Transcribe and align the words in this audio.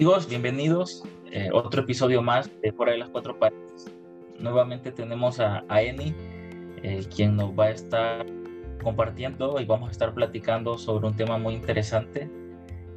Amigos, 0.00 0.26
bienvenidos. 0.30 1.04
Eh, 1.30 1.50
otro 1.52 1.82
episodio 1.82 2.22
más 2.22 2.50
de 2.62 2.72
Fuera 2.72 2.92
de 2.92 2.96
las 2.96 3.10
Cuatro 3.10 3.38
Paredes. 3.38 3.92
Nuevamente 4.38 4.92
tenemos 4.92 5.40
a, 5.40 5.62
a 5.68 5.82
Eni, 5.82 6.14
eh, 6.82 7.04
quien 7.14 7.36
nos 7.36 7.50
va 7.50 7.66
a 7.66 7.70
estar 7.72 8.24
compartiendo 8.82 9.60
y 9.60 9.66
vamos 9.66 9.90
a 9.90 9.92
estar 9.92 10.14
platicando 10.14 10.78
sobre 10.78 11.06
un 11.06 11.16
tema 11.16 11.36
muy 11.36 11.52
interesante. 11.52 12.30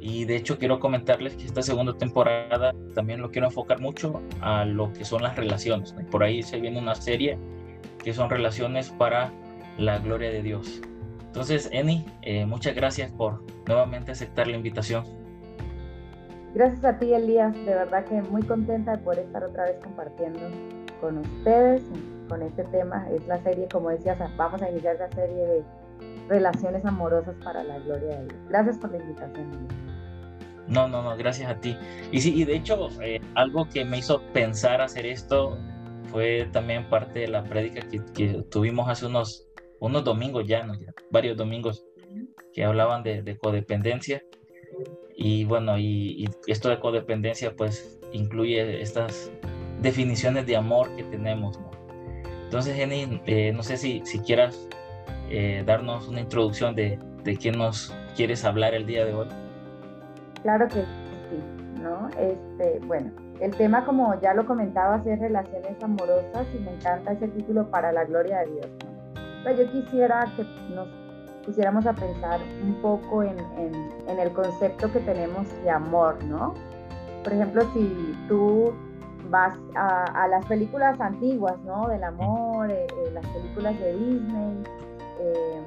Y 0.00 0.24
de 0.24 0.36
hecho 0.36 0.56
quiero 0.56 0.80
comentarles 0.80 1.36
que 1.36 1.44
esta 1.44 1.60
segunda 1.60 1.92
temporada 1.92 2.72
también 2.94 3.20
lo 3.20 3.30
quiero 3.30 3.48
enfocar 3.48 3.82
mucho 3.82 4.22
a 4.40 4.64
lo 4.64 4.90
que 4.94 5.04
son 5.04 5.22
las 5.22 5.36
relaciones. 5.36 5.94
Por 6.10 6.24
ahí 6.24 6.42
se 6.42 6.58
viene 6.58 6.78
una 6.78 6.94
serie 6.94 7.36
que 8.02 8.14
son 8.14 8.30
relaciones 8.30 8.88
para 8.88 9.30
la 9.76 9.98
gloria 9.98 10.30
de 10.30 10.42
Dios. 10.42 10.80
Entonces, 11.26 11.68
Eni, 11.70 12.06
eh, 12.22 12.46
muchas 12.46 12.74
gracias 12.74 13.12
por 13.12 13.44
nuevamente 13.66 14.12
aceptar 14.12 14.46
la 14.46 14.56
invitación. 14.56 15.04
Gracias 16.54 16.84
a 16.84 16.96
ti, 16.98 17.12
Elías. 17.12 17.52
De 17.52 17.74
verdad 17.74 18.04
que 18.04 18.22
muy 18.22 18.42
contenta 18.42 18.92
de 18.92 18.98
poder 18.98 19.20
estar 19.20 19.42
otra 19.42 19.64
vez 19.64 19.76
compartiendo 19.82 20.40
con 21.00 21.18
ustedes 21.18 21.82
con 22.28 22.42
este 22.42 22.62
tema. 22.64 23.08
Es 23.10 23.26
la 23.26 23.42
serie, 23.42 23.66
como 23.68 23.90
decías, 23.90 24.18
vamos 24.36 24.62
a 24.62 24.70
iniciar 24.70 24.96
la 25.00 25.10
serie 25.10 25.46
de 25.46 25.64
relaciones 26.28 26.84
amorosas 26.84 27.34
para 27.42 27.64
la 27.64 27.80
gloria 27.80 28.20
de 28.20 28.26
Dios. 28.26 28.40
Gracias 28.48 28.78
por 28.78 28.92
la 28.92 28.98
invitación. 28.98 29.68
No, 30.68 30.86
no, 30.86 31.02
no, 31.02 31.16
gracias 31.16 31.50
a 31.50 31.58
ti. 31.58 31.76
Y 32.12 32.20
sí, 32.20 32.32
y 32.34 32.44
de 32.44 32.54
hecho, 32.54 32.88
eh, 33.02 33.20
algo 33.34 33.68
que 33.68 33.84
me 33.84 33.98
hizo 33.98 34.22
pensar 34.32 34.80
hacer 34.80 35.06
esto 35.06 35.58
fue 36.04 36.48
también 36.52 36.88
parte 36.88 37.18
de 37.18 37.28
la 37.28 37.42
prédica 37.42 37.80
que, 38.14 38.44
tuvimos 38.48 38.88
hace 38.88 39.06
unos, 39.06 39.48
unos 39.80 40.04
domingos 40.04 40.46
ya, 40.46 40.64
¿no? 40.64 40.74
varios 41.10 41.36
domingos, 41.36 41.84
que 42.52 42.64
hablaban 42.64 43.02
de 43.02 43.36
codependencia 43.42 44.22
y 45.16 45.44
bueno, 45.44 45.78
y, 45.78 46.28
esto 46.46 46.68
de 46.68 46.80
codependencia 46.80 47.54
pues 47.56 47.98
incluye 48.12 48.80
estas 48.80 49.30
definiciones 49.80 50.46
de 50.46 50.56
amor 50.56 50.94
que 50.96 51.04
tenemos. 51.04 51.58
¿no? 51.58 51.70
Entonces, 52.44 52.74
Jenny, 52.76 53.20
eh, 53.26 53.52
no 53.52 53.62
sé 53.62 53.76
si, 53.76 54.02
si 54.04 54.18
quieras 54.20 54.68
eh, 55.30 55.62
darnos 55.66 56.08
una 56.08 56.20
introducción 56.20 56.74
de, 56.74 56.98
de 57.24 57.36
qué 57.36 57.50
nos 57.50 57.94
quieres 58.16 58.44
hablar 58.44 58.74
el 58.74 58.86
día 58.86 59.04
de 59.04 59.14
hoy. 59.14 59.28
Claro 60.42 60.68
que 60.68 60.82
sí, 60.82 61.80
¿no? 61.82 62.08
Este, 62.18 62.80
bueno, 62.86 63.10
el 63.40 63.50
tema 63.56 63.84
como 63.84 64.20
ya 64.20 64.34
lo 64.34 64.46
comentaba 64.46 65.02
es 65.04 65.18
relaciones 65.18 65.82
amorosas 65.82 66.46
y 66.54 66.58
me 66.60 66.72
encanta 66.72 67.12
ese 67.12 67.28
título 67.28 67.68
para 67.70 67.92
la 67.92 68.04
gloria 68.04 68.40
de 68.40 68.52
Dios. 68.52 68.66
¿no? 69.44 69.52
yo 69.52 69.70
quisiera 69.70 70.32
que 70.36 70.44
nos 70.74 70.88
pusiéramos 71.44 71.86
a 71.86 71.92
pensar 71.92 72.40
un 72.62 72.74
poco 72.82 73.22
en, 73.22 73.38
en, 73.58 74.18
el 74.18 74.32
concepto 74.32 74.90
que 74.92 75.00
tenemos 75.00 75.46
de 75.62 75.70
amor, 75.70 76.22
¿no? 76.24 76.54
Por 77.22 77.32
ejemplo, 77.32 77.62
si 77.72 78.16
tú 78.28 78.72
vas 79.30 79.56
a, 79.74 80.28
las 80.28 80.44
películas 80.46 81.00
antiguas, 81.00 81.58
¿no? 81.64 81.88
Del 81.88 82.04
amor, 82.04 82.70
eh, 82.70 82.86
eh, 82.86 83.10
las 83.12 83.26
películas 83.26 83.78
de 83.80 83.94
Disney, 83.94 84.62
eh, 85.20 85.62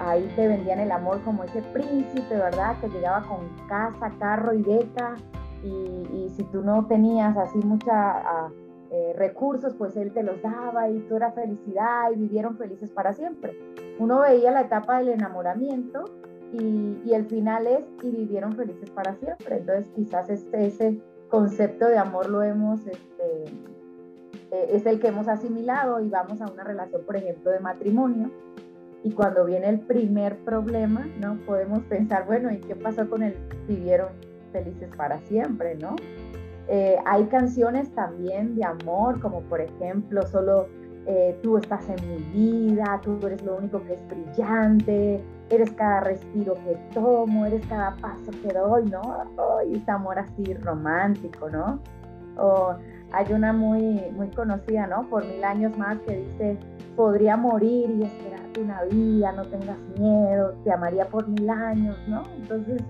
ahí 0.00 0.32
te 0.36 0.48
vendían 0.48 0.80
el 0.80 0.92
amor 0.92 1.20
como 1.22 1.44
ese 1.44 1.62
príncipe, 1.62 2.36
¿verdad? 2.36 2.76
Que 2.80 2.88
llegaba 2.88 3.22
con 3.26 3.48
casa, 3.68 4.12
carro 4.18 4.52
y 4.52 4.62
beca, 4.62 5.16
y, 5.62 6.28
si 6.36 6.44
tú 6.44 6.62
no 6.62 6.86
tenías 6.86 7.36
así 7.36 7.58
mucha... 7.58 8.50
Eh, 8.92 9.12
recursos, 9.14 9.72
pues 9.74 9.96
él 9.96 10.12
te 10.12 10.24
los 10.24 10.42
daba 10.42 10.88
y 10.88 10.98
tú 11.02 11.14
era 11.14 11.30
felicidad 11.30 12.10
y 12.12 12.16
vivieron 12.16 12.56
felices 12.56 12.90
para 12.90 13.12
siempre. 13.12 13.56
Uno 14.00 14.20
veía 14.20 14.50
la 14.50 14.62
etapa 14.62 14.98
del 14.98 15.10
enamoramiento 15.10 16.04
y, 16.54 17.12
el 17.12 17.26
final 17.26 17.66
es 17.66 17.84
y 18.02 18.10
vivieron 18.10 18.56
felices 18.56 18.88
para 18.90 19.14
siempre. 19.16 19.58
Entonces 19.58 19.86
quizás 19.94 20.30
este, 20.30 20.66
ese 20.66 20.98
concepto 21.28 21.86
de 21.86 21.98
amor 21.98 22.30
lo 22.30 22.42
hemos, 22.42 22.80
este, 22.86 23.44
eh, 24.50 24.66
es 24.70 24.86
el 24.86 25.00
que 25.00 25.08
hemos 25.08 25.28
asimilado 25.28 26.00
y 26.00 26.08
vamos 26.08 26.40
a 26.40 26.50
una 26.50 26.64
relación, 26.64 27.02
por 27.04 27.16
ejemplo, 27.16 27.50
de 27.50 27.60
matrimonio. 27.60 28.30
Y 29.04 29.12
cuando 29.12 29.44
viene 29.44 29.68
el 29.68 29.80
primer 29.80 30.38
problema, 30.38 31.06
¿no? 31.20 31.36
Podemos 31.44 31.80
pensar, 31.80 32.24
bueno, 32.26 32.50
¿y 32.50 32.58
qué 32.58 32.74
pasó 32.76 33.08
con 33.08 33.22
el 33.22 33.34
vivieron 33.68 34.08
felices 34.50 34.88
para 34.96 35.20
siempre, 35.20 35.74
¿no? 35.74 35.96
Eh, 36.68 36.96
hay 37.04 37.24
canciones 37.24 37.90
también 37.94 38.54
de 38.54 38.64
amor, 38.64 39.20
como 39.20 39.42
por 39.42 39.60
ejemplo, 39.60 40.26
solo 40.26 40.68
eh, 41.06 41.38
tú 41.42 41.56
estás 41.56 41.88
en 41.88 42.08
mi 42.08 42.18
vida, 42.32 43.00
tú 43.02 43.18
eres 43.26 43.42
lo 43.42 43.56
único 43.56 43.82
que 43.84 43.94
es 43.94 44.08
brillante, 44.08 45.24
eres 45.50 45.70
cada 45.72 46.00
respiro 46.00 46.54
que 46.54 46.76
tomo, 46.94 47.46
eres 47.46 47.66
cada 47.66 47.96
paso 47.96 48.30
que 48.42 48.52
doy, 48.52 48.84
¿no? 48.84 49.02
y 49.66 49.82
amor 49.90 50.18
así 50.18 50.54
romántico, 50.54 51.50
¿no? 51.50 51.80
O 52.36 52.74
hay 53.12 53.32
una 53.32 53.52
muy, 53.52 54.00
muy 54.12 54.28
conocida, 54.28 54.86
¿no? 54.86 55.08
Por 55.08 55.24
mil 55.24 55.42
años 55.42 55.76
más 55.76 55.98
que 56.00 56.16
dice, 56.16 56.58
podría 56.96 57.36
morir 57.36 57.90
y 57.90 58.04
esperarte 58.04 58.60
una 58.60 58.82
vida, 58.84 59.32
no 59.32 59.44
tengas 59.44 59.78
miedo, 59.98 60.54
te 60.64 60.72
amaría 60.72 61.08
por 61.08 61.26
mil 61.26 61.48
años, 61.50 61.96
¿no? 62.06 62.22
Entonces, 62.36 62.82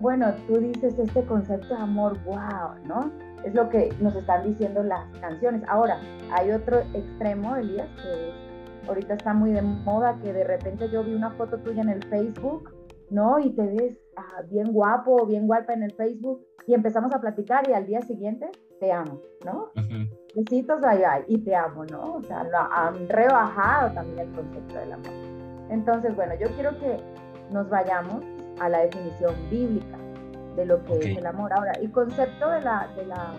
bueno, 0.00 0.32
tú 0.46 0.58
dices 0.58 0.98
este 0.98 1.24
concepto 1.24 1.68
de 1.68 1.80
amor, 1.80 2.18
wow, 2.24 2.74
¿no? 2.86 3.10
Es 3.44 3.54
lo 3.54 3.68
que 3.68 3.90
nos 4.00 4.14
están 4.16 4.44
diciendo 4.44 4.82
las 4.82 5.06
canciones. 5.18 5.62
Ahora, 5.68 6.00
hay 6.32 6.50
otro 6.50 6.80
extremo, 6.94 7.56
Elías, 7.56 7.88
que 8.02 8.88
ahorita 8.88 9.14
está 9.14 9.34
muy 9.34 9.52
de 9.52 9.62
moda, 9.62 10.18
que 10.22 10.32
de 10.32 10.44
repente 10.44 10.88
yo 10.90 11.04
vi 11.04 11.14
una 11.14 11.30
foto 11.32 11.58
tuya 11.58 11.82
en 11.82 11.90
el 11.90 12.02
Facebook, 12.04 12.74
¿no? 13.10 13.38
Y 13.38 13.50
te 13.50 13.66
ves 13.66 13.98
ah, 14.16 14.42
bien 14.50 14.72
guapo, 14.72 15.26
bien 15.26 15.46
guapa 15.46 15.74
en 15.74 15.82
el 15.82 15.92
Facebook, 15.92 16.44
y 16.66 16.74
empezamos 16.74 17.14
a 17.14 17.20
platicar 17.20 17.68
y 17.68 17.72
al 17.72 17.86
día 17.86 18.00
siguiente 18.02 18.50
te 18.80 18.92
amo, 18.92 19.20
¿no? 19.44 19.70
Besitos, 20.34 20.82
ay, 20.84 21.02
ay, 21.06 21.24
y 21.28 21.38
te 21.38 21.54
amo, 21.54 21.84
¿no? 21.84 22.14
O 22.14 22.22
sea, 22.22 22.44
lo 22.44 22.58
han 22.58 23.08
rebajado 23.08 23.92
también 23.92 24.28
el 24.28 24.34
concepto 24.34 24.78
del 24.78 24.92
amor. 24.92 25.12
Entonces, 25.70 26.14
bueno, 26.16 26.34
yo 26.34 26.48
quiero 26.54 26.78
que 26.78 26.96
nos 27.52 27.68
vayamos 27.68 28.24
a 28.60 28.68
la 28.68 28.80
definición 28.80 29.34
bíblica 29.50 29.98
de 30.56 30.66
lo 30.66 30.82
que 30.84 30.98
es 30.98 31.18
el 31.18 31.26
amor. 31.26 31.52
Ahora, 31.52 31.72
el 31.72 31.90
concepto 31.90 32.50
de 32.50 32.60
la, 32.60 32.88
de 32.96 33.06
la, 33.06 33.32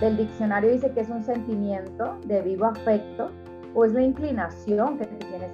del 0.00 0.16
diccionario 0.16 0.70
dice 0.70 0.90
que 0.92 1.00
es 1.00 1.08
un 1.08 1.24
sentimiento 1.24 2.16
de 2.24 2.42
vivo 2.42 2.66
afecto 2.66 3.30
o 3.74 3.84
es 3.84 3.92
la 3.92 4.02
inclinación 4.02 4.98
que 4.98 5.06
tienes 5.06 5.50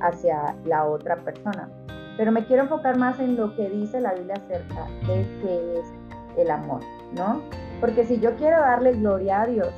hacia 0.00 0.54
la 0.64 0.84
otra 0.84 1.16
persona. 1.16 1.68
Pero 2.16 2.32
me 2.32 2.44
quiero 2.46 2.62
enfocar 2.62 2.96
más 2.96 3.20
en 3.20 3.36
lo 3.36 3.54
que 3.56 3.68
dice 3.68 4.00
la 4.00 4.14
Biblia 4.14 4.36
acerca 4.36 4.86
de 5.06 5.26
qué 5.42 5.80
es 5.80 5.92
el 6.38 6.50
amor, 6.50 6.80
¿no? 7.14 7.42
Porque 7.80 8.04
si 8.06 8.18
yo 8.20 8.34
quiero 8.36 8.58
darle 8.60 8.92
gloria 8.92 9.42
a 9.42 9.46
Dios 9.46 9.72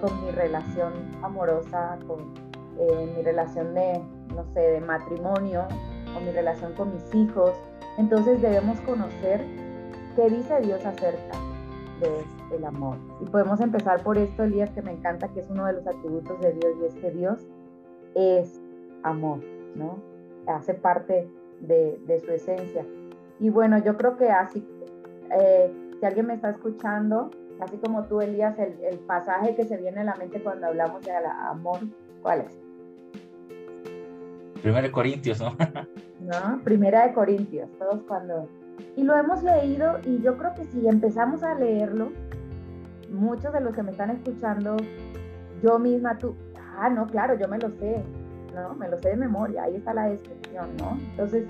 con 0.00 0.24
mi 0.24 0.30
relación 0.30 0.92
amorosa, 1.22 1.98
con 2.06 2.32
eh, 2.78 3.12
mi 3.16 3.22
relación 3.22 3.74
de, 3.74 4.00
no 4.34 4.44
sé, 4.54 4.60
de 4.60 4.80
matrimonio, 4.80 5.66
o 6.16 6.20
mi 6.20 6.30
relación 6.32 6.72
con 6.74 6.92
mis 6.92 7.14
hijos. 7.14 7.52
Entonces 7.98 8.40
debemos 8.40 8.80
conocer 8.80 9.44
qué 10.16 10.30
dice 10.30 10.60
Dios 10.60 10.84
acerca 10.84 11.38
de 12.00 12.66
amor. 12.66 12.96
Y 13.20 13.26
podemos 13.26 13.60
empezar 13.60 14.02
por 14.02 14.18
esto, 14.18 14.42
Elías, 14.42 14.70
que 14.70 14.82
me 14.82 14.92
encanta, 14.92 15.28
que 15.28 15.40
es 15.40 15.50
uno 15.50 15.66
de 15.66 15.74
los 15.74 15.86
atributos 15.86 16.40
de 16.40 16.52
Dios, 16.52 16.74
y 16.80 16.86
es 16.86 16.94
que 16.94 17.10
Dios 17.10 17.46
es 18.14 18.60
amor, 19.02 19.40
¿no? 19.74 19.98
Hace 20.46 20.74
parte 20.74 21.28
de, 21.60 22.00
de 22.06 22.20
su 22.20 22.32
esencia. 22.32 22.84
Y 23.38 23.50
bueno, 23.50 23.78
yo 23.78 23.96
creo 23.96 24.16
que 24.16 24.30
así, 24.30 24.66
eh, 25.38 25.72
si 25.98 26.06
alguien 26.06 26.26
me 26.26 26.34
está 26.34 26.50
escuchando, 26.50 27.30
así 27.60 27.76
como 27.78 28.04
tú, 28.04 28.20
Elías, 28.20 28.58
el, 28.58 28.78
el 28.82 28.98
pasaje 29.00 29.54
que 29.54 29.64
se 29.64 29.76
viene 29.76 30.00
a 30.00 30.04
la 30.04 30.14
mente 30.16 30.42
cuando 30.42 30.66
hablamos 30.66 31.02
de 31.04 31.12
amor, 31.12 31.78
¿cuál 32.22 32.40
es? 32.40 32.58
Primera 34.62 34.82
de 34.82 34.92
Corintios, 34.92 35.40
¿no? 35.40 35.56
¿No? 36.20 36.60
Primera 36.64 37.06
de 37.06 37.14
Corintios, 37.14 37.70
todos 37.78 38.02
cuando... 38.04 38.48
Y 38.96 39.04
lo 39.04 39.16
hemos 39.16 39.42
leído 39.42 39.98
y 40.04 40.20
yo 40.22 40.36
creo 40.38 40.54
que 40.54 40.64
si 40.64 40.86
empezamos 40.88 41.42
a 41.42 41.54
leerlo, 41.54 42.12
muchos 43.10 43.52
de 43.52 43.60
los 43.60 43.74
que 43.74 43.82
me 43.82 43.90
están 43.90 44.10
escuchando, 44.10 44.76
yo 45.62 45.78
misma, 45.78 46.16
tú, 46.18 46.34
ah, 46.78 46.88
no, 46.88 47.06
claro, 47.06 47.38
yo 47.38 47.48
me 47.48 47.58
lo 47.58 47.70
sé, 47.70 48.02
¿no? 48.54 48.74
Me 48.74 48.88
lo 48.88 48.98
sé 49.00 49.10
de 49.10 49.16
memoria, 49.16 49.64
ahí 49.64 49.76
está 49.76 49.92
la 49.92 50.08
descripción, 50.08 50.70
¿no? 50.78 50.98
Entonces, 51.10 51.46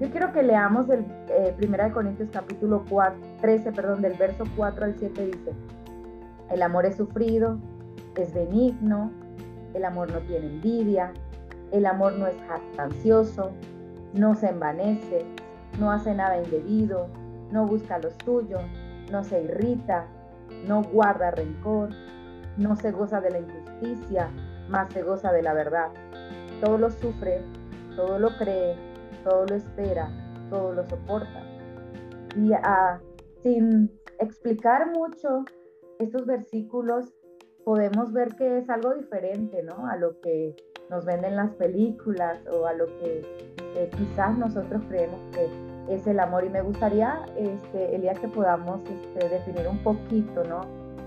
yo 0.00 0.10
quiero 0.10 0.32
que 0.32 0.42
leamos 0.42 0.88
el 0.90 1.04
eh, 1.28 1.54
Primera 1.56 1.84
de 1.84 1.92
Corintios 1.92 2.28
capítulo 2.32 2.84
4, 2.90 3.18
13, 3.40 3.72
perdón, 3.72 4.02
del 4.02 4.14
verso 4.14 4.44
4 4.56 4.84
al 4.84 4.94
7 4.98 5.26
dice, 5.26 5.52
el 6.50 6.62
amor 6.62 6.86
es 6.86 6.96
sufrido, 6.96 7.58
es 8.16 8.34
benigno, 8.34 9.12
el 9.74 9.84
amor 9.84 10.10
no 10.10 10.18
tiene 10.20 10.46
envidia, 10.46 11.12
el 11.72 11.86
amor 11.86 12.14
no 12.14 12.26
es 12.26 12.36
jactancioso, 12.46 13.50
no 14.14 14.34
se 14.34 14.48
envanece, 14.48 15.24
no 15.80 15.90
hace 15.90 16.14
nada 16.14 16.40
indebido, 16.40 17.08
no 17.50 17.66
busca 17.66 17.98
lo 17.98 18.10
suyo, 18.24 18.58
no 19.10 19.24
se 19.24 19.42
irrita, 19.42 20.06
no 20.66 20.82
guarda 20.82 21.30
rencor, 21.30 21.90
no 22.56 22.76
se 22.76 22.92
goza 22.92 23.20
de 23.20 23.30
la 23.30 23.38
injusticia, 23.40 24.30
más 24.68 24.92
se 24.92 25.02
goza 25.02 25.32
de 25.32 25.42
la 25.42 25.54
verdad. 25.54 25.88
Todo 26.60 26.78
lo 26.78 26.90
sufre, 26.90 27.42
todo 27.96 28.18
lo 28.18 28.36
cree, 28.36 28.76
todo 29.24 29.46
lo 29.46 29.54
espera, 29.54 30.10
todo 30.50 30.72
lo 30.72 30.84
soporta. 30.84 31.42
Y 32.36 32.52
a 32.52 33.00
sin 33.42 33.90
explicar 34.20 34.90
mucho 34.92 35.44
estos 35.98 36.26
versículos, 36.26 37.12
podemos 37.64 38.12
ver 38.12 38.34
que 38.36 38.58
es 38.58 38.70
algo 38.70 38.94
diferente, 38.94 39.62
¿no? 39.62 39.86
A 39.88 39.96
lo 39.96 40.20
que 40.20 40.54
nos 40.92 41.06
venden 41.06 41.36
las 41.36 41.50
películas 41.52 42.38
o 42.52 42.66
a 42.66 42.74
lo 42.74 42.86
que 42.98 43.22
eh, 43.76 43.90
quizás 43.96 44.36
nosotros 44.36 44.82
creemos 44.88 45.18
que 45.32 45.48
es 45.88 46.06
el 46.06 46.20
amor. 46.20 46.44
Y 46.44 46.50
me 46.50 46.60
gustaría, 46.60 47.24
este, 47.34 47.98
que 48.20 48.28
podamos 48.28 48.82
este, 48.84 49.28
definir 49.28 49.66
un 49.66 49.78
poquito, 49.78 50.44
¿no? 50.44 50.60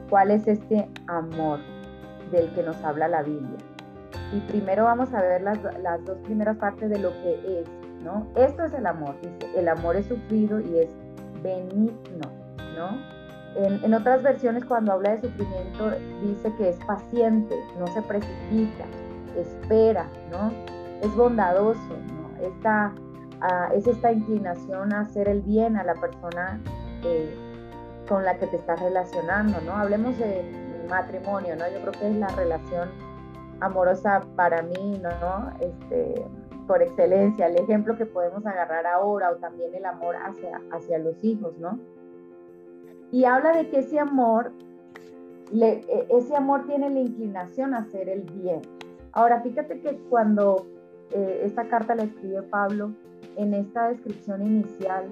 ¿Cuál 0.09 0.31
es 0.31 0.47
este 0.47 0.89
amor 1.05 1.59
del 2.31 2.51
que 2.53 2.63
nos 2.63 2.83
habla 2.83 3.07
la 3.07 3.21
Biblia? 3.21 3.59
Y 4.33 4.39
primero 4.51 4.85
vamos 4.85 5.13
a 5.13 5.21
ver 5.21 5.43
las, 5.43 5.59
las 5.81 6.03
dos 6.03 6.17
primeras 6.23 6.57
partes 6.57 6.89
de 6.89 6.97
lo 6.97 7.11
que 7.21 7.61
es, 7.61 7.67
¿no? 8.03 8.25
Esto 8.35 8.65
es 8.65 8.73
el 8.73 8.87
amor, 8.87 9.15
dice, 9.21 9.51
el 9.55 9.67
amor 9.67 9.97
es 9.97 10.07
sufrido 10.07 10.59
y 10.59 10.79
es 10.79 10.89
benigno, 11.43 12.31
¿no? 12.75 13.15
En, 13.55 13.93
otras 13.93 14.21
versiones, 14.21 14.65
cuando 14.65 14.93
habla 14.93 15.11
de 15.11 15.21
sufrimiento, 15.21 15.91
dice 16.23 16.51
que 16.57 16.69
es 16.69 16.77
paciente, 16.85 17.55
no 17.79 17.87
se 17.87 18.01
precipita, 18.01 18.83
espera, 19.35 20.07
¿no? 20.31 20.51
Es 21.01 21.15
bondadoso, 21.15 21.79
¿no? 21.79 22.45
Esta, 22.45 22.93
ah, 23.41 23.69
es 23.73 23.87
esta 23.87 24.11
inclinación 24.11 24.93
a 24.93 25.01
hacer 25.01 25.27
el 25.27 25.41
bien 25.41 25.77
a 25.77 25.83
la 25.83 25.95
persona 25.95 26.59
eh, 27.03 27.33
con 28.07 28.23
la 28.23 28.37
que 28.37 28.47
te 28.47 28.57
estás 28.57 28.79
relacionando, 28.81 29.59
¿no? 29.61 29.73
Hablemos 29.73 30.17
de 30.17 30.43
matrimonio, 30.89 31.55
¿no? 31.55 31.65
Yo 31.67 31.81
creo 31.81 31.91
que 31.91 32.09
es 32.09 32.15
la 32.15 32.27
relación 32.29 32.89
amorosa 33.59 34.21
para 34.35 34.61
mí, 34.61 35.01
¿no? 35.01 35.51
Este, 35.59 36.25
por 36.67 36.81
excelencia, 36.81 37.47
el 37.47 37.57
ejemplo 37.57 37.95
que 37.97 38.05
podemos 38.05 38.45
agarrar 38.45 38.85
ahora 38.87 39.31
o 39.31 39.35
también 39.35 39.73
el 39.73 39.85
amor 39.85 40.15
hacia, 40.15 40.61
hacia 40.71 40.97
los 40.99 41.23
hijos, 41.23 41.57
¿no? 41.57 41.79
Y 43.11 43.25
habla 43.25 43.55
de 43.55 43.69
que 43.69 43.79
ese 43.79 43.99
amor, 43.99 44.51
e, 45.53 46.07
ese 46.09 46.35
amor 46.35 46.65
tiene 46.65 46.89
la 46.89 46.99
inclinación 46.99 47.73
a 47.73 47.79
hacer 47.79 48.09
el 48.09 48.23
bien. 48.23 48.61
Ahora, 49.15 49.39
fíjate 49.41 49.79
que 49.79 49.97
cuando 50.09 50.67
eh, 51.11 51.41
esta 51.45 51.69
carta 51.69 51.95
la 51.95 52.03
escribe 52.03 52.41
Pablo, 52.43 52.91
en 53.37 53.53
esta 53.53 53.87
descripción 53.87 54.41
inicial, 54.41 55.05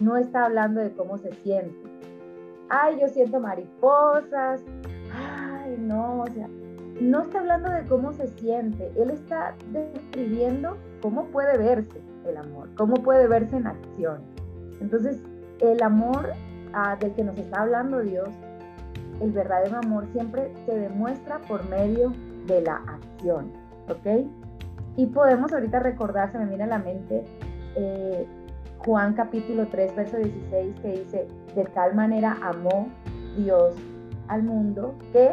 no 0.00 0.16
está 0.16 0.46
hablando 0.46 0.80
de 0.80 0.90
cómo 0.92 1.18
se 1.18 1.32
siente. 1.34 1.76
Ay, 2.68 2.98
yo 3.00 3.06
siento 3.06 3.38
mariposas. 3.38 4.60
Ay, 5.14 5.76
no, 5.78 6.22
o 6.22 6.26
sea, 6.26 6.48
no 7.00 7.22
está 7.22 7.38
hablando 7.38 7.70
de 7.70 7.86
cómo 7.86 8.12
se 8.12 8.26
siente. 8.26 8.90
Él 8.96 9.10
está 9.10 9.54
describiendo 9.70 10.76
cómo 11.00 11.26
puede 11.26 11.56
verse 11.56 12.00
el 12.26 12.36
amor, 12.36 12.68
cómo 12.76 12.96
puede 12.96 13.28
verse 13.28 13.56
en 13.56 13.68
acción. 13.68 14.18
Entonces, 14.80 15.22
el 15.60 15.80
amor 15.80 16.32
del 16.98 17.12
que 17.12 17.22
nos 17.22 17.38
está 17.38 17.62
hablando 17.62 18.00
Dios, 18.00 18.28
el 19.20 19.30
verdadero 19.30 19.78
amor 19.78 20.06
siempre 20.12 20.52
se 20.66 20.76
demuestra 20.76 21.38
por 21.42 21.64
medio 21.68 22.12
de 22.46 22.62
la 22.62 22.76
acción, 22.86 23.52
¿ok? 23.88 24.26
Y 24.96 25.06
podemos 25.06 25.52
ahorita 25.52 25.80
recordar, 25.80 26.30
se 26.32 26.38
me 26.38 26.46
viene 26.46 26.64
a 26.64 26.68
la 26.68 26.78
mente 26.78 27.24
eh, 27.76 28.26
Juan 28.78 29.14
capítulo 29.14 29.66
3, 29.68 29.96
verso 29.96 30.16
16, 30.18 30.80
que 30.80 30.88
dice, 30.88 31.28
de 31.54 31.64
tal 31.64 31.94
manera 31.94 32.36
amó 32.42 32.88
Dios 33.36 33.74
al 34.28 34.42
mundo 34.42 34.94
que 35.12 35.32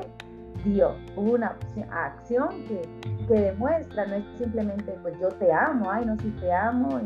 dio. 0.63 0.95
Hubo 1.15 1.33
una 1.33 1.57
acción 1.91 2.49
que, 2.67 2.81
que, 3.27 3.33
demuestra, 3.33 4.05
no 4.05 4.15
es 4.15 4.23
simplemente, 4.37 4.95
pues 5.01 5.19
yo 5.19 5.27
te 5.29 5.51
amo, 5.51 5.91
ay, 5.91 6.05
no, 6.05 6.17
si 6.19 6.29
te 6.31 6.51
amo, 6.51 7.01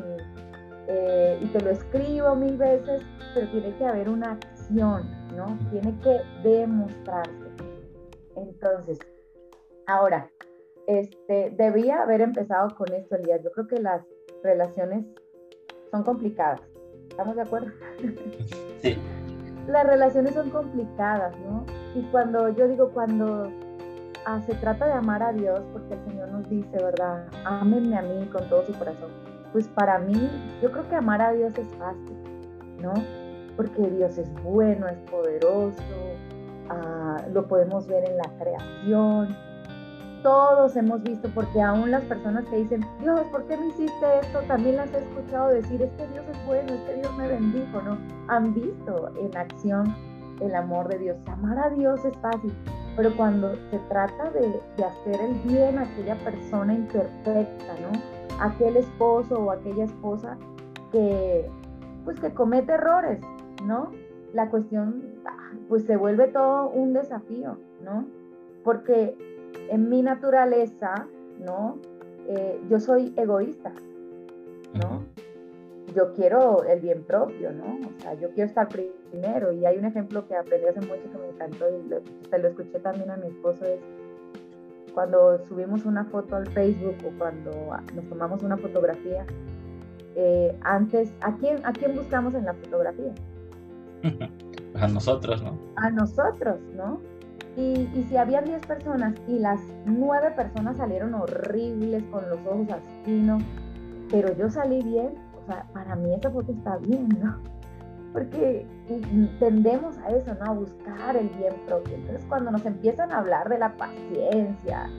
eh, 0.88 1.40
y 1.42 1.48
te 1.48 1.62
lo 1.62 1.72
escribo 1.72 2.36
mil 2.36 2.58
veces, 2.58 3.02
pero 3.34 3.50
tiene 3.50 3.76
que 3.78 3.86
haber 3.86 4.10
una 4.10 4.34
acción, 4.34 5.04
¿no? 5.36 5.58
Tiene 5.72 5.98
que 6.00 6.22
demostrarse. 6.48 7.50
Entonces, 8.36 9.00
ahora, 9.88 10.30
este, 10.88 11.52
debía 11.58 12.02
haber 12.04 12.22
empezado 12.22 12.76
con 12.76 12.92
esto, 12.94 13.16
Elías. 13.16 13.42
Yo 13.44 13.52
creo 13.52 13.68
que 13.68 13.80
las 13.80 14.04
relaciones 14.44 15.06
son 15.92 16.04
complicadas. 16.04 16.62
¿Estamos 17.10 17.36
de 17.36 17.42
acuerdo? 17.42 17.72
Sí. 18.82 19.00
Las 19.68 19.88
relaciones 19.88 20.36
son 20.36 20.52
complicadas, 20.52 21.36
¿no? 21.40 21.66
Y 21.96 22.04
cuando 22.12 22.50
yo 22.50 22.68
digo, 22.68 22.92
cuando 22.92 23.50
ah, 24.26 24.40
se 24.46 24.54
trata 24.56 24.86
de 24.86 24.92
amar 24.92 25.24
a 25.24 25.34
Dios, 25.34 25.60
porque 25.74 25.96
el 25.96 26.06
Señor 26.06 26.30
nos 26.30 26.48
dice, 26.48 26.78
¿verdad? 26.78 27.26
Ámenme 27.46 27.98
a 27.98 28.04
mí 28.04 28.28
con 28.28 28.48
todo 28.48 28.64
su 28.64 28.74
corazón 28.78 29.10
pues 29.56 29.70
para 29.70 30.00
mí, 30.00 30.30
yo 30.62 30.70
creo 30.70 30.90
que 30.90 30.96
amar 30.96 31.22
a 31.22 31.32
Dios 31.32 31.58
es 31.58 31.74
fácil, 31.76 32.18
¿no? 32.82 32.94
Porque 33.56 33.90
Dios 33.90 34.18
es 34.18 34.30
bueno, 34.44 34.86
es 34.86 34.98
poderoso, 35.10 35.82
ah, 36.70 37.24
lo 37.32 37.48
podemos 37.48 37.88
ver 37.88 38.04
en 38.04 38.18
la 38.18 38.30
creación. 38.38 39.34
Todos 40.26 40.76
hemos 40.76 41.04
visto, 41.04 41.30
porque 41.36 41.62
aún 41.62 41.92
las 41.92 42.02
personas 42.06 42.46
que 42.46 42.56
dicen, 42.56 42.84
Dios, 43.00 43.20
¿por 43.32 43.46
qué 43.46 43.58
me 43.58 43.68
hiciste 43.68 44.06
esto? 44.24 44.40
También 44.48 44.78
las 44.78 44.92
he 44.92 44.98
escuchado 44.98 45.50
decir, 45.50 45.80
es 45.84 45.92
que 45.92 46.08
Dios 46.08 46.26
es 46.28 46.48
bueno, 46.48 46.74
es 46.74 46.82
que 46.82 46.96
Dios 46.96 47.16
me 47.16 47.28
bendijo, 47.28 47.80
¿no? 47.84 47.96
Han 48.28 48.52
visto 48.56 49.12
en 49.20 49.38
acción 49.38 49.96
el 50.42 50.56
amor 50.56 50.88
de 50.88 50.98
Dios. 50.98 51.18
Amar 51.28 51.60
a 51.60 51.70
Dios 51.70 52.04
es 52.06 52.18
fácil, 52.18 52.52
pero 52.96 53.16
cuando 53.16 53.54
se 53.70 53.78
trata 53.88 54.32
de, 54.32 54.60
hacer 54.84 55.22
el 55.22 55.36
bien 55.48 55.78
a 55.78 55.84
aquella 55.84 56.16
persona 56.16 56.74
imperfecta, 56.74 57.76
¿no? 57.82 58.42
aquel 58.42 58.78
esposo 58.78 59.38
o 59.38 59.52
aquella 59.52 59.84
esposa 59.84 60.38
que 60.92 61.48
pues 62.04 62.20
que 62.20 62.34
comete 62.34 62.74
errores, 62.74 63.20
¿no? 63.64 63.92
La 64.34 64.50
cuestión 64.50 65.04
pues 65.70 65.84
se 65.86 65.96
vuelve 65.98 66.30
todo 66.30 66.70
un 66.70 66.94
desafío, 66.94 67.60
¿no? 67.84 68.08
Porque 68.64 69.16
en 69.70 69.90
mi 69.90 70.02
naturaleza, 70.02 71.08
¿no? 71.40 71.78
Eh, 72.28 72.60
yo 72.70 72.80
soy 72.80 73.14
egoísta, 73.18 73.72
¿no? 74.74 75.06
Yo 75.96 76.14
quiero 76.14 76.64
el 76.64 76.82
bien 76.82 77.04
propio, 77.04 77.52
¿no? 77.52 77.80
O 77.88 78.02
sea, 78.02 78.16
yo 78.16 78.30
quiero 78.32 78.48
estar 78.50 78.68
primero. 78.68 79.52
Y 79.52 79.66
hay 79.66 79.78
un 79.78 79.86
ejemplo 79.86 80.28
que 80.28 80.36
aprendí 80.36 80.68
hace 80.68 80.82
mucho 80.82 81.12
que 81.12 81.18
me 81.18 81.30
encantó 81.30 81.66
y 81.70 81.88
lo, 81.88 82.02
se 82.30 82.40
lo 82.40 82.48
escuché 82.48 82.80
también 82.80 83.12
a 83.12 83.18
mi 83.18 83.28
esposo, 83.28 83.64
es 83.66 83.80
cuando 84.96 85.38
subimos 85.48 85.86
una 85.86 86.06
foto 86.06 86.38
al 86.38 86.48
Facebook 86.48 86.96
o 87.06 87.18
cuando 87.20 87.52
nos 87.94 88.10
tomamos 88.10 88.42
una 88.42 88.58
fotografía, 88.58 89.26
eh, 90.16 90.58
antes, 90.62 91.14
¿a 91.20 91.36
quién, 91.36 91.58
¿a 91.66 91.74
quién 91.74 91.94
buscamos 91.94 92.34
en 92.34 92.46
la 92.46 92.54
fotografía? 92.54 93.14
a 94.76 94.88
nosotros, 94.88 95.44
¿no? 95.44 95.60
A 95.76 95.90
nosotros, 95.90 96.60
¿no? 96.76 97.02
Y, 97.58 98.06
si 98.10 98.18
había 98.18 98.42
10 98.42 98.66
personas 98.66 99.14
y 99.28 99.40
las 99.40 99.60
9 99.86 100.32
personas 100.36 100.78
salieron 100.78 101.14
horribles 101.14 102.04
con 102.12 102.30
los 102.30 102.40
ojos 102.46 102.68
así, 102.70 103.22
¿no? 103.22 103.38
Pero 104.12 104.36
yo 104.36 104.50
salí 104.50 104.84
bien, 104.84 105.14
o 105.42 105.46
sea, 105.46 105.66
para 105.74 105.96
mí 105.96 106.14
esa 106.14 106.30
foto 106.32 106.52
está 106.52 106.78
bien, 106.78 107.08
¿no? 107.22 107.38
porque 108.14 108.66
tendemos 109.40 109.98
a 110.00 110.10
eso, 110.10 110.34
¿no? 110.36 110.52
A 110.52 110.54
buscar 110.54 111.16
el 111.16 111.30
bien 111.30 111.54
propio. 111.66 111.96
Entonces, 111.96 112.26
cuando 112.28 112.52
nos 112.52 112.66
empiezan 112.66 113.12
a 113.12 113.20
hablar 113.20 113.50
de 113.50 113.58
la 113.58 113.76
paciencia 113.76 114.90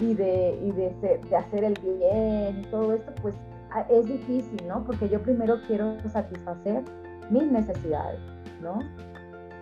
y 0.00 0.14
de, 0.14 0.58
y 0.62 0.72
de 0.72 1.36
hacer 1.36 1.64
el 1.64 1.74
bien 1.82 2.60
y 2.60 2.66
todo 2.70 2.94
esto, 2.94 3.12
pues 3.22 3.34
es 3.88 4.06
difícil, 4.06 4.66
¿no? 4.66 4.84
Porque 4.84 5.08
yo 5.08 5.22
primero 5.22 5.56
quiero 5.66 5.96
satisfacer 6.08 6.82
mis 7.30 7.50
necesidades, 7.50 8.20
¿no? 8.60 8.78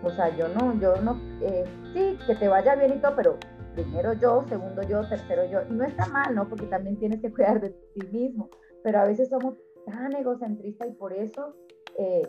O 0.04 0.10
sea, 0.10 0.34
yo 0.36 0.48
no, 0.48 0.78
yo 0.80 0.96
no, 0.96 1.20
eh, 1.40 1.64
sí, 1.92 2.18
que 2.26 2.34
te 2.34 2.48
vaya 2.48 2.74
bien 2.74 2.94
y 2.94 3.00
todo, 3.00 3.16
pero 3.16 3.38
primero 3.74 4.12
yo, 4.14 4.44
segundo 4.48 4.82
yo, 4.82 5.06
tercero 5.08 5.44
yo. 5.46 5.60
Y 5.68 5.72
no 5.72 5.84
está 5.84 6.06
mal, 6.06 6.34
¿no? 6.34 6.48
Porque 6.48 6.66
también 6.66 6.98
tienes 6.98 7.20
que 7.20 7.32
cuidar 7.34 7.60
de 7.60 7.70
ti 7.70 8.06
mismo. 8.12 8.48
Pero 8.82 9.00
a 9.00 9.04
veces 9.04 9.28
somos 9.28 9.54
tan 9.86 10.14
egocentristas 10.14 10.88
y 10.88 10.92
por 10.92 11.12
eso 11.12 11.54
eh, 11.98 12.22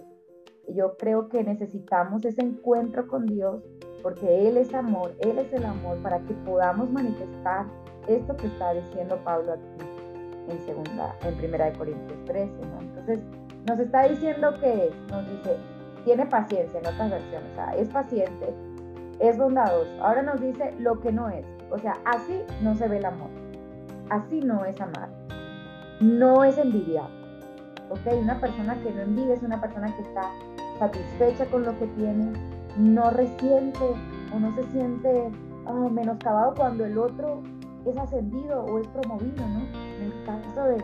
yo 0.69 0.97
creo 0.97 1.29
que 1.29 1.43
necesitamos 1.43 2.25
ese 2.25 2.41
encuentro 2.41 3.07
con 3.07 3.25
Dios 3.25 3.63
porque 4.01 4.47
Él 4.47 4.57
es 4.57 4.71
amor, 4.73 5.15
Él 5.19 5.39
es 5.39 5.51
el 5.51 5.65
amor 5.65 5.97
para 6.03 6.19
que 6.19 6.33
podamos 6.45 6.91
manifestar 6.91 7.65
esto 8.07 8.37
que 8.37 8.47
está 8.47 8.73
diciendo 8.73 9.19
Pablo 9.23 9.53
aquí 9.53 9.85
en 10.47 10.59
segunda, 10.65 11.15
en 11.23 11.35
primera 11.37 11.71
de 11.71 11.77
Corintios 11.77 12.25
13, 12.25 12.51
Entonces, 12.81 13.19
nos 13.67 13.79
está 13.79 14.07
diciendo 14.07 14.53
que 14.59 14.91
nos 15.09 15.27
dice, 15.27 15.57
tiene 16.05 16.25
paciencia 16.27 16.79
en 16.79 16.87
otras 16.87 17.11
versiones, 17.11 17.51
o 17.51 17.55
sea, 17.55 17.75
es 17.75 17.89
paciente, 17.89 18.53
es 19.19 19.37
bondadoso. 19.37 19.91
Ahora 20.01 20.21
nos 20.21 20.39
dice 20.39 20.73
lo 20.79 20.99
que 21.01 21.11
no 21.11 21.29
es. 21.29 21.45
O 21.71 21.79
sea, 21.79 21.97
así 22.05 22.41
no 22.61 22.75
se 22.75 22.87
ve 22.87 22.97
el 22.97 23.05
amor. 23.05 23.29
Así 24.09 24.39
no 24.39 24.63
es 24.65 24.79
amar. 24.79 25.09
No 25.99 26.43
es 26.43 26.57
envidiar. 26.57 27.09
¿Ok? 27.89 28.13
Una 28.21 28.39
persona 28.39 28.75
que 28.83 28.91
no 28.91 29.01
envidia 29.01 29.33
es 29.33 29.43
una 29.43 29.59
persona 29.59 29.93
que 29.95 30.01
está 30.03 30.29
satisfecha 30.79 31.45
con 31.47 31.63
lo 31.63 31.77
que 31.79 31.87
tiene, 31.87 32.31
no 32.77 33.09
resiente 33.09 33.79
o 34.33 34.39
no 34.39 34.53
se 34.55 34.63
siente 34.71 35.31
oh, 35.65 35.89
menoscabado 35.89 36.53
cuando 36.55 36.85
el 36.85 36.97
otro 36.97 37.41
es 37.85 37.97
ascendido 37.97 38.63
o 38.65 38.79
es 38.79 38.87
promovido, 38.87 39.47
¿no? 39.47 39.59
En 39.97 40.11
el 40.11 40.25
caso 40.25 40.63
de, 40.65 40.77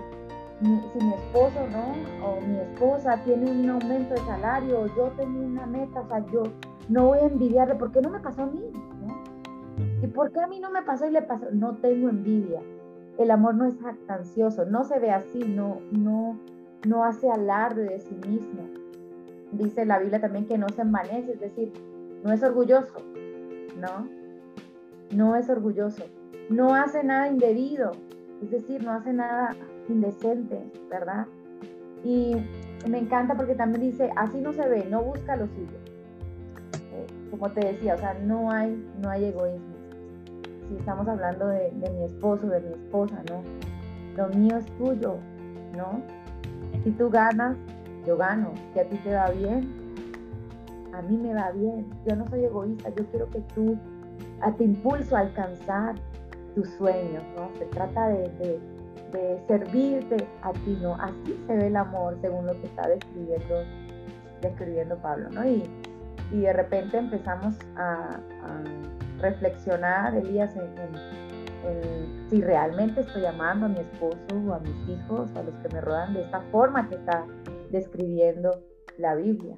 si 0.62 1.04
mi 1.04 1.14
esposo, 1.14 1.68
¿no? 1.72 2.28
O 2.28 2.40
mi 2.42 2.60
esposa 2.60 3.18
tiene 3.24 3.50
un 3.50 3.70
aumento 3.70 4.14
de 4.14 4.20
salario, 4.22 4.82
o 4.82 4.88
yo 4.96 5.12
tengo 5.18 5.40
una 5.40 5.66
meta, 5.66 6.02
o 6.02 6.08
sea, 6.08 6.26
yo 6.32 6.44
no 6.90 7.08
voy 7.08 7.20
a 7.20 7.28
envidiarle, 7.28 7.76
¿por 7.76 7.92
qué 7.92 8.02
no 8.02 8.10
me 8.10 8.20
pasó 8.20 8.44
a 8.44 8.46
mí? 8.46 8.62
¿Y 10.04 10.08
por 10.08 10.32
qué 10.32 10.42
a 10.42 10.48
mí 10.48 10.60
no 10.60 10.70
me 10.72 10.84
pasó 10.84 11.08
y 11.08 11.12
le 11.12 11.22
pasó? 11.22 11.48
No 11.52 11.76
tengo 11.78 12.10
envidia. 12.10 12.62
El 13.18 13.32
amor 13.32 13.56
no 13.56 13.66
es 13.66 13.80
jactancioso, 13.80 14.66
no 14.66 14.84
se 14.84 15.00
ve 15.00 15.12
así, 15.12 15.40
no, 15.40 15.80
no, 15.92 16.38
no 16.88 17.06
hace 17.06 17.30
alarde 17.30 17.84
de 17.84 18.00
sí 18.00 18.16
mismo. 18.28 18.64
Dice 19.52 19.86
la 19.86 20.00
Biblia 20.00 20.22
también 20.22 20.48
que 20.48 20.58
no 20.58 20.70
se 20.70 20.82
envanece, 20.82 21.34
es 21.34 21.40
decir, 21.40 21.74
no 22.24 22.32
es 22.32 22.42
orgulloso, 22.44 23.00
¿no? 23.78 24.08
No 25.16 25.36
es 25.36 25.50
orgulloso, 25.50 26.06
no 26.50 26.74
hace 26.74 27.04
nada 27.04 27.28
indebido, 27.28 27.92
es 28.42 28.50
decir, 28.50 28.84
no 28.84 28.92
hace 28.92 29.12
nada 29.12 29.56
indecente, 29.92 30.72
¿verdad? 30.90 31.28
Y 32.04 32.36
me 32.90 33.00
encanta 33.00 33.36
porque 33.36 33.56
también 33.56 33.92
dice, 33.92 34.10
así 34.16 34.40
no 34.40 34.54
se 34.54 34.68
ve, 34.68 34.86
no 34.90 35.04
busca 35.04 35.36
lo 35.36 35.48
suyo. 35.48 35.78
Eh, 36.94 37.08
como 37.30 37.50
te 37.52 37.66
decía, 37.66 37.96
o 37.96 37.98
sea, 37.98 38.14
no 38.16 38.52
hay, 38.52 38.84
no 39.02 39.10
hay 39.10 39.26
egoísmo. 39.26 39.76
Si 40.68 40.76
estamos 40.78 41.08
hablando 41.08 41.48
de, 41.48 41.72
de 41.72 41.90
mi 41.92 42.06
esposo, 42.06 42.48
de 42.48 42.62
mi 42.62 42.74
esposa, 42.74 43.22
¿no? 43.30 43.44
Lo 44.18 44.30
mío 44.30 44.58
es 44.58 44.66
tuyo, 44.78 45.18
¿no? 45.76 46.02
Si 46.84 46.92
tú 46.92 47.10
ganas, 47.10 47.56
yo 48.06 48.18
gano. 48.18 48.54
Si 48.74 48.80
a 48.80 48.90
ti 48.90 48.98
te 48.98 49.14
va 49.14 49.30
bien, 49.30 49.70
a 50.94 51.02
mí 51.02 51.18
me 51.18 51.34
va 51.34 51.52
bien. 51.52 51.86
Yo 52.08 52.16
no 52.16 52.28
soy 52.30 52.46
egoísta, 52.46 52.90
yo 52.96 53.06
quiero 53.08 53.30
que 53.30 53.42
tú 53.54 53.78
te 54.58 54.64
impulso 54.64 55.16
a 55.16 55.20
alcanzar 55.20 55.96
tus 56.56 56.68
sueños, 56.72 57.24
¿no? 57.38 57.50
Se 57.58 57.66
trata 57.66 58.08
de, 58.08 58.60
servirte 59.48 60.28
a 60.42 60.52
ti, 60.54 60.78
¿no? 60.82 60.96
Así 60.96 61.40
se 61.48 61.56
ve 61.56 61.68
el 61.68 61.76
amor, 61.76 62.18
según 62.22 62.46
lo 62.46 62.54
que 62.54 62.68
está 62.68 62.88
describiendo, 62.88 63.56
describiendo 64.42 64.98
Pablo, 64.98 65.30
¿no? 65.30 65.46
Y, 65.48 65.64
de 66.32 66.54
repente 66.54 66.98
empezamos 66.98 67.56
a, 67.76 68.22
reflexionar, 69.20 70.16
Elías, 70.16 70.56
en, 70.56 72.30
si 72.30 72.42
realmente 72.42 73.02
estoy 73.02 73.26
amando 73.26 73.68
a 73.68 73.70
mi 73.70 73.80
esposo 73.80 74.18
o 74.48 74.54
a 74.54 74.60
mis 74.60 74.90
hijos, 74.90 75.30
a 75.36 75.44
los 75.44 75.54
que 75.56 75.70
me 75.76 75.82
rodean 75.82 76.14
de 76.14 76.22
esta 76.22 76.40
forma 76.52 76.88
que 76.90 76.96
está 76.96 77.26
describiendo 77.70 78.64
la 78.98 79.16
Biblia. 79.16 79.56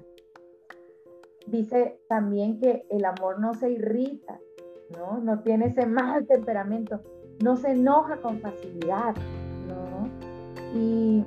Dice 1.47 1.99
también 2.07 2.59
que 2.59 2.85
el 2.89 3.05
amor 3.05 3.39
no 3.39 3.53
se 3.53 3.69
irrita, 3.69 4.39
¿no? 4.97 5.19
No 5.19 5.41
tiene 5.41 5.67
ese 5.67 5.85
mal 5.85 6.25
temperamento, 6.25 7.01
no 7.43 7.57
se 7.57 7.71
enoja 7.71 8.17
con 8.17 8.39
facilidad. 8.39 9.15
Y 10.73 11.25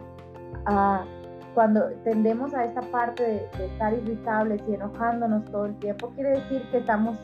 ah, 0.67 1.05
cuando 1.55 1.87
tendemos 2.05 2.53
a 2.55 2.65
esta 2.65 2.83
parte 2.83 3.23
de, 3.23 3.67
estar 3.67 3.93
irritables 3.95 4.63
y 4.69 4.75
enojándonos 4.75 5.45
todo 5.47 5.67
el 5.67 5.75
tiempo, 5.77 6.11
quiere 6.15 6.31
decir 6.31 6.63
que 6.71 6.79
estamos, 6.79 7.17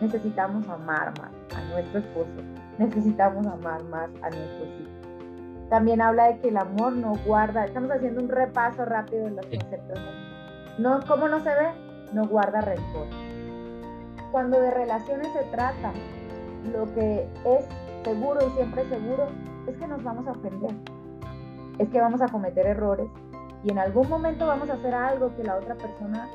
necesitamos 0.00 0.68
amar 0.68 1.12
más 1.18 1.30
a 1.56 1.72
nuestro 1.72 2.00
esposo, 2.00 2.30
necesitamos 2.78 3.46
amar 3.46 3.82
más 3.84 4.10
a 4.22 4.30
nuestros 4.30 4.68
hijos. 4.80 5.68
También 5.70 6.00
habla 6.00 6.28
de 6.28 6.38
que 6.40 6.48
el 6.48 6.56
amor 6.56 6.92
no 6.92 7.14
guarda, 7.24 7.64
estamos 7.64 7.90
haciendo 7.90 8.22
un 8.22 8.28
repaso 8.28 8.84
rápido 8.84 9.24
de 9.24 9.30
los 9.30 9.46
conceptos. 9.46 9.98
No, 10.78 11.00
¿Cómo 11.06 11.28
no 11.28 11.38
se 11.40 11.50
ve? 11.50 11.68
No 12.12 12.26
guarda 12.26 12.60
rencor 12.60 13.06
cuando 14.30 14.60
de 14.60 14.70
relaciones 14.70 15.28
se 15.32 15.44
trata, 15.50 15.92
lo 16.72 16.92
que 16.94 17.26
es 17.44 17.64
seguro 18.04 18.38
y 18.46 18.50
siempre 18.52 18.88
seguro 18.88 19.28
es 19.66 19.76
que 19.76 19.86
nos 19.86 20.02
vamos 20.02 20.26
a 20.26 20.32
ofender, 20.32 20.72
es 21.80 21.88
que 21.88 21.98
vamos 21.98 22.20
a 22.20 22.28
cometer 22.28 22.66
errores 22.66 23.08
y 23.64 23.70
en 23.70 23.78
algún 23.78 24.08
momento 24.08 24.46
vamos 24.46 24.68
a 24.68 24.74
hacer 24.74 24.94
algo 24.94 25.34
que 25.34 25.42
la 25.42 25.56
otra 25.56 25.74
persona 25.74 26.28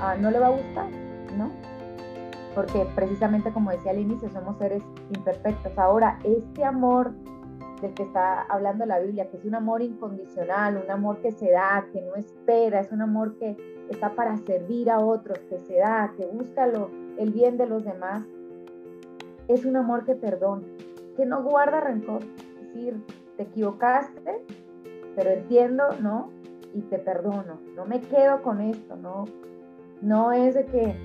ah, 0.00 0.16
no 0.18 0.30
le 0.30 0.40
va 0.40 0.48
a 0.48 0.50
gustar, 0.50 0.90
¿no? 1.38 1.50
Porque 2.54 2.86
precisamente 2.94 3.52
como 3.52 3.70
decía 3.70 3.92
al 3.92 4.00
inicio, 4.00 4.28
somos 4.30 4.58
seres 4.58 4.82
imperfectos. 5.14 5.78
Ahora, 5.78 6.18
este 6.24 6.64
amor 6.64 7.12
del 7.80 7.94
que 7.94 8.02
está 8.02 8.42
hablando 8.42 8.84
la 8.84 8.98
Biblia, 8.98 9.30
que 9.30 9.36
es 9.36 9.44
un 9.44 9.54
amor 9.54 9.82
incondicional, 9.82 10.76
un 10.76 10.90
amor 10.90 11.20
que 11.20 11.30
se 11.30 11.50
da, 11.50 11.86
que 11.92 12.00
no 12.00 12.16
espera, 12.16 12.80
es 12.80 12.90
un 12.90 13.02
amor 13.02 13.38
que 13.38 13.56
está 13.88 14.14
para 14.14 14.36
servir 14.38 14.90
a 14.90 14.98
otros, 14.98 15.38
que 15.48 15.60
se 15.60 15.76
da, 15.76 16.12
que 16.16 16.26
busca 16.26 16.66
lo, 16.66 16.90
el 17.18 17.30
bien 17.30 17.56
de 17.56 17.66
los 17.66 17.84
demás, 17.84 18.24
es 19.46 19.64
un 19.64 19.76
amor 19.76 20.04
que 20.04 20.14
perdona, 20.14 20.66
que 21.16 21.24
no 21.24 21.42
guarda 21.42 21.80
rencor. 21.80 22.22
Es 22.22 22.74
decir, 22.74 23.04
te 23.36 23.44
equivocaste, 23.44 24.44
pero 25.16 25.30
entiendo, 25.30 25.84
¿no? 26.00 26.30
Y 26.74 26.80
te 26.82 26.98
perdono. 26.98 27.58
No 27.76 27.84
me 27.84 28.00
quedo 28.00 28.42
con 28.42 28.60
esto, 28.60 28.96
¿no? 28.96 29.24
No 30.00 30.32
es 30.32 30.54
de 30.54 30.64
que 30.66 30.96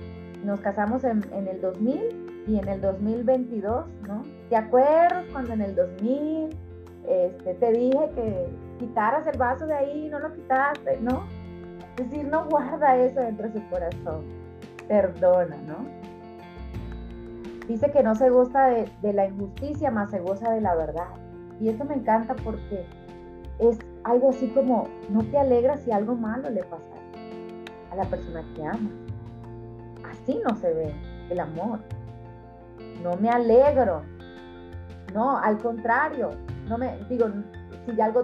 nos 0.44 0.60
casamos 0.60 1.04
en, 1.04 1.22
el 1.32 1.60
2000 1.60 2.44
y 2.46 2.58
en 2.58 2.68
el 2.68 2.80
2022, 2.80 3.86
¿no? 4.06 4.22
¿Te 4.48 4.56
acuerdas 4.56 5.24
cuando 5.32 5.52
en 5.52 5.62
el 5.62 5.74
2000 5.74 6.56
este, 7.08 7.54
te 7.54 7.72
dije 7.72 8.10
que 8.14 8.48
quitaras 8.78 9.26
el 9.26 9.38
vaso 9.38 9.66
de 9.66 9.74
ahí 9.74 10.08
no 10.10 10.18
lo 10.18 10.32
quitaste, 10.32 10.98
¿no? 11.00 11.24
Es 11.98 12.10
decir, 12.10 12.26
no 12.26 12.46
guarda 12.48 12.96
eso 12.96 13.20
dentro 13.20 13.48
de 13.48 13.60
su 13.60 13.68
corazón. 13.68 14.24
Perdona, 14.86 15.56
¿no? 15.66 15.98
Dice 17.66 17.90
que 17.90 18.02
no 18.02 18.14
se 18.14 18.30
gusta 18.30 18.68
de, 18.68 19.12
la 19.12 19.26
injusticia, 19.26 19.90
más 19.90 20.10
se 20.10 20.20
goza 20.20 20.50
de 20.52 20.60
la 20.60 20.74
verdad. 20.74 21.08
Y 21.60 21.68
eso 21.68 21.84
me 21.84 21.94
encanta 21.94 22.34
porque 22.36 22.86
es 23.58 23.78
algo 24.08 24.30
así 24.30 24.48
como, 24.48 24.88
no 25.10 25.22
te 25.24 25.38
alegras 25.38 25.80
si 25.80 25.92
algo 25.92 26.14
malo 26.14 26.48
le 26.50 26.62
pasa 26.64 26.84
a 27.90 27.96
la 27.96 28.04
persona 28.04 28.42
que 28.54 28.64
amas. 28.64 28.92
Así 30.10 30.40
no 30.46 30.56
se 30.56 30.72
ve 30.72 30.94
el 31.30 31.40
amor. 31.40 31.80
No 33.02 33.16
me 33.16 33.28
alegro. 33.28 34.02
No, 35.14 35.36
al 35.36 35.58
contrario. 35.58 36.30
No 36.68 36.78
me 36.78 36.98
digo, 37.08 37.26
si 37.86 38.00
algo 38.00 38.22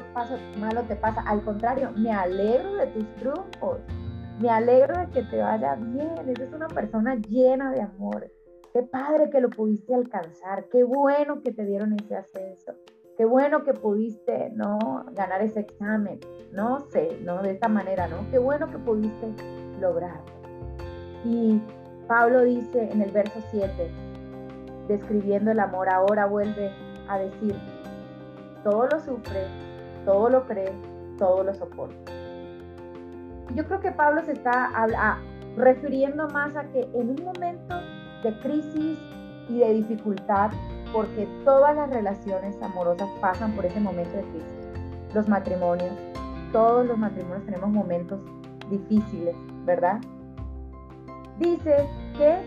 malo 0.58 0.82
te 0.82 0.96
pasa, 0.96 1.22
al 1.26 1.42
contrario, 1.42 1.90
me 1.96 2.12
alegro 2.12 2.74
de 2.76 2.86
tus 2.88 3.14
triunfos. 3.16 3.78
Me 4.40 4.50
alegro 4.50 4.98
de 4.98 5.06
que 5.08 5.22
te 5.22 5.38
vaya 5.38 5.76
bien. 5.76 6.28
Eres 6.28 6.52
una 6.52 6.68
persona 6.68 7.14
llena 7.16 7.72
de 7.72 7.82
amor. 7.82 8.30
Qué 8.74 8.82
padre 8.82 9.30
que 9.30 9.40
lo 9.40 9.50
pudiste 9.50 9.94
alcanzar, 9.94 10.68
qué 10.68 10.82
bueno 10.82 11.40
que 11.42 11.52
te 11.52 11.64
dieron 11.64 11.92
ese 11.92 12.16
ascenso, 12.16 12.72
qué 13.16 13.24
bueno 13.24 13.64
que 13.64 13.74
pudiste, 13.74 14.50
¿no? 14.54 15.06
Ganar 15.12 15.42
ese 15.42 15.60
examen, 15.60 16.20
no 16.52 16.80
sé, 16.90 17.18
¿no? 17.22 17.42
De 17.42 17.52
esta 17.52 17.68
manera, 17.68 18.08
¿no? 18.08 18.28
Qué 18.30 18.38
bueno 18.38 18.70
que 18.70 18.78
pudiste 18.78 19.34
lograrlo. 19.80 20.24
Y 21.24 21.60
Pablo 22.06 22.42
dice 22.42 22.90
en 22.90 23.02
el 23.02 23.10
verso 23.10 23.40
7, 23.50 23.90
describiendo 24.88 25.50
el 25.50 25.60
amor, 25.60 25.88
ahora 25.88 26.26
vuelve 26.26 26.70
a 27.08 27.18
decir, 27.18 27.54
todo 28.62 28.86
lo 28.86 29.00
sufre, 29.00 29.46
todo 30.04 30.28
lo 30.28 30.44
cree, 30.46 30.72
todo 31.18 31.44
lo 31.44 31.54
soporta. 31.54 32.12
Yo 33.54 33.64
creo 33.64 33.80
que 33.80 33.92
Pablo 33.92 34.22
se 34.24 34.32
está 34.32 34.70
refiriendo 35.56 36.28
más 36.28 36.56
a 36.56 36.64
que 36.72 36.80
en 36.94 37.10
un 37.10 37.24
momento 37.24 37.76
de 38.22 38.38
crisis 38.40 38.98
y 39.48 39.58
de 39.58 39.74
dificultad, 39.74 40.50
porque 40.94 41.26
todas 41.44 41.74
las 41.74 41.90
relaciones 41.90 42.56
amorosas 42.62 43.10
pasan 43.20 43.52
por 43.52 43.66
ese 43.66 43.80
momento 43.80 44.16
de 44.16 44.22
crisis. 44.22 44.68
Los 45.12 45.28
matrimonios, 45.28 45.92
todos 46.52 46.86
los 46.86 46.96
matrimonios 46.96 47.44
tenemos 47.44 47.68
momentos 47.68 48.20
difíciles, 48.70 49.34
¿verdad? 49.66 50.00
Dice 51.40 51.88
que 52.16 52.38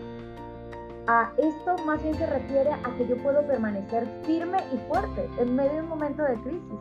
a 1.08 1.32
esto 1.38 1.76
más 1.86 2.02
bien 2.02 2.16
se 2.16 2.26
refiere 2.26 2.72
a 2.72 2.96
que 2.98 3.06
yo 3.06 3.18
puedo 3.18 3.46
permanecer 3.46 4.08
firme 4.24 4.60
y 4.74 4.78
fuerte 4.90 5.30
en 5.40 5.54
medio 5.54 5.74
de 5.74 5.82
un 5.82 5.90
momento 5.90 6.24
de 6.24 6.36
crisis. 6.36 6.80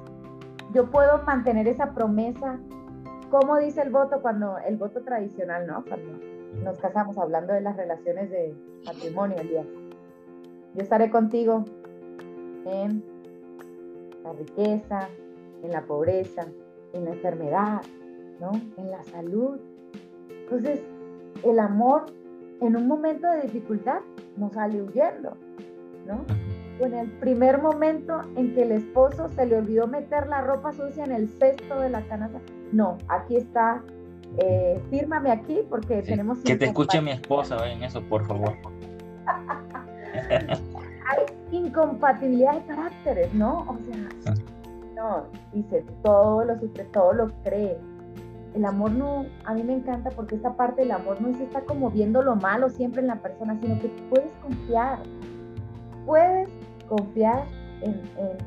Yo 0.72 0.88
puedo 0.88 1.20
mantener 1.24 1.66
esa 1.66 1.92
promesa, 1.94 2.60
como 3.28 3.56
dice 3.58 3.82
el 3.82 3.90
voto 3.90 4.22
cuando 4.22 4.56
el 4.58 4.76
voto 4.76 5.02
tradicional, 5.02 5.66
¿no? 5.66 5.84
nos 6.62 6.78
casamos 6.78 7.18
hablando 7.18 7.52
de 7.52 7.60
las 7.60 7.76
relaciones 7.76 8.30
de 8.30 8.54
matrimonio, 8.86 9.36
Elías. 9.38 9.66
Yo 10.76 10.82
estaré 10.82 11.10
contigo 11.10 11.64
en 12.66 13.02
la 14.22 14.32
riqueza, 14.32 15.08
en 15.62 15.72
la 15.72 15.82
pobreza, 15.86 16.46
en 16.92 17.04
la 17.06 17.12
enfermedad, 17.12 17.82
¿no? 18.40 18.52
En 18.76 18.90
la 18.90 19.02
salud. 19.04 19.58
Entonces, 20.28 20.80
el 21.44 21.58
amor 21.58 22.06
en 22.60 22.76
un 22.76 22.86
momento 22.86 23.26
de 23.30 23.42
dificultad 23.42 24.00
no 24.36 24.50
sale 24.50 24.82
huyendo, 24.82 25.36
¿no? 26.06 26.24
En 26.78 26.92
el 26.92 27.10
primer 27.20 27.62
momento 27.62 28.20
en 28.36 28.54
que 28.54 28.62
el 28.64 28.72
esposo 28.72 29.28
se 29.30 29.46
le 29.46 29.56
olvidó 29.56 29.86
meter 29.86 30.28
la 30.28 30.42
ropa 30.42 30.72
sucia 30.72 31.04
en 31.04 31.12
el 31.12 31.28
cesto 31.28 31.80
de 31.80 31.88
la 31.88 32.06
canasta, 32.06 32.38
no, 32.72 32.98
aquí 33.08 33.36
está 33.36 33.82
eh, 34.38 34.78
fírmame 34.90 35.30
aquí 35.30 35.60
porque 35.68 36.02
tenemos... 36.02 36.38
Que 36.40 36.56
te 36.56 36.66
escuche 36.66 37.00
mi 37.00 37.12
esposa 37.12 37.66
en 37.70 37.82
eso, 37.82 38.02
por 38.02 38.26
favor. 38.26 38.52
Hay 41.08 41.24
incompatibilidad 41.52 42.54
de 42.54 42.64
caracteres, 42.66 43.34
¿no? 43.34 43.66
O 43.68 43.76
sea, 43.84 44.34
no, 44.94 45.24
dice, 45.52 45.84
todo 46.02 46.44
lo 46.44 46.58
sufre, 46.58 46.84
todo 46.84 47.12
lo 47.12 47.28
cree. 47.42 47.78
El 48.54 48.64
amor 48.64 48.92
no, 48.92 49.26
a 49.44 49.54
mí 49.54 49.62
me 49.62 49.74
encanta 49.74 50.10
porque 50.10 50.36
esta 50.36 50.56
parte 50.56 50.82
del 50.82 50.92
amor 50.92 51.20
no 51.20 51.34
se 51.34 51.44
está 51.44 51.60
como 51.60 51.90
viendo 51.90 52.22
lo 52.22 52.36
malo 52.36 52.70
siempre 52.70 53.02
en 53.02 53.08
la 53.08 53.16
persona, 53.16 53.58
sino 53.60 53.78
que 53.80 53.88
puedes 54.08 54.32
confiar, 54.42 54.98
puedes 56.06 56.48
confiar 56.88 57.44
en, 57.82 58.00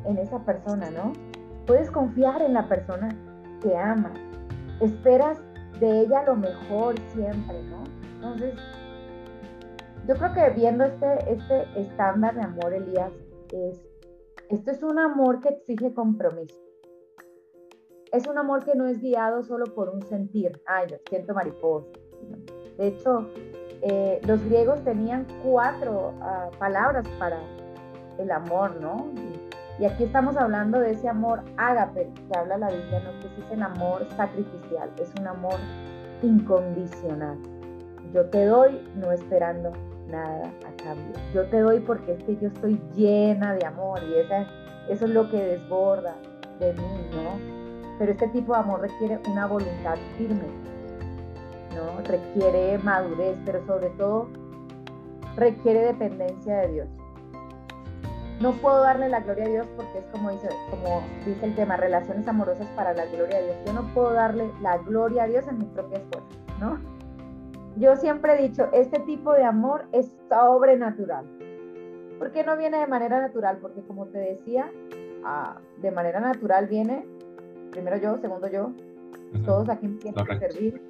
en 0.06 0.18
esa 0.18 0.40
persona, 0.40 0.90
¿no? 0.90 1.14
Puedes 1.68 1.92
confiar 1.92 2.42
en 2.42 2.56
la 2.56 2.68
persona 2.68 3.10
que 3.62 3.78
ama, 3.78 4.12
esperas 4.82 5.40
de 5.80 6.02
ella 6.02 6.24
lo 6.24 6.36
mejor 6.36 6.96
siempre, 7.14 7.62
¿no? 7.64 7.84
Entonces, 8.16 8.54
yo 10.10 10.16
creo 10.16 10.34
que 10.34 10.50
viendo 10.60 10.86
este, 10.86 11.32
este 11.32 11.68
estándar 11.80 12.34
de 12.34 12.42
amor, 12.42 12.74
Elías, 12.74 13.12
es, 13.54 13.80
esto 14.50 14.72
es 14.72 14.82
un 14.82 14.98
amor 14.98 15.40
que 15.40 15.50
exige 15.50 15.94
compromiso. 15.94 16.60
Es 18.12 18.26
un 18.26 18.40
amor 18.40 18.66
que 18.66 18.74
no 18.74 18.88
es 18.88 19.00
guiado 19.00 19.44
solo 19.44 19.66
por 19.66 19.90
un 19.90 20.02
sentir, 20.02 20.60
ay, 20.66 20.88
yo 20.90 20.98
siento 21.08 21.36
mariposa. 21.36 21.86
De 22.80 22.88
hecho, 22.88 23.30
eh, 23.84 24.20
los 24.26 24.44
griegos 24.46 24.84
tenían 24.84 25.28
cuatro 25.44 26.16
ah, 26.22 26.50
palabras 26.58 27.08
para 27.20 27.38
el 28.18 28.32
amor, 28.32 28.82
¿no? 28.82 29.12
Y, 29.80 29.86
aquí 29.86 30.06
estamos 30.06 30.36
hablando 30.38 30.80
de 30.80 30.92
ese 30.92 31.08
amor 31.08 31.42
ágape 31.56 32.12
que 32.16 32.38
habla 32.38 32.58
la 32.58 32.68
Biblia, 32.68 33.00
¿no? 33.00 33.12
que 33.22 33.28
es 33.28 33.52
el 33.52 33.64
amor 33.64 34.06
sacrificial, 34.18 34.92
es 35.00 35.14
un 35.20 35.28
amor 35.28 35.56
incondicional. 36.22 37.38
Yo 38.12 38.26
te 38.26 38.46
doy 38.46 38.86
no 38.96 39.14
esperando 39.14 39.72
nada 40.10 40.52
a 40.68 40.84
cambio. 40.84 41.14
Yo 41.34 41.46
te 41.50 41.60
doy 41.60 41.80
porque 41.80 42.14
es 42.14 42.24
que 42.24 42.38
yo 42.38 42.48
estoy 42.48 42.80
llena 42.96 43.54
de 43.54 43.66
amor 43.66 44.02
y 44.04 44.16
esa, 44.16 44.48
eso 44.90 45.06
es 45.06 45.12
lo 45.12 45.30
que 45.30 45.38
desborda 45.38 46.16
de 46.60 46.74
mí, 46.74 46.82
¿no? 47.14 47.60
Pero 47.98 48.12
este 48.12 48.28
tipo 48.30 48.54
de 48.54 48.60
amor 48.60 48.82
requiere 48.82 49.20
una 49.30 49.46
voluntad 49.46 49.98
firme, 50.18 50.48
¿no? 51.76 52.02
Requiere 52.06 52.78
madurez, 52.80 53.38
pero 53.46 53.66
sobre 53.66 53.90
todo 53.92 54.28
requiere 55.36 55.82
dependencia 55.82 56.58
de 56.58 56.68
Dios. 56.74 56.88
No 58.40 58.54
puedo 58.54 58.82
darle 58.82 59.10
la 59.10 59.20
gloria 59.20 59.46
a 59.46 59.50
Dios 59.50 59.68
porque 59.76 60.00
es 60.00 60.06
como 60.14 60.32
dice, 60.32 60.48
como 60.70 61.02
dice 61.26 61.46
el 61.46 61.56
tema, 61.56 61.76
relaciones 61.76 62.26
amorosas 62.26 62.68
para 62.70 62.94
la 62.94 63.06
gloria 63.06 63.38
a 63.38 63.42
Dios. 63.42 63.56
Yo 63.66 63.74
no 63.74 63.84
puedo 63.94 64.14
darle 64.14 64.50
la 64.62 64.78
gloria 64.78 65.24
a 65.24 65.28
Dios 65.28 65.46
en 65.50 65.58
mis 65.58 65.68
propias 65.68 66.02
fuerzas, 66.04 66.38
¿no? 66.60 66.99
Yo 67.78 67.96
siempre 67.96 68.34
he 68.34 68.48
dicho, 68.48 68.68
este 68.74 69.00
tipo 69.02 69.34
de 69.34 69.44
amor 69.44 69.86
es 69.92 70.12
sobrenatural. 70.30 71.26
¿Por 72.18 72.32
qué 72.32 72.44
no 72.44 72.58
viene 72.58 72.80
de 72.80 72.88
manera 72.88 73.22
natural? 73.22 73.58
Porque 73.62 73.82
como 73.82 74.06
te 74.08 74.18
decía, 74.18 74.70
ah, 75.24 75.58
de 75.82 75.92
manera 75.92 76.20
natural 76.20 76.68
viene 76.68 77.06
primero 77.70 77.98
yo, 77.98 78.18
segundo 78.18 78.48
yo, 78.48 78.72
todos 79.46 79.70
aquí 79.70 79.88
tienen 80.02 80.26
que 80.26 80.40
servir. 80.40 80.82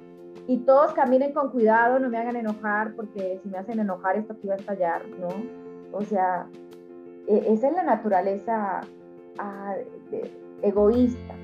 Y 0.46 0.58
todos 0.58 0.92
caminen 0.94 1.32
con 1.32 1.50
cuidado, 1.50 1.98
no 1.98 2.08
me 2.08 2.18
hagan 2.18 2.36
enojar, 2.36 2.94
porque 2.94 3.38
si 3.42 3.48
me 3.48 3.58
hacen 3.58 3.78
enojar 3.78 4.16
esto 4.16 4.32
aquí 4.32 4.48
va 4.48 4.54
a 4.54 4.56
estallar, 4.56 5.02
¿no? 5.20 5.28
O 5.92 6.02
sea, 6.02 6.46
e, 7.28 7.52
esa 7.52 7.68
es 7.68 7.74
la 7.74 7.82
naturaleza 7.82 8.80
ah, 9.38 9.74
egoísta. 10.62 11.34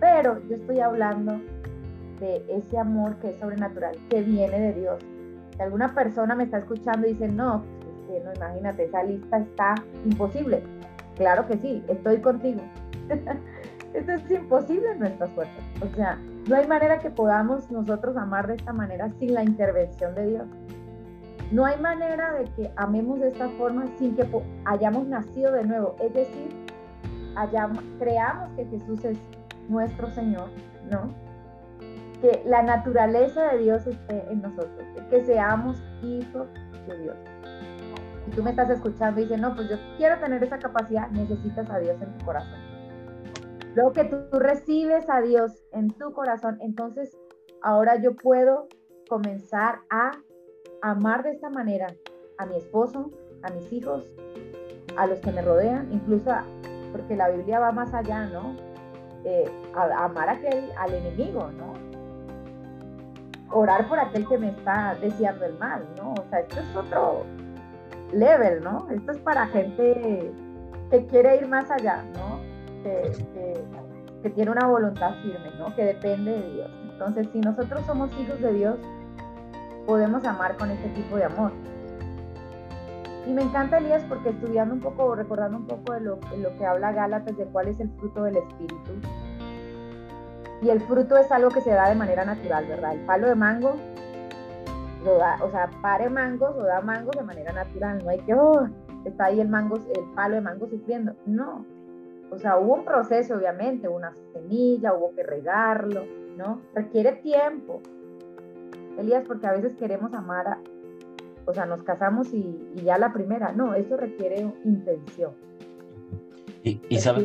Pero 0.00 0.40
yo 0.48 0.56
estoy 0.56 0.78
hablando 0.80 1.40
de 2.20 2.44
ese 2.48 2.78
amor 2.78 3.16
que 3.16 3.30
es 3.30 3.38
sobrenatural, 3.38 3.96
que 4.08 4.22
viene 4.22 4.58
de 4.58 4.72
Dios. 4.74 5.04
Si 5.56 5.62
alguna 5.62 5.94
persona 5.94 6.34
me 6.34 6.44
está 6.44 6.58
escuchando 6.58 7.06
y 7.06 7.12
dice, 7.12 7.28
no, 7.28 7.64
pues 8.06 8.24
no, 8.24 8.32
imagínate, 8.34 8.84
esa 8.84 9.02
lista 9.02 9.38
está 9.38 9.74
imposible. 10.04 10.62
Claro 11.16 11.46
que 11.46 11.58
sí, 11.58 11.82
estoy 11.88 12.18
contigo. 12.18 12.60
Esto 13.94 14.12
es 14.12 14.30
imposible 14.30 14.92
en 14.92 15.00
nuestras 15.00 15.30
fuerzas. 15.30 15.64
O 15.82 15.94
sea, 15.94 16.18
no 16.48 16.56
hay 16.56 16.66
manera 16.66 16.98
que 16.98 17.10
podamos 17.10 17.70
nosotros 17.70 18.16
amar 18.16 18.46
de 18.46 18.54
esta 18.54 18.72
manera 18.72 19.10
sin 19.18 19.34
la 19.34 19.42
intervención 19.42 20.14
de 20.14 20.26
Dios. 20.26 20.46
No 21.50 21.64
hay 21.64 21.80
manera 21.80 22.34
de 22.34 22.44
que 22.52 22.70
amemos 22.76 23.20
de 23.20 23.28
esta 23.28 23.48
forma 23.50 23.86
sin 23.98 24.14
que 24.14 24.26
hayamos 24.66 25.06
nacido 25.06 25.52
de 25.52 25.64
nuevo. 25.64 25.96
Es 26.00 26.12
decir, 26.12 26.48
creamos 27.98 28.50
que 28.56 28.66
Jesús 28.66 29.04
es 29.04 29.18
nuestro 29.68 30.10
Señor, 30.10 30.50
¿no? 30.90 31.08
Que 32.20 32.42
la 32.44 32.62
naturaleza 32.62 33.52
de 33.52 33.58
Dios 33.58 33.86
esté 33.86 34.30
en 34.30 34.42
nosotros, 34.42 34.86
que 35.10 35.24
seamos 35.24 35.82
hijos 36.02 36.48
de 36.86 36.98
Dios. 36.98 37.16
Si 38.24 38.30
tú 38.32 38.42
me 38.42 38.50
estás 38.50 38.70
escuchando 38.70 39.20
y 39.20 39.24
dices, 39.24 39.40
no, 39.40 39.54
pues 39.54 39.68
yo 39.70 39.76
quiero 39.96 40.18
tener 40.18 40.42
esa 40.42 40.58
capacidad, 40.58 41.08
necesitas 41.10 41.70
a 41.70 41.78
Dios 41.78 42.00
en 42.02 42.18
tu 42.18 42.24
corazón. 42.24 42.58
Luego 43.74 43.92
que 43.92 44.04
tú, 44.04 44.16
recibes 44.38 45.08
a 45.08 45.20
Dios 45.20 45.52
en 45.72 45.88
tu 45.88 46.12
corazón, 46.12 46.58
entonces 46.60 47.16
ahora 47.62 47.96
yo 47.96 48.14
puedo 48.16 48.66
comenzar 49.08 49.80
a 49.90 50.12
amar 50.82 51.22
de 51.22 51.30
esta 51.30 51.48
manera 51.48 51.86
a 52.38 52.46
mi 52.46 52.56
esposo, 52.56 53.10
a 53.42 53.50
mis 53.52 53.72
hijos, 53.72 54.04
a 54.96 55.06
los 55.06 55.20
que 55.20 55.32
me 55.32 55.42
rodean, 55.42 55.92
incluso 55.92 56.30
porque 56.92 57.16
la 57.16 57.28
Biblia 57.28 57.60
va 57.60 57.72
más 57.72 57.94
allá, 57.94 58.26
¿no? 58.26 58.56
Eh, 59.24 59.50
a, 59.74 60.04
amar 60.04 60.28
a 60.28 60.32
aquel, 60.32 60.70
al 60.76 60.94
enemigo, 60.94 61.50
¿no? 61.52 61.87
Orar 63.50 63.88
por 63.88 63.98
aquel 63.98 64.26
que 64.26 64.38
me 64.38 64.50
está 64.50 64.96
deseando 65.00 65.44
el 65.44 65.58
mal, 65.58 65.84
¿no? 65.96 66.12
O 66.12 66.24
sea, 66.30 66.40
esto 66.40 66.60
es 66.60 66.76
otro 66.76 67.24
level, 68.12 68.62
¿no? 68.62 68.88
Esto 68.90 69.12
es 69.12 69.18
para 69.18 69.46
gente 69.46 70.32
que 70.90 71.06
quiere 71.06 71.36
ir 71.36 71.48
más 71.48 71.70
allá, 71.70 72.04
¿no? 72.14 72.40
Que, 72.82 73.12
que, 74.22 74.30
tiene 74.30 74.50
una 74.50 74.66
voluntad 74.66 75.14
firme, 75.22 75.50
¿no? 75.58 75.74
Que 75.74 75.84
depende 75.84 76.32
de 76.32 76.52
Dios. 76.52 76.70
Entonces, 76.92 77.28
si 77.32 77.40
nosotros 77.40 77.82
somos 77.86 78.10
hijos 78.20 78.40
de 78.40 78.52
Dios, 78.52 78.76
podemos 79.86 80.22
amar 80.24 80.56
con 80.56 80.70
este 80.70 80.88
tipo 80.90 81.16
de 81.16 81.24
amor. 81.24 81.52
Y 83.26 83.32
me 83.32 83.42
encanta 83.42 83.78
Elías 83.78 84.04
porque 84.08 84.30
estudiando 84.30 84.74
un 84.74 84.80
poco, 84.80 85.14
recordando 85.14 85.58
un 85.58 85.66
poco 85.66 85.94
de 85.94 86.00
lo, 86.00 86.16
de 86.16 86.38
lo 86.38 86.56
que 86.58 86.66
habla 86.66 86.92
Gálatas, 86.92 87.36
de 87.36 87.44
cuál 87.46 87.68
es 87.68 87.80
el 87.80 87.90
fruto 87.92 88.24
del 88.24 88.36
Espíritu, 88.36 88.92
y 90.60 90.70
el 90.70 90.80
fruto 90.80 91.16
es 91.16 91.30
algo 91.30 91.50
que 91.50 91.60
se 91.60 91.70
da 91.70 91.88
de 91.88 91.94
manera 91.94 92.24
natural, 92.24 92.66
¿verdad? 92.66 92.94
El 92.94 93.00
palo 93.00 93.28
de 93.28 93.34
mango 93.34 93.76
lo 95.04 95.18
da, 95.18 95.38
o 95.42 95.50
sea, 95.50 95.70
pare 95.80 96.10
mangos 96.10 96.56
o 96.56 96.62
da 96.62 96.80
mangos 96.80 97.16
de 97.16 97.22
manera 97.22 97.52
natural, 97.52 98.02
no 98.02 98.10
hay 98.10 98.18
que, 98.20 98.34
oh, 98.34 98.68
está 99.04 99.26
ahí 99.26 99.40
el 99.40 99.48
mango, 99.48 99.76
el 99.76 100.04
palo 100.14 100.34
de 100.34 100.40
mango 100.40 100.68
sufriendo, 100.68 101.14
no. 101.26 101.64
O 102.30 102.38
sea, 102.38 102.58
hubo 102.58 102.74
un 102.74 102.84
proceso, 102.84 103.36
obviamente, 103.36 103.88
una 103.88 104.12
semilla, 104.32 104.92
hubo 104.92 105.14
que 105.14 105.22
regarlo, 105.22 106.04
¿no? 106.36 106.60
Requiere 106.74 107.12
tiempo. 107.12 107.80
Elías, 108.98 109.24
porque 109.26 109.46
a 109.46 109.52
veces 109.52 109.76
queremos 109.76 110.12
amar 110.12 110.48
a, 110.48 110.58
o 111.46 111.54
sea, 111.54 111.64
nos 111.64 111.82
casamos 111.82 112.34
y, 112.34 112.74
ya 112.84 112.98
la 112.98 113.12
primera, 113.12 113.52
no, 113.52 113.74
eso 113.74 113.96
requiere 113.96 114.40
intención. 114.64 115.32
Y, 116.64 116.82
y 116.88 116.98
sabes 116.98 117.24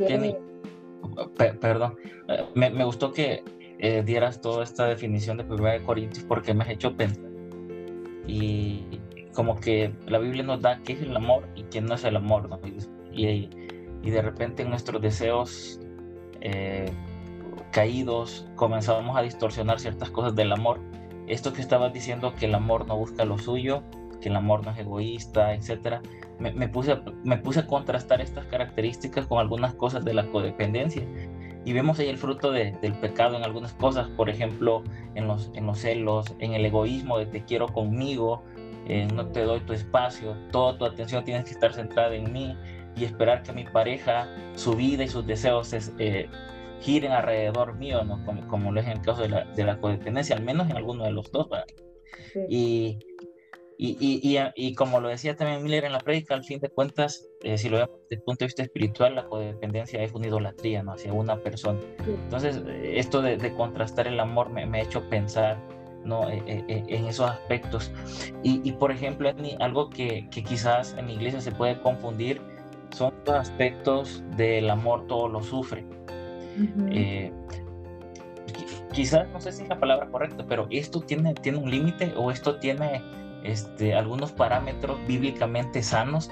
perdón, 1.59 1.95
eh, 2.27 2.45
me, 2.55 2.69
me, 2.69 2.83
gustó 2.83 3.11
que 3.11 3.43
eh, 3.79 4.03
dieras 4.05 4.41
toda 4.41 4.63
esta 4.63 4.85
definición 4.85 5.37
de 5.37 5.43
1 5.43 5.85
Corintios 5.85 6.25
porque 6.25 6.53
me 6.53 6.63
has 6.63 6.69
hecho 6.69 6.95
pensar. 6.95 7.23
Y 8.27 8.85
como 9.33 9.59
que 9.59 9.93
la 10.07 10.19
Biblia 10.19 10.43
nos 10.43 10.61
da 10.61 10.79
qué 10.83 10.93
es 10.93 11.01
el 11.01 11.15
amor 11.15 11.47
y 11.55 11.63
qué 11.63 11.81
no 11.81 11.95
es 11.95 12.03
el 12.03 12.15
amor, 12.15 12.49
¿no? 12.49 12.59
Y, 13.11 13.49
y, 14.01 14.09
de 14.09 14.21
repente 14.21 14.63
en 14.63 14.69
nuestros 14.69 15.01
deseos 15.01 15.79
eh, 16.41 16.91
caídos 17.71 18.47
comenzamos 18.55 19.17
a 19.17 19.21
distorsionar 19.21 19.79
ciertas 19.79 20.09
cosas 20.11 20.35
del 20.35 20.51
amor. 20.51 20.79
Esto 21.27 21.53
que 21.53 21.61
estabas 21.61 21.93
diciendo 21.93 22.33
que 22.35 22.45
el 22.45 22.55
amor 22.55 22.87
no 22.87 22.97
busca 22.97 23.25
lo 23.25 23.37
suyo, 23.37 23.83
que 24.21 24.29
el 24.29 24.35
amor 24.35 24.65
no 24.65 24.71
es 24.71 24.79
egoísta, 24.79 25.53
etcétera 25.53 26.01
me, 26.39 26.67
puse, 26.67 26.97
me 27.23 27.37
puse 27.37 27.61
a 27.61 27.67
contrastar 27.67 28.21
estas 28.21 28.45
características 28.47 29.27
con 29.27 29.39
algunas 29.39 29.73
cosas 29.75 30.03
de 30.03 30.13
la 30.13 30.25
codependencia. 30.27 31.03
Y 31.65 31.71
vemos 31.71 31.99
ahí 31.99 32.09
el 32.09 32.17
fruto 32.17 32.51
del 32.51 32.93
pecado 32.99 33.37
en 33.37 33.43
algunas 33.43 33.73
cosas, 33.73 34.09
por 34.09 34.29
ejemplo, 34.29 34.83
en 35.15 35.27
los, 35.27 35.49
en 35.53 35.65
los 35.65 35.79
celos, 35.79 36.35
en 36.39 36.53
el 36.53 36.65
egoísmo 36.65 37.17
de 37.17 37.25
te 37.25 37.43
quiero 37.45 37.67
conmigo, 37.67 38.43
eh, 38.87 39.07
no 39.13 39.27
te 39.27 39.43
doy 39.43 39.61
tu 39.61 39.71
espacio, 39.71 40.35
toda 40.51 40.77
tu 40.77 40.85
atención 40.85 41.23
tienes 41.23 41.45
que 41.45 41.51
estar 41.51 41.73
centrada 41.73 42.13
en 42.15 42.33
mí 42.33 42.57
y 42.97 43.05
esperar 43.05 43.43
que 43.43 43.53
mi 43.53 43.63
pareja, 43.63 44.27
su 44.55 44.75
vida 44.75 45.05
y 45.05 45.07
sus 45.07 45.25
deseos 45.25 45.73
eh, 45.99 46.27
giren 46.81 47.13
alrededor 47.13 47.75
mío, 47.77 48.03
¿no? 48.03 48.23
como, 48.25 48.45
como 48.49 48.71
lo 48.73 48.81
es 48.81 48.85
en 48.85 48.93
el 48.93 49.01
caso 49.01 49.21
de 49.21 49.29
la, 49.29 49.45
de 49.45 49.63
la 49.63 49.79
codependencia, 49.79 50.35
al 50.35 50.43
menos 50.43 50.69
en 50.69 50.75
alguno 50.75 51.05
de 51.05 51.11
los 51.11 51.31
dos. 51.31 51.47
Y, 52.49 52.99
y, 53.85 53.97
y, 53.99 54.39
y, 54.55 54.75
como 54.75 55.01
lo 55.01 55.09
decía 55.09 55.35
también 55.35 55.61
Miller 55.61 55.83
en 55.83 55.91
la 55.91 55.99
prédica, 55.99 56.33
al 56.35 56.45
fin 56.45 56.57
de 56.61 56.69
cuentas, 56.69 57.27
eh, 57.41 57.57
si 57.57 57.67
lo 57.67 57.79
vemos 57.79 57.97
desde 58.03 58.15
el 58.15 58.21
punto 58.21 58.39
de 58.39 58.45
vista 58.45 58.63
espiritual, 58.63 59.15
la 59.15 59.25
codependencia 59.25 60.01
es 60.01 60.13
una 60.13 60.27
idolatría 60.27 60.83
¿no? 60.83 60.93
hacia 60.93 61.11
una 61.11 61.35
persona. 61.35 61.81
Entonces, 62.07 62.61
eh, 62.65 62.93
esto 62.95 63.21
de, 63.21 63.35
de, 63.35 63.53
contrastar 63.53 64.07
el 64.07 64.21
amor 64.21 64.49
me, 64.51 64.65
me, 64.65 64.79
ha 64.79 64.83
hecho 64.83 65.01
pensar 65.09 65.57
¿no? 66.05 66.29
E, 66.29 66.41
e, 66.47 66.63
e, 66.69 66.95
en 66.95 67.07
esos 67.07 67.29
aspectos. 67.29 67.91
Y, 68.41 68.71
por 68.71 68.89
ejemplo, 68.89 69.29
algo 69.59 69.89
que, 69.89 70.29
que, 70.31 70.45
quizás 70.45 70.95
en 70.97 71.07
la 71.07 71.11
iglesia 71.11 71.41
se 71.41 71.51
puede 71.51 71.77
confundir, 71.81 72.39
son 72.91 73.13
dos 73.25 73.35
aspectos 73.35 74.23
del 74.37 74.69
amor, 74.69 75.07
todo 75.07 75.27
lo 75.27 75.43
sufre. 75.43 75.85
Eh, 76.89 77.33
quizás, 78.93 79.27
no 79.33 79.41
sé 79.41 79.51
si 79.51 79.63
es 79.63 79.67
la 79.67 79.77
palabra 79.77 80.07
correcta, 80.09 80.45
pero 80.47 80.67
esto 80.69 81.01
tiene, 81.01 81.33
tiene 81.33 81.57
un 81.57 81.69
límite 81.69 82.13
o 82.15 82.31
esto 82.31 82.59
tiene 82.59 83.01
este, 83.43 83.93
algunos 83.93 84.31
parámetros 84.31 84.97
bíblicamente 85.07 85.83
sanos. 85.83 86.29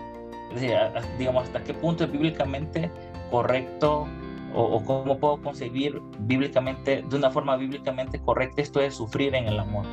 digamos, 1.18 1.44
hasta 1.44 1.64
qué 1.64 1.74
punto 1.74 2.04
es 2.04 2.12
bíblicamente 2.12 2.92
correcto 3.30 4.08
o, 4.54 4.84
cómo 4.84 5.18
puedo 5.18 5.42
concebir 5.42 6.02
bíblicamente, 6.20 7.04
de 7.08 7.16
una 7.16 7.32
forma 7.32 7.56
bíblicamente 7.56 8.20
correcta 8.20 8.62
esto 8.62 8.80
de 8.80 8.92
sufrir 8.92 9.34
en 9.36 9.46
el 9.48 9.60
amor. 9.60 9.86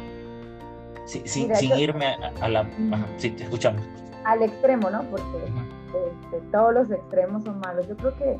sin, 1.04 1.52
irme 1.78 2.16
a, 2.40 2.48
la... 2.48 2.68
sí, 3.16 3.30
te 3.30 3.44
escuchamos. 3.44 3.82
Al 4.24 4.42
extremo, 4.42 4.90
¿no? 4.90 5.02
Porque 5.04 5.44
este, 5.86 6.40
todos 6.50 6.74
los 6.74 6.90
extremos 6.90 7.44
son 7.44 7.60
malos. 7.60 7.86
Yo 7.88 7.96
creo 7.96 8.16
que, 8.16 8.38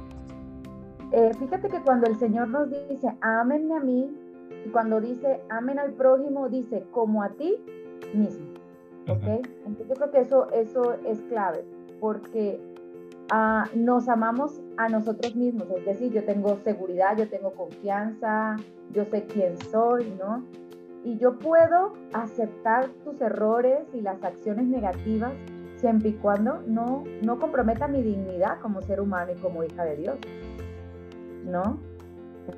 eh, 1.12 1.30
fíjate 1.38 1.68
que 1.68 1.80
cuando 1.80 2.08
el 2.08 2.18
Señor 2.18 2.48
nos 2.48 2.68
dice, 2.70 3.08
ámenme 3.20 3.76
a 3.76 3.80
mí, 3.80 4.10
y 4.66 4.70
cuando 4.70 5.00
dice, 5.00 5.40
amen 5.50 5.78
al 5.78 5.92
prójimo, 5.92 6.48
dice, 6.48 6.84
como 6.90 7.22
a 7.22 7.30
ti 7.30 7.56
mismo. 8.12 8.57
¿Ok? 9.08 9.46
Entonces 9.66 9.88
yo 9.88 9.94
creo 9.94 10.10
que 10.10 10.20
eso, 10.20 10.50
eso 10.50 10.94
es 11.06 11.20
clave, 11.22 11.64
porque 12.00 12.60
ah, 13.30 13.64
nos 13.74 14.08
amamos 14.08 14.60
a 14.76 14.88
nosotros 14.88 15.34
mismos, 15.34 15.68
es 15.76 15.84
decir, 15.84 16.12
yo 16.12 16.24
tengo 16.24 16.58
seguridad, 16.58 17.16
yo 17.16 17.28
tengo 17.28 17.52
confianza, 17.52 18.56
yo 18.92 19.04
sé 19.06 19.24
quién 19.24 19.56
soy, 19.70 20.14
¿no? 20.18 20.44
Y 21.04 21.16
yo 21.18 21.38
puedo 21.38 21.94
aceptar 22.12 22.88
tus 23.04 23.20
errores 23.20 23.80
y 23.94 24.00
las 24.00 24.22
acciones 24.22 24.66
negativas 24.66 25.32
siempre 25.76 26.10
y 26.10 26.12
cuando 26.14 26.60
no, 26.66 27.04
no 27.22 27.38
comprometa 27.38 27.86
mi 27.88 28.02
dignidad 28.02 28.58
como 28.60 28.82
ser 28.82 29.00
humano 29.00 29.32
y 29.32 29.40
como 29.40 29.62
hija 29.62 29.84
de 29.84 29.96
Dios, 29.96 30.18
¿no? 31.44 31.78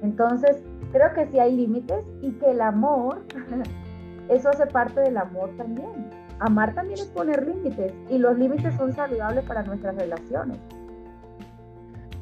Entonces, 0.02 0.62
creo 0.92 1.12
que 1.14 1.26
sí 1.26 1.38
hay 1.38 1.56
límites 1.56 2.04
y 2.22 2.32
que 2.32 2.50
el 2.50 2.60
amor, 2.60 3.22
eso 4.28 4.48
hace 4.48 4.66
parte 4.66 5.00
del 5.00 5.16
amor 5.16 5.50
también. 5.56 6.19
Amar 6.40 6.74
también 6.74 6.98
es 6.98 7.06
poner 7.06 7.46
límites 7.46 7.92
y 8.08 8.18
los 8.18 8.36
límites 8.38 8.74
son 8.74 8.92
saludables 8.94 9.44
para 9.44 9.62
nuestras 9.62 9.94
relaciones. 9.94 10.58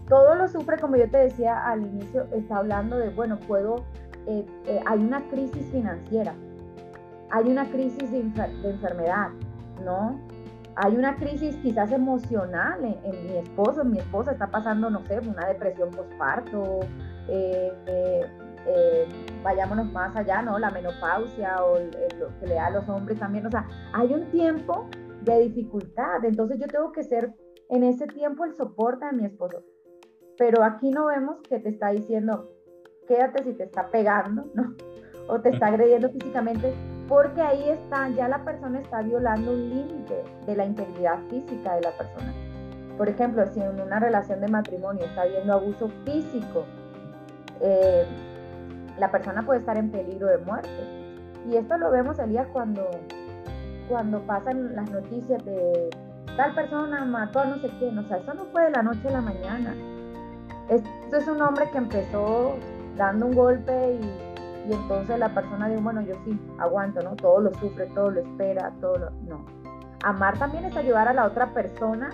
Todo 0.09 0.35
lo 0.35 0.49
sufre, 0.49 0.79
como 0.79 0.97
yo 0.97 1.09
te 1.09 1.19
decía 1.19 1.67
al 1.67 1.83
inicio, 1.83 2.27
está 2.33 2.59
hablando 2.59 2.97
de, 2.97 3.11
bueno, 3.11 3.39
puedo, 3.47 3.85
eh, 4.27 4.45
eh, 4.67 4.81
hay 4.87 4.99
una 4.99 5.21
crisis 5.29 5.65
financiera, 5.71 6.35
hay 7.31 7.49
una 7.49 7.67
crisis 7.67 8.11
de, 8.11 8.21
enfermedad, 8.21 9.29
¿no? 9.85 10.19
hay 10.81 10.97
una 10.97 11.17
crisis 11.17 11.57
quizás 11.57 11.93
emocional 11.93 12.85
en, 12.85 13.27
mi 13.27 13.37
esposo, 13.37 13.85
mi 13.85 13.99
esposa 13.99 14.33
está 14.33 14.47
pasando, 14.47 14.89
no 14.91 15.05
sé, 15.07 15.19
una 15.19 15.47
depresión 15.47 15.91
postparto, 15.91 16.81
eh, 17.29 18.25
eh, 18.69 19.07
vayámonos 19.43 19.91
más 19.93 20.15
allá, 20.15 20.43
¿no? 20.43 20.59
La 20.59 20.71
menopausia 20.71 21.65
o 21.65 21.79
lo 21.79 22.39
que 22.39 22.47
le 22.47 22.55
da 22.55 22.67
a 22.67 22.71
los 22.71 22.89
hombres 22.89 23.19
también, 23.19 23.47
o 23.47 23.51
sea, 23.51 23.67
hay 23.93 24.13
un 24.13 24.31
tiempo 24.31 24.89
de 25.23 25.41
dificultad, 25.41 26.25
entonces 26.25 26.59
yo 26.61 26.67
tengo 26.67 26.93
que 26.93 27.03
ser 27.03 27.33
en 27.71 27.83
ese 27.85 28.07
tiempo 28.07 28.45
el 28.45 28.55
soporte 28.55 29.07
de 29.07 29.13
mi 29.13 29.25
esposo, 29.25 29.63
pero 30.37 30.63
aquí 30.63 30.91
no 30.91 31.07
vemos 31.07 31.41
que 31.49 31.59
te 31.59 31.71
está 31.71 31.91
diciendo, 31.91 32.51
quédate 33.07 33.45
si 33.45 33.55
te 33.55 33.65
está 33.65 33.89
pegando, 33.91 34.47
¿no? 34.55 34.75
O 35.29 35.41
te 35.41 35.51
está 35.51 35.67
agrediendo 35.67 36.09
físicamente, 36.11 36.73
porque 37.09 37.41
ahí 37.41 37.71
está, 37.71 38.09
ya 38.11 38.29
la 38.29 38.45
persona 38.45 38.81
está 38.81 39.03
violando 39.03 39.53
un 39.53 39.71
límite 39.71 40.25
de 40.47 40.57
la 40.57 40.65
integridad 40.65 41.19
física 41.29 41.75
de 41.75 41.83
la 41.83 41.91
persona. 41.93 42.33
Por 42.97 43.09
ejemplo, 43.09 43.47
si 43.47 43.61
en 43.61 43.81
una 43.81 44.01
relación 44.01 44.41
de 44.41 44.49
matrimonio 44.49 45.05
está 45.05 45.23
habiendo 45.23 45.53
abuso 45.53 45.89
físico, 46.05 46.65
eh, 47.61 48.07
la 48.99 49.11
persona 49.11 49.45
puede 49.45 49.61
estar 49.61 49.77
en 49.77 49.91
peligro 49.91 50.27
de 50.27 50.39
muerte. 50.39 50.71
Y 51.49 51.57
esto 51.57 51.79
lo 51.79 51.91
vemos, 51.91 52.19
Elías, 52.19 52.47
cuando, 52.53 52.89
cuando 53.89 54.21
pasan 54.23 54.75
las 54.75 54.91
noticias 54.91 55.45
de 55.45 55.91
tal 56.37 56.55
persona 56.55 57.05
mató 57.05 57.41
a 57.41 57.45
no 57.47 57.59
sé 57.61 57.71
quién. 57.79 57.99
O 57.99 58.07
sea, 58.07 58.19
eso 58.19 58.35
no 58.35 58.45
fue 58.47 58.65
de 58.65 58.71
la 58.71 58.83
noche 58.83 59.09
a 59.09 59.13
la 59.13 59.21
mañana. 59.21 59.75
Esto 60.69 61.17
es 61.17 61.27
un 61.27 61.41
hombre 61.41 61.69
que 61.71 61.79
empezó 61.79 62.55
dando 62.97 63.27
un 63.27 63.35
golpe 63.35 63.99
y 64.01 64.29
y 64.69 64.73
entonces 64.75 65.19
la 65.19 65.31
persona 65.31 65.69
dice, 65.69 65.81
bueno, 65.81 66.03
yo 66.03 66.15
sí, 66.27 66.39
aguanto, 66.59 67.03
¿no? 67.03 67.17
Todo 67.17 67.41
lo 67.41 67.55
sufre, 67.55 67.87
todo 67.95 68.11
lo 68.11 68.21
espera, 68.21 68.71
todo 68.81 68.99
lo... 68.99 69.11
No. 69.27 69.47
Amar 70.05 70.39
también 70.39 70.67
es 70.67 70.77
ayudar 70.77 71.09
a 71.09 71.15
la 71.15 71.25
otra 71.25 71.55
persona 71.55 72.11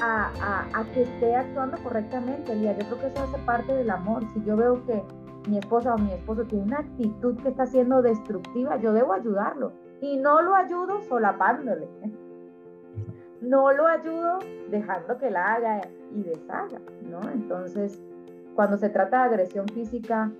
a, 0.00 0.30
a, 0.42 0.80
a 0.80 0.84
que 0.92 1.02
esté 1.02 1.36
actuando 1.36 1.78
correctamente, 1.78 2.60
Yo 2.60 2.74
creo 2.74 2.98
que 2.98 3.06
eso 3.06 3.22
hace 3.22 3.38
parte 3.44 3.72
del 3.72 3.88
amor. 3.90 4.24
Si 4.34 4.42
yo 4.44 4.56
veo 4.56 4.84
que 4.84 5.00
mi 5.46 5.58
esposa 5.58 5.94
o 5.94 5.98
mi 5.98 6.12
esposo 6.12 6.44
tiene 6.44 6.64
una 6.64 6.78
actitud 6.78 7.36
que 7.42 7.48
está 7.48 7.66
siendo 7.66 8.02
destructiva, 8.02 8.76
yo 8.76 8.92
debo 8.92 9.12
ayudarlo. 9.12 9.72
Y 10.00 10.16
no 10.18 10.42
lo 10.42 10.54
ayudo 10.54 11.02
solapándole. 11.02 11.88
No 13.38 13.70
lo 13.70 13.86
ayudo 13.86 14.38
dejando 14.70 15.18
que 15.18 15.30
la 15.30 15.54
haga 15.54 15.82
y 16.10 16.22
deshaga, 16.22 16.80
¿no? 17.02 17.20
Entonces, 17.30 18.00
cuando 18.54 18.78
se 18.78 18.88
trata 18.88 19.18
de 19.18 19.24
agresión 19.24 19.68
física, 19.68 20.32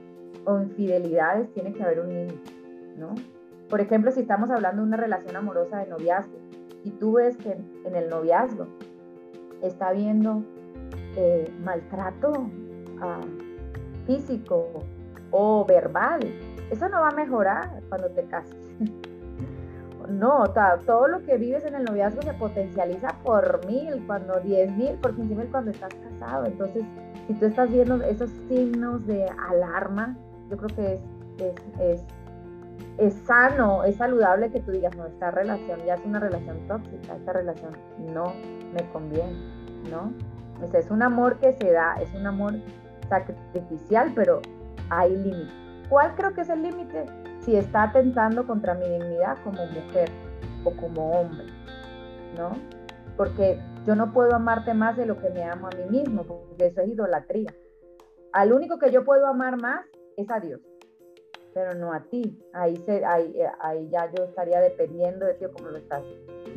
o 0.46 0.60
infidelidades 0.60 1.52
tiene 1.52 1.72
que 1.72 1.82
haber 1.82 2.00
un 2.00 2.08
límite, 2.08 2.50
¿no? 2.96 3.14
Por 3.68 3.80
ejemplo, 3.80 4.10
si 4.12 4.20
estamos 4.20 4.50
hablando 4.50 4.82
de 4.82 4.88
una 4.88 4.96
relación 4.96 5.36
amorosa 5.36 5.78
de 5.78 5.88
noviazgo 5.88 6.38
y 6.84 6.90
tú 6.90 7.14
ves 7.14 7.36
que 7.36 7.52
en 7.84 7.96
el 7.96 8.08
noviazgo 8.08 8.66
está 9.60 9.88
habiendo 9.88 10.42
eh, 11.16 11.52
maltrato 11.64 12.32
ah, 13.00 13.20
físico 14.06 14.68
o 15.30 15.64
verbal, 15.64 16.20
eso 16.70 16.88
no 16.88 17.00
va 17.00 17.08
a 17.08 17.14
mejorar 17.14 17.82
cuando 17.88 18.08
te 18.10 18.24
cases. 18.24 18.56
no, 20.08 20.44
todo 20.84 21.08
lo 21.08 21.22
que 21.24 21.36
vives 21.36 21.64
en 21.64 21.74
el 21.74 21.84
noviazgo 21.84 22.22
se 22.22 22.32
potencializa 22.34 23.08
por 23.24 23.66
mil, 23.66 24.04
cuando 24.06 24.40
diez 24.40 24.70
mil, 24.76 24.94
por 24.94 25.14
quince 25.14 25.34
mil 25.34 25.48
cuando 25.48 25.70
estás 25.70 25.94
casado. 25.94 26.46
Entonces, 26.46 26.84
si 27.26 27.34
tú 27.34 27.46
estás 27.46 27.70
viendo 27.70 28.02
esos 28.02 28.30
signos 28.48 29.06
de 29.06 29.26
alarma, 29.50 30.16
yo 30.50 30.56
creo 30.56 30.76
que 30.76 31.00
es, 31.44 31.54
es, 31.80 32.04
es, 32.98 33.14
sano, 33.26 33.84
es 33.84 33.96
saludable 33.96 34.50
que 34.50 34.60
tú 34.60 34.70
digas, 34.70 34.96
no, 34.96 35.06
esta 35.06 35.30
relación 35.30 35.80
ya 35.84 35.94
es 35.94 36.04
una 36.04 36.20
relación 36.20 36.58
tóxica, 36.68 37.16
esta 37.16 37.32
relación 37.32 37.72
no 38.12 38.32
me 38.72 38.88
conviene, 38.92 39.36
¿no? 39.90 40.12
es 40.72 40.90
un 40.90 41.02
amor 41.02 41.38
que 41.38 41.52
se 41.52 41.70
da, 41.70 41.96
es 42.00 42.12
un 42.14 42.26
amor 42.26 42.54
sacrificial, 43.08 44.12
pero 44.14 44.40
hay 44.90 45.16
límite. 45.16 45.52
¿Cuál 45.88 46.14
creo 46.16 46.34
que 46.34 46.40
es 46.40 46.48
el 46.48 46.62
límite? 46.62 47.06
Si 47.40 47.56
está 47.56 47.84
atentando 47.84 48.46
contra 48.46 48.74
mi 48.74 48.88
dignidad 48.88 49.36
como 49.44 49.64
mujer 49.66 50.10
o 50.64 50.70
como 50.72 51.12
hombre, 51.12 51.46
¿no? 52.36 52.52
Porque 53.16 53.60
yo 53.86 53.94
no 53.94 54.12
puedo 54.12 54.34
amarte 54.34 54.74
más 54.74 54.96
de 54.96 55.06
lo 55.06 55.18
que 55.18 55.30
me 55.30 55.44
amo 55.44 55.68
a 55.68 55.76
mí 55.76 55.98
mismo, 55.98 56.24
porque 56.24 56.66
eso 56.66 56.80
es 56.80 56.88
idolatría. 56.88 57.54
Al 58.32 58.52
único 58.52 58.78
que 58.78 58.90
yo 58.90 59.04
puedo 59.04 59.26
amar 59.26 59.60
más 59.60 59.86
es 60.16 60.28
a 60.30 60.40
Dios, 60.40 60.60
pero 61.54 61.74
no 61.74 61.92
a 61.92 62.00
ti. 62.00 62.38
Ahí, 62.52 62.76
se, 62.84 63.04
ahí, 63.04 63.34
ahí 63.60 63.88
ya 63.90 64.10
yo 64.12 64.24
estaría 64.24 64.60
dependiendo 64.60 65.24
de 65.24 65.34
ti 65.34 65.44
como 65.56 65.70
lo 65.70 65.78
estás 65.78 66.02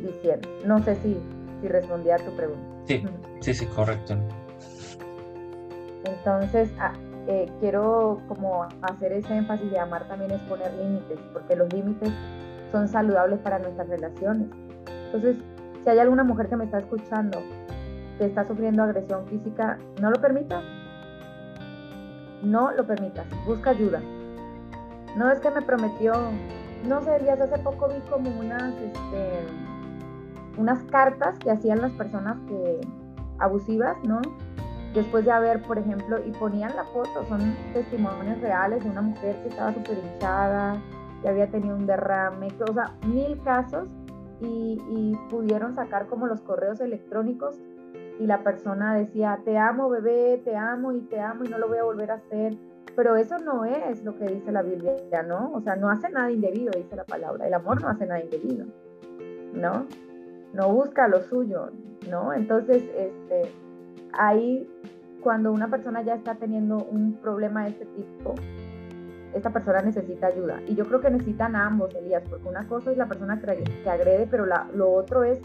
diciendo. 0.02 0.48
No 0.66 0.82
sé 0.82 0.96
si, 0.96 1.18
si 1.60 1.68
respondí 1.68 2.10
a 2.10 2.16
tu 2.16 2.34
pregunta. 2.36 2.66
Sí, 2.86 3.04
sí, 3.40 3.54
sí, 3.54 3.66
correcto. 3.66 4.16
Entonces, 6.04 6.70
ah, 6.78 6.92
eh, 7.26 7.50
quiero 7.60 8.20
como 8.28 8.64
hacer 8.82 9.12
ese 9.12 9.36
énfasis 9.36 9.70
de 9.70 9.78
amar 9.78 10.06
también 10.08 10.30
es 10.30 10.40
poner 10.42 10.72
límites, 10.74 11.18
porque 11.32 11.56
los 11.56 11.72
límites 11.72 12.10
son 12.72 12.88
saludables 12.88 13.38
para 13.40 13.58
nuestras 13.58 13.88
relaciones. 13.88 14.48
Entonces, 15.06 15.36
si 15.82 15.90
hay 15.90 15.98
alguna 15.98 16.24
mujer 16.24 16.48
que 16.48 16.56
me 16.56 16.64
está 16.64 16.78
escuchando 16.78 17.38
que 18.18 18.26
está 18.26 18.46
sufriendo 18.46 18.82
agresión 18.82 19.26
física, 19.26 19.78
no 20.00 20.10
lo 20.10 20.20
permita, 20.20 20.60
no 22.42 22.70
lo 22.72 22.86
permitas, 22.86 23.24
busca 23.46 23.70
ayuda. 23.70 24.00
No 25.16 25.30
es 25.30 25.40
que 25.40 25.50
me 25.50 25.62
prometió, 25.62 26.12
no 26.86 27.00
sé, 27.00 27.18
días 27.20 27.40
hace 27.40 27.58
poco 27.62 27.88
vi 27.88 27.98
como 28.10 28.30
unas, 28.38 28.74
este, 28.74 29.46
unas 30.58 30.82
cartas 30.84 31.38
que 31.38 31.50
hacían 31.50 31.80
las 31.80 31.92
personas 31.92 32.36
que 32.46 32.80
abusivas, 33.38 33.96
¿no? 34.04 34.20
Después 34.94 35.24
de 35.24 35.30
haber, 35.30 35.62
por 35.62 35.78
ejemplo, 35.78 36.18
y 36.24 36.32
ponían 36.32 36.74
la 36.74 36.84
foto, 36.84 37.24
son 37.28 37.54
testimonios 37.72 38.40
reales 38.40 38.82
de 38.82 38.90
una 38.90 39.02
mujer 39.02 39.36
que 39.42 39.48
estaba 39.48 39.72
súper 39.72 39.98
hinchada, 39.98 40.82
que 41.22 41.28
había 41.28 41.48
tenido 41.48 41.76
un 41.76 41.86
derrame, 41.86 42.48
o 42.68 42.72
sea, 42.72 42.94
mil 43.06 43.40
casos, 43.42 43.88
y, 44.40 44.82
y 44.88 45.16
pudieron 45.28 45.74
sacar 45.74 46.06
como 46.06 46.26
los 46.26 46.40
correos 46.40 46.80
electrónicos 46.80 47.56
y 48.18 48.26
la 48.26 48.42
persona 48.42 48.94
decía, 48.94 49.38
te 49.44 49.58
amo 49.58 49.88
bebé, 49.88 50.40
te 50.44 50.56
amo 50.56 50.92
y 50.92 51.00
te 51.02 51.20
amo 51.20 51.44
y 51.44 51.48
no 51.48 51.58
lo 51.58 51.68
voy 51.68 51.78
a 51.78 51.84
volver 51.84 52.10
a 52.10 52.14
hacer. 52.14 52.56
Pero 52.96 53.16
eso 53.16 53.38
no 53.38 53.64
es 53.64 54.02
lo 54.02 54.16
que 54.18 54.26
dice 54.26 54.50
la 54.50 54.62
Biblia, 54.62 55.22
¿no? 55.22 55.52
O 55.52 55.60
sea, 55.60 55.76
no 55.76 55.88
hace 55.88 56.10
nada 56.10 56.30
indebido, 56.30 56.72
dice 56.76 56.96
la 56.96 57.04
palabra. 57.04 57.46
El 57.46 57.54
amor 57.54 57.80
no 57.80 57.88
hace 57.88 58.06
nada 58.06 58.20
indebido, 58.20 58.66
¿no? 59.54 59.86
no 60.52 60.68
busca 60.72 61.08
lo 61.08 61.20
suyo, 61.22 61.70
¿no? 62.08 62.32
Entonces, 62.32 62.82
este, 62.96 63.52
ahí 64.12 64.68
cuando 65.22 65.52
una 65.52 65.68
persona 65.68 66.02
ya 66.02 66.14
está 66.14 66.34
teniendo 66.36 66.78
un 66.78 67.14
problema 67.14 67.64
de 67.64 67.70
este 67.70 67.86
tipo, 67.86 68.34
esta 69.34 69.50
persona 69.50 69.80
necesita 69.82 70.28
ayuda. 70.28 70.60
Y 70.66 70.74
yo 70.74 70.84
creo 70.86 71.00
que 71.00 71.10
necesitan 71.10 71.54
ambos, 71.54 71.94
Elías, 71.94 72.22
porque 72.28 72.48
una 72.48 72.66
cosa 72.66 72.90
es 72.90 72.96
la 72.96 73.06
persona 73.06 73.40
que, 73.40 73.88
agrede, 73.88 74.26
pero 74.30 74.46
lo 74.46 74.92
otro 74.92 75.24
es 75.24 75.40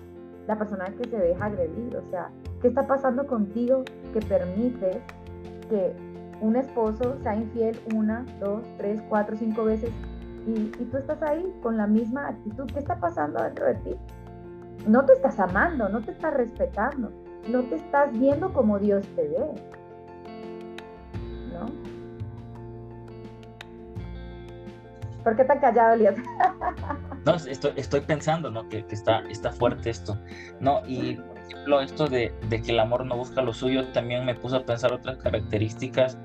la 0.47 0.57
persona 0.57 0.85
que 0.85 1.09
se 1.09 1.17
deja 1.17 1.45
agredir. 1.45 1.95
O 1.95 2.09
sea, 2.09 2.29
¿qué 2.61 2.69
está 2.69 2.83
pasando 2.83 3.25
contigo 3.27 3.83
que 4.13 4.19
permite 4.21 5.01
que 5.69 5.93
un 6.41 6.55
esposo 6.55 7.17
sea 7.21 7.35
infiel 7.35 7.79
una, 7.93 8.25
dos, 8.39 8.63
tres, 8.77 9.01
cuatro, 9.09 9.35
cinco 9.37 9.65
veces 9.65 9.89
y, 10.47 10.69
tú 10.85 10.97
estás 10.97 11.21
ahí 11.23 11.51
con 11.61 11.77
la 11.77 11.87
misma 11.87 12.27
actitud? 12.29 12.65
¿Qué 12.71 12.79
está 12.79 12.99
pasando 12.99 13.41
dentro 13.43 13.65
de 13.65 13.75
ti? 13.75 13.95
No 14.87 15.05
te 15.05 15.13
estás 15.13 15.39
amando, 15.39 15.89
no 15.89 16.01
te 16.01 16.11
estás 16.11 16.33
respetando, 16.33 17.11
no 17.47 17.63
te 17.63 17.75
estás 17.75 18.11
viendo 18.17 18.51
como 18.53 18.79
Dios 18.79 19.05
te 19.15 19.27
ve. 19.27 19.39
¿No? 21.53 21.95
¿Por 25.23 25.35
qué 25.35 25.43
tan 25.43 25.59
callado, 25.59 25.93
Elías? 25.93 26.15
no, 27.25 27.35
estoy, 27.35 28.01
pensando, 28.01 28.51
¿no? 28.51 28.69
Que, 28.69 28.85
está, 28.91 29.21
está 29.21 29.51
fuerte 29.51 29.89
esto, 29.89 30.19
¿no? 30.59 30.81
Y, 30.87 31.15
por 31.15 31.37
ejemplo, 31.37 31.81
esto 31.81 32.07
de, 32.07 32.31
que 32.49 32.71
el 32.71 32.79
amor 32.79 33.05
no 33.05 33.17
busca 33.17 33.41
lo 33.41 33.53
suyo, 33.53 33.91
también 33.91 34.23
me 34.23 34.35
puso 34.35 34.57
a 34.57 34.65
pensar 34.65 34.93
otras 34.93 35.17
características 35.17 36.19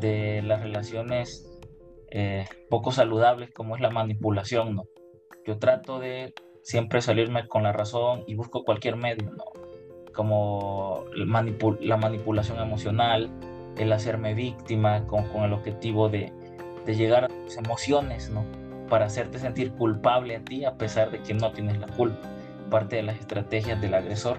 de 0.00 0.42
las 0.42 0.60
relaciones 0.60 1.48
eh, 2.10 2.44
poco 2.68 2.92
saludables, 2.92 3.50
como 3.50 3.76
es 3.76 3.80
la 3.80 3.90
manipulación, 3.90 4.76
¿no? 4.76 4.84
Yo 5.46 5.58
trato 5.58 5.98
de 5.98 6.34
siempre 6.62 7.00
salirme 7.00 7.48
con 7.48 7.62
la 7.62 7.72
razón 7.72 8.24
y 8.26 8.34
busco 8.34 8.62
cualquier 8.64 8.96
medio, 8.96 9.30
¿no? 9.30 9.44
Como 10.18 11.04
la 11.14 11.96
manipulación 11.96 12.58
emocional, 12.58 13.30
el 13.76 13.92
hacerme 13.92 14.34
víctima 14.34 15.06
con, 15.06 15.28
con 15.28 15.44
el 15.44 15.52
objetivo 15.52 16.08
de, 16.08 16.32
de 16.84 16.94
llegar 16.96 17.26
a 17.26 17.28
tus 17.28 17.56
emociones, 17.56 18.28
¿no? 18.28 18.44
Para 18.88 19.06
hacerte 19.06 19.38
sentir 19.38 19.70
culpable 19.70 20.34
a 20.34 20.40
ti 20.40 20.64
a 20.64 20.74
pesar 20.74 21.12
de 21.12 21.20
que 21.20 21.34
no 21.34 21.52
tienes 21.52 21.78
la 21.78 21.86
culpa, 21.86 22.28
parte 22.68 22.96
de 22.96 23.04
las 23.04 23.20
estrategias 23.20 23.80
del 23.80 23.94
agresor. 23.94 24.38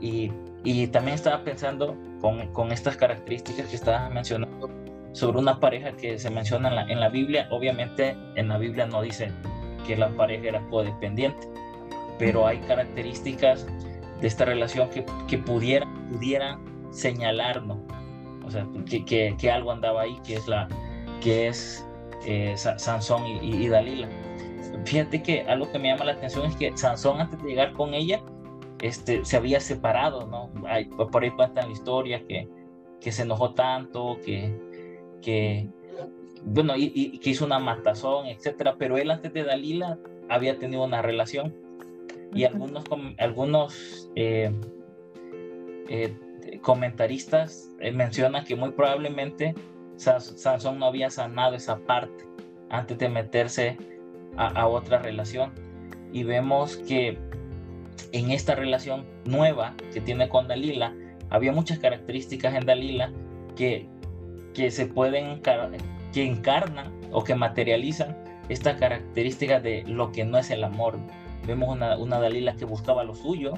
Y, 0.00 0.32
y 0.64 0.86
también 0.86 1.16
estaba 1.16 1.44
pensando 1.44 1.94
con, 2.22 2.50
con, 2.54 2.72
estas 2.72 2.96
características 2.96 3.66
que 3.66 3.76
estabas 3.76 4.10
mencionando 4.10 4.70
sobre 5.12 5.38
una 5.38 5.60
pareja 5.60 5.92
que 5.92 6.18
se 6.18 6.30
menciona 6.30 6.70
en 6.70 6.76
la, 6.76 6.82
en 6.84 6.98
la 6.98 7.10
Biblia. 7.10 7.46
Obviamente 7.50 8.16
en 8.36 8.48
la 8.48 8.56
Biblia 8.56 8.86
no 8.86 9.02
dice 9.02 9.30
que 9.86 9.98
la 9.98 10.08
pareja 10.08 10.48
era 10.48 10.60
codependiente, 10.70 11.46
pero 12.18 12.46
hay 12.46 12.56
características 12.60 13.66
de 14.22 14.28
esta 14.28 14.44
relación 14.44 14.88
que, 14.88 15.04
que 15.28 15.36
pudieran, 15.36 15.92
pudiera 16.10 16.58
señalarnos, 16.90 17.78
o 18.46 18.50
sea, 18.50 18.66
que, 18.88 19.04
que, 19.04 19.34
que, 19.38 19.50
algo 19.50 19.72
andaba 19.72 20.02
ahí, 20.02 20.16
que 20.24 20.34
es 20.34 20.46
la, 20.46 20.68
que 21.20 21.48
es 21.48 21.86
eh, 22.24 22.54
Sansón 22.56 23.26
y, 23.26 23.68
Dalila. 23.68 24.08
Fíjate 24.84 25.22
que 25.22 25.42
algo 25.42 25.70
que 25.70 25.78
me 25.78 25.88
llama 25.88 26.04
la 26.04 26.12
atención 26.12 26.46
es 26.46 26.56
que 26.56 26.74
Sansón 26.76 27.20
antes 27.20 27.42
de 27.42 27.48
llegar 27.48 27.72
con 27.72 27.94
ella 27.94 28.22
este, 28.80 29.24
se 29.24 29.36
había 29.36 29.60
separado, 29.60 30.26
¿no? 30.26 30.50
Hay, 30.66 30.86
por 30.86 31.22
ahí 31.22 31.30
cuentan 31.30 31.66
la 31.66 31.72
historia 31.72 32.24
que, 32.26 32.48
que 33.00 33.12
se 33.12 33.22
enojó 33.22 33.54
tanto, 33.54 34.18
que, 34.24 34.56
que 35.20 35.68
bueno, 36.44 36.74
y, 36.76 37.18
que 37.18 37.30
hizo 37.30 37.44
una 37.44 37.58
matazón, 37.58 38.26
etcétera, 38.26 38.76
pero 38.78 38.96
él 38.98 39.10
antes 39.10 39.32
de 39.32 39.44
Dalila 39.44 39.98
había 40.28 40.58
tenido 40.58 40.84
una 40.84 41.02
relación 41.02 41.54
y 42.34 42.44
algunos, 42.44 42.84
algunos 43.18 44.10
eh, 44.16 44.50
eh, 45.88 46.14
comentaristas 46.60 47.70
mencionan 47.92 48.44
que 48.44 48.56
muy 48.56 48.70
probablemente 48.70 49.54
Sansón 49.96 50.78
no 50.78 50.86
había 50.86 51.10
sanado 51.10 51.54
esa 51.54 51.78
parte 51.78 52.24
antes 52.70 52.98
de 52.98 53.08
meterse 53.08 53.76
a, 54.36 54.66
otra 54.66 54.98
relación. 54.98 55.52
Y 56.12 56.24
vemos 56.24 56.76
que 56.76 57.18
en 58.12 58.30
esta 58.30 58.54
relación 58.54 59.06
nueva 59.24 59.74
que 59.92 60.00
tiene 60.00 60.28
con 60.28 60.48
Dalila, 60.48 60.94
había 61.30 61.52
muchas 61.52 61.78
características 61.78 62.54
en 62.54 62.66
Dalila 62.66 63.12
que, 63.56 63.88
que 64.54 64.70
se 64.70 64.86
pueden, 64.86 65.40
que 66.12 66.24
encarnan 66.24 66.92
o 67.12 67.24
que 67.24 67.34
materializan 67.34 68.16
esta 68.48 68.76
característica 68.76 69.60
de 69.60 69.84
lo 69.86 70.12
que 70.12 70.24
no 70.24 70.38
es 70.38 70.50
el 70.50 70.64
amor. 70.64 70.98
Vemos 71.46 71.68
una, 71.68 71.96
una 71.96 72.18
Dalila 72.18 72.54
que 72.54 72.64
buscaba 72.64 73.04
lo 73.04 73.14
suyo, 73.14 73.54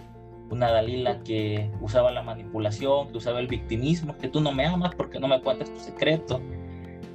una 0.51 0.71
Dalila 0.71 1.21
que 1.23 1.71
usaba 1.81 2.11
la 2.11 2.23
manipulación, 2.23 3.09
que 3.09 3.19
usaba 3.19 3.41
el 3.41 3.47
victimismo, 3.47 4.17
que 4.19 4.29
tú 4.29 4.41
no 4.41 4.53
me 4.53 4.67
amas 4.67 4.95
porque 4.95 5.19
no 5.21 5.29
me 5.29 5.41
cuentas 5.41 5.73
tu 5.73 5.81
secreto. 5.81 6.41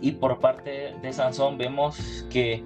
Y 0.02 0.12
por 0.14 0.40
parte 0.40 0.96
de 1.02 1.14
Sansón 1.14 1.58
vemos 1.58 2.26
que 2.30 2.64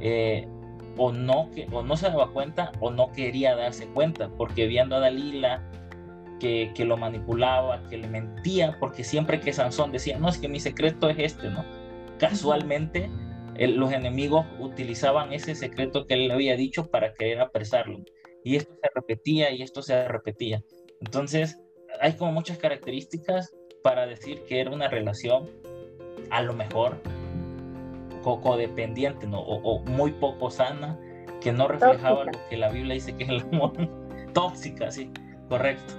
eh, 0.00 0.48
o, 0.96 1.12
no, 1.12 1.50
que 1.54 1.66
o 1.72 1.82
no 1.82 1.96
se 1.96 2.08
daba 2.08 2.30
cuenta 2.30 2.72
o 2.80 2.90
no 2.90 3.12
quería 3.12 3.56
darse 3.56 3.86
cuenta, 3.86 4.28
porque 4.36 4.66
viendo 4.66 4.96
a 4.96 5.00
Dalila 5.00 5.62
que, 6.40 6.72
que 6.74 6.84
lo 6.84 6.96
manipulaba, 6.96 7.82
que 7.88 7.96
le 7.98 8.08
mentía, 8.08 8.76
porque 8.78 9.04
siempre 9.04 9.40
que 9.40 9.52
Sansón 9.52 9.92
decía, 9.92 10.18
no, 10.18 10.28
es 10.28 10.38
que 10.38 10.48
mi 10.48 10.60
secreto 10.60 11.08
es 11.08 11.18
este, 11.18 11.50
¿no? 11.50 11.64
Casualmente 12.18 13.10
los 13.58 13.92
enemigos 13.92 14.46
utilizaban 14.58 15.32
ese 15.32 15.54
secreto 15.54 16.06
que 16.06 16.14
él 16.14 16.28
le 16.28 16.34
había 16.34 16.56
dicho 16.56 16.90
para 16.90 17.14
querer 17.14 17.40
apresarlo 17.40 18.00
y 18.44 18.56
esto 18.56 18.74
se 18.80 18.90
repetía 18.94 19.50
y 19.50 19.62
esto 19.62 19.82
se 19.82 20.06
repetía. 20.06 20.62
Entonces, 21.00 21.60
hay 22.00 22.12
como 22.12 22.32
muchas 22.32 22.58
características 22.58 23.52
para 23.82 24.06
decir 24.06 24.44
que 24.44 24.60
era 24.60 24.70
una 24.70 24.88
relación 24.88 25.50
a 26.30 26.42
lo 26.42 26.54
mejor 26.54 27.00
codependiente 28.22 29.26
¿no? 29.26 29.40
o, 29.40 29.80
muy 29.84 30.12
poco 30.12 30.50
sana, 30.50 30.98
que 31.40 31.52
no 31.52 31.68
reflejaba 31.68 32.24
lo 32.24 32.32
que 32.48 32.56
la 32.56 32.70
Biblia 32.70 32.94
dice 32.94 33.16
que 33.16 33.24
es 33.24 33.30
el 33.30 33.40
amor. 33.40 33.72
Tóxica, 34.32 34.90
sí, 34.90 35.10
correcto. 35.48 35.94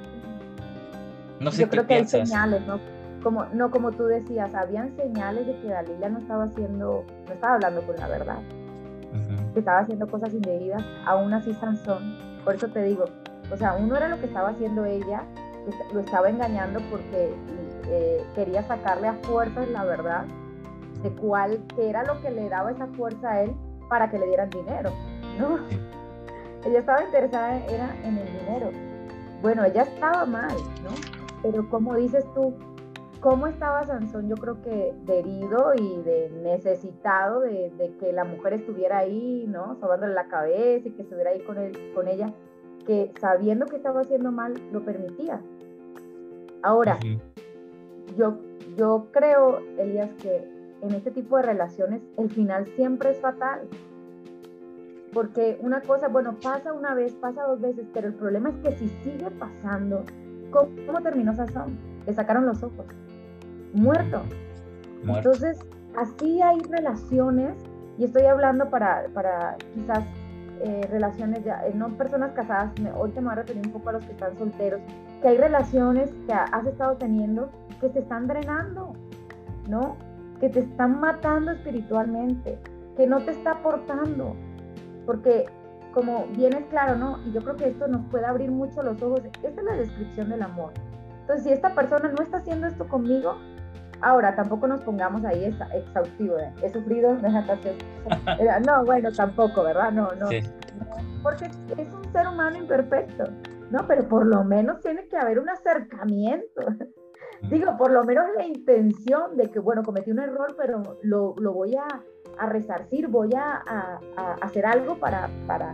No 1.39 1.51
sé 1.51 1.61
Yo 1.61 1.69
creo 1.69 1.87
que 1.87 1.95
hay 1.95 2.05
señales, 2.05 2.61
¿no? 2.65 2.79
Como, 3.23 3.45
no 3.45 3.71
como 3.71 3.91
tú 3.91 4.05
decías, 4.05 4.53
habían 4.53 4.95
señales 4.95 5.47
de 5.47 5.59
que 5.59 5.67
Dalila 5.67 6.09
no 6.09 6.19
estaba 6.19 6.45
haciendo, 6.45 7.03
no 7.27 7.33
estaba 7.33 7.55
hablando 7.55 7.81
con 7.81 7.95
la 7.97 8.07
verdad, 8.07 8.39
que 9.53 9.59
estaba 9.59 9.79
haciendo 9.79 10.07
cosas 10.07 10.33
indebidas, 10.33 10.83
aún 11.05 11.33
así 11.33 11.53
Sansón 11.53 12.27
por 12.47 12.55
eso 12.55 12.69
te 12.69 12.81
digo, 12.81 13.03
o 13.51 13.57
sea, 13.57 13.73
uno 13.73 13.97
era 13.97 14.07
lo 14.07 14.21
que 14.21 14.27
estaba 14.27 14.51
haciendo 14.51 14.85
ella, 14.85 15.21
lo 15.93 15.99
estaba 15.99 16.29
engañando 16.29 16.79
porque 16.89 17.35
eh, 17.89 18.25
quería 18.35 18.63
sacarle 18.63 19.09
a 19.09 19.15
fuerzas 19.15 19.67
la 19.67 19.83
verdad 19.83 20.23
de 21.03 21.09
cuál 21.09 21.61
era 21.77 22.05
lo 22.05 22.21
que 22.21 22.31
le 22.31 22.47
daba 22.47 22.71
esa 22.71 22.87
fuerza 22.87 23.31
a 23.31 23.41
él 23.41 23.53
para 23.89 24.09
que 24.09 24.17
le 24.17 24.27
dieran 24.27 24.49
dinero, 24.49 24.91
¿no? 25.37 25.57
Ella 26.65 26.79
estaba 26.79 27.03
interesada 27.03 27.57
era 27.65 27.93
en 28.05 28.17
el 28.17 28.39
dinero. 28.39 28.71
Bueno, 29.41 29.65
ella 29.65 29.81
estaba 29.81 30.25
mal, 30.25 30.55
¿no? 30.85 30.91
Pero 31.43 31.69
como 31.69 31.95
dices 31.95 32.23
tú, 32.33 32.53
¿cómo 33.19 33.47
estaba 33.47 33.85
Sansón? 33.85 34.27
Yo 34.27 34.35
creo 34.35 34.61
que 34.61 34.93
de 35.05 35.19
herido 35.19 35.73
y 35.75 36.01
de 36.03 36.29
necesitado 36.43 37.41
de, 37.41 37.95
que 37.99 38.13
la 38.13 38.23
mujer 38.23 38.53
estuviera 38.53 38.99
ahí, 38.99 39.45
¿no? 39.47 39.77
Sobándole 39.79 40.13
la 40.13 40.27
cabeza 40.27 40.87
y 40.87 40.91
que 40.91 41.01
estuviera 41.03 41.31
ahí 41.31 41.41
con, 41.41 41.57
él, 41.57 41.91
con 41.93 42.07
ella, 42.07 42.33
que 42.85 43.11
sabiendo 43.19 43.65
que 43.65 43.77
estaba 43.77 44.01
haciendo 44.01 44.31
mal, 44.31 44.53
lo 44.71 44.83
permitía. 44.83 45.41
Ahora, 46.63 46.99
yo, 48.17 48.39
yo 48.75 49.07
creo, 49.11 49.59
Elías, 49.77 50.09
que 50.21 50.49
en 50.81 50.91
este 50.93 51.11
tipo 51.11 51.37
de 51.37 51.43
relaciones 51.43 52.01
el 52.17 52.29
final 52.29 52.67
siempre 52.75 53.11
es 53.11 53.19
fatal. 53.19 53.61
Porque 55.13 55.57
una 55.61 55.81
cosa, 55.81 56.09
bueno, 56.09 56.35
pasa 56.41 56.73
una 56.73 56.93
vez, 56.93 57.13
pasa 57.13 57.43
dos 57.43 57.61
veces, 57.61 57.87
pero 57.93 58.07
el 58.07 58.13
problema 58.13 58.49
es 58.49 58.55
que 58.57 58.71
si 58.77 58.89
sigue 59.03 59.31
pasando, 59.31 60.03
¿cómo, 60.51 60.69
cómo 60.85 61.01
terminó 61.01 61.33
Sansón? 61.33 61.77
Le 62.05 62.13
sacaron 62.13 62.45
los 62.45 62.61
ojos 62.61 62.85
muerto. 63.77 64.21
Entonces, 65.07 65.59
así 65.97 66.41
hay 66.41 66.59
relaciones, 66.69 67.55
y 67.97 68.05
estoy 68.05 68.23
hablando 68.23 68.69
para, 68.69 69.05
para 69.13 69.57
quizás 69.73 70.03
eh, 70.61 70.87
relaciones 70.89 71.43
ya, 71.43 71.65
eh, 71.65 71.73
no 71.73 71.89
personas 71.97 72.31
casadas, 72.33 72.71
hoy 72.97 73.11
te 73.11 73.21
me 73.21 73.27
voy 73.27 73.33
a 73.33 73.35
referir 73.41 73.65
un 73.65 73.71
poco 73.71 73.89
a 73.89 73.93
los 73.93 74.03
que 74.05 74.11
están 74.11 74.35
solteros, 74.37 74.81
que 75.21 75.27
hay 75.27 75.37
relaciones 75.37 76.11
que 76.25 76.33
has 76.33 76.65
estado 76.65 76.95
teniendo 76.97 77.49
que 77.79 77.89
te 77.89 77.99
están 77.99 78.27
drenando, 78.27 78.93
¿no? 79.67 79.95
Que 80.39 80.49
te 80.49 80.61
están 80.61 80.99
matando 80.99 81.51
espiritualmente, 81.51 82.57
que 82.95 83.07
no 83.07 83.19
te 83.19 83.31
está 83.31 83.51
aportando, 83.51 84.35
porque 85.05 85.45
como 85.93 86.27
bien 86.35 86.53
es 86.53 86.65
claro, 86.65 86.95
¿no? 86.95 87.19
Y 87.25 87.31
yo 87.31 87.41
creo 87.41 87.55
que 87.55 87.69
esto 87.69 87.87
nos 87.87 88.01
puede 88.11 88.25
abrir 88.25 88.51
mucho 88.51 88.81
los 88.81 89.01
ojos, 89.01 89.21
esta 89.25 89.61
es 89.61 89.63
la 89.63 89.75
descripción 89.75 90.29
del 90.29 90.41
amor. 90.41 90.71
Entonces, 91.21 91.43
si 91.43 91.51
esta 91.51 91.75
persona 91.75 92.09
no 92.09 92.23
está 92.23 92.37
haciendo 92.37 92.67
esto 92.67 92.87
conmigo, 92.87 93.37
Ahora, 94.01 94.35
tampoco 94.35 94.67
nos 94.67 94.81
pongamos 94.81 95.25
ahí 95.25 95.45
exhaustivo. 95.45 96.37
He 96.61 96.69
sufrido. 96.69 97.17
No, 98.65 98.85
bueno, 98.85 99.11
tampoco, 99.11 99.63
¿verdad? 99.63 99.91
No, 99.91 100.09
no. 100.19 100.27
porque 101.23 101.45
es 101.45 101.93
un 101.93 102.11
ser 102.11 102.27
humano 102.27 102.57
imperfecto, 102.57 103.25
¿no? 103.71 103.85
Pero 103.87 104.07
por 104.07 104.25
lo 104.25 104.43
menos 104.43 104.81
tiene 104.81 105.07
que 105.07 105.17
haber 105.17 105.39
un 105.39 105.49
acercamiento. 105.49 106.61
Digo, 107.49 107.77
por 107.77 107.91
lo 107.91 108.03
menos 108.03 108.25
la 108.35 108.45
intención 108.45 109.37
de 109.37 109.49
que, 109.49 109.59
bueno, 109.59 109.83
cometí 109.83 110.11
un 110.11 110.19
error, 110.19 110.55
pero 110.57 110.81
lo, 111.03 111.35
lo 111.37 111.53
voy 111.53 111.75
a, 111.75 111.87
a, 112.39 112.45
resarcir, 112.47 113.07
voy 113.07 113.33
a, 113.35 113.61
a, 113.65 113.99
a, 114.15 114.33
hacer 114.41 114.65
algo 114.65 114.97
para, 114.99 115.29
para, 115.45 115.73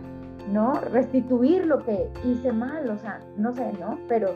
¿no? 0.52 0.74
Restituir 0.92 1.66
lo 1.66 1.78
que 1.78 2.10
hice 2.24 2.52
mal, 2.52 2.90
o 2.90 2.98
sea, 2.98 3.20
no 3.36 3.52
sé, 3.52 3.72
¿no? 3.80 3.98
Pero 4.08 4.28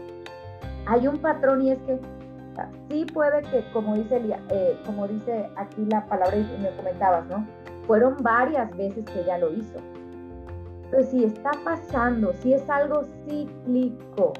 hay 0.87 1.07
un 1.07 1.19
patrón 1.19 1.63
y 1.63 1.73
es 1.73 1.79
que 1.83 2.01
sí 2.89 3.05
puede 3.05 3.43
que, 3.43 3.65
como 3.73 3.95
dice, 3.95 4.21
eh, 4.51 4.79
como 4.87 5.07
dice 5.07 5.49
aquí 5.57 5.85
la 5.87 6.07
palabra 6.07 6.37
y 6.37 6.59
me 6.61 6.71
comentabas, 6.77 7.27
¿no? 7.27 7.47
Fueron 7.87 8.17
varias 8.21 8.75
veces 8.77 9.05
que 9.05 9.21
ella 9.21 9.39
lo 9.39 9.53
hizo. 9.53 9.79
Entonces, 10.85 11.11
si 11.11 11.25
está 11.25 11.51
pasando, 11.65 12.33
si 12.43 12.55
es 12.55 12.69
algo 12.69 13.03
cíclico 13.27 14.33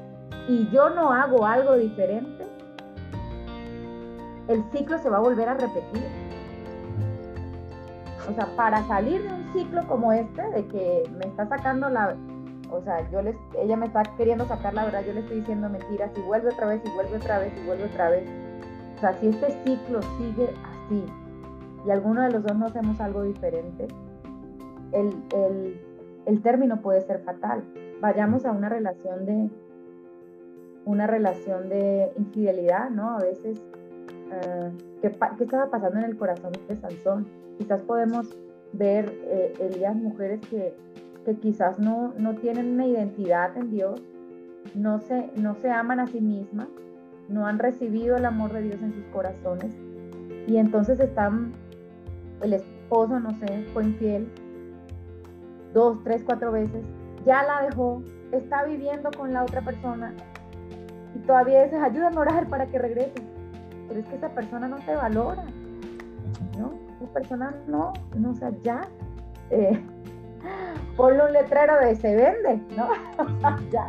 y 0.47 0.67
yo 0.71 0.89
no 0.89 1.11
hago 1.11 1.45
algo 1.45 1.75
diferente, 1.75 2.45
el 4.47 4.63
ciclo 4.71 4.97
se 4.97 5.09
va 5.09 5.17
a 5.17 5.21
volver 5.21 5.47
a 5.47 5.53
repetir. 5.53 6.03
O 8.27 8.33
sea, 8.33 8.47
para 8.55 8.83
salir 8.87 9.21
de 9.23 9.33
un 9.33 9.53
ciclo 9.53 9.87
como 9.87 10.11
este, 10.11 10.41
de 10.49 10.67
que 10.67 11.03
me 11.17 11.25
está 11.25 11.47
sacando 11.47 11.89
la, 11.89 12.15
o 12.71 12.81
sea, 12.81 13.09
yo 13.11 13.21
les, 13.21 13.35
ella 13.57 13.75
me 13.75 13.87
está 13.87 14.03
queriendo 14.17 14.45
sacar 14.45 14.73
la 14.73 14.85
verdad, 14.85 15.03
yo 15.05 15.13
le 15.13 15.21
estoy 15.21 15.39
diciendo 15.39 15.69
mentiras 15.69 16.11
y 16.15 16.21
vuelve 16.21 16.49
otra 16.49 16.67
vez 16.67 16.81
y 16.85 16.89
vuelve 16.91 17.17
otra 17.17 17.39
vez 17.39 17.53
y 17.61 17.65
vuelve 17.65 17.85
otra 17.85 18.09
vez. 18.09 18.29
O 18.97 18.99
sea, 18.99 19.13
si 19.13 19.27
este 19.27 19.51
ciclo 19.63 20.01
sigue 20.17 20.49
así 20.63 21.03
y 21.85 21.91
alguno 21.91 22.21
de 22.21 22.31
los 22.31 22.43
dos 22.43 22.57
no 22.57 22.65
hacemos 22.65 22.99
algo 22.99 23.23
diferente, 23.23 23.87
el, 24.91 25.13
el, 25.35 25.81
el 26.25 26.41
término 26.41 26.81
puede 26.81 27.01
ser 27.01 27.19
fatal. 27.19 27.63
Vayamos 28.01 28.45
a 28.45 28.51
una 28.51 28.69
relación 28.69 29.25
de 29.25 29.49
una 30.85 31.07
relación 31.07 31.69
de 31.69 32.11
infidelidad, 32.17 32.89
¿no? 32.89 33.17
A 33.17 33.19
veces, 33.19 33.61
uh, 34.31 34.69
¿qué, 35.01 35.11
¿qué, 35.37 35.43
estaba 35.43 35.69
pasando 35.69 35.99
en 35.99 36.05
el 36.05 36.17
corazón 36.17 36.51
de 36.67 36.75
Sansón? 36.77 37.27
Quizás 37.57 37.81
podemos 37.83 38.27
ver, 38.73 39.13
eh, 39.25 39.53
Elías, 39.59 39.95
mujeres 39.95 40.39
que 40.49 40.73
que 41.29 41.39
quizás 41.39 41.79
no, 41.79 42.13
no 42.17 42.35
tienen 42.35 42.73
una 42.73 42.87
identidad 42.87 43.55
en 43.55 43.69
Dios, 43.69 44.01
no 44.73 44.99
se, 44.99 45.29
no 45.35 45.55
se 45.55 45.69
aman 45.69 45.99
a 45.99 46.07
sí 46.07 46.19
mismas, 46.19 46.67
no 47.27 47.45
han 47.45 47.59
recibido 47.59 48.17
el 48.17 48.25
amor 48.25 48.51
de 48.51 48.63
Dios 48.63 48.81
en 48.81 48.93
sus 48.93 49.03
corazones 49.13 49.75
y 50.47 50.57
entonces 50.57 50.99
están, 50.99 51.53
el 52.41 52.53
esposo, 52.53 53.19
no 53.19 53.31
sé, 53.37 53.67
fue 53.73 53.83
infiel 53.83 54.27
dos, 55.73 56.03
tres, 56.03 56.23
cuatro 56.25 56.51
veces, 56.51 56.83
ya 57.25 57.43
la 57.43 57.67
dejó, 57.69 58.01
está 58.31 58.63
viviendo 58.63 59.11
con 59.15 59.31
la 59.31 59.43
otra 59.43 59.61
persona 59.61 60.13
y 61.15 61.19
todavía 61.19 61.63
dices, 61.63 61.79
ayúdame 61.79 62.17
a 62.17 62.21
orar 62.21 62.47
para 62.47 62.65
que 62.65 62.79
regrese. 62.79 63.21
Pero 63.87 63.99
es 63.99 64.07
que 64.07 64.15
esa 64.15 64.29
persona 64.29 64.67
no 64.67 64.77
te 64.77 64.95
valora, 64.95 65.43
¿no? 66.57 66.73
Esa 67.01 67.11
persona 67.11 67.55
no, 67.67 67.93
no, 68.15 68.31
o 68.31 68.35
sea, 68.35 68.51
ya. 68.63 68.81
Eh, 69.49 69.79
ponle 70.95 71.23
un 71.23 71.33
letrero 71.33 71.75
de 71.79 71.95
se 71.95 72.15
vende, 72.15 72.61
¿no? 72.75 72.89
ya, 73.71 73.87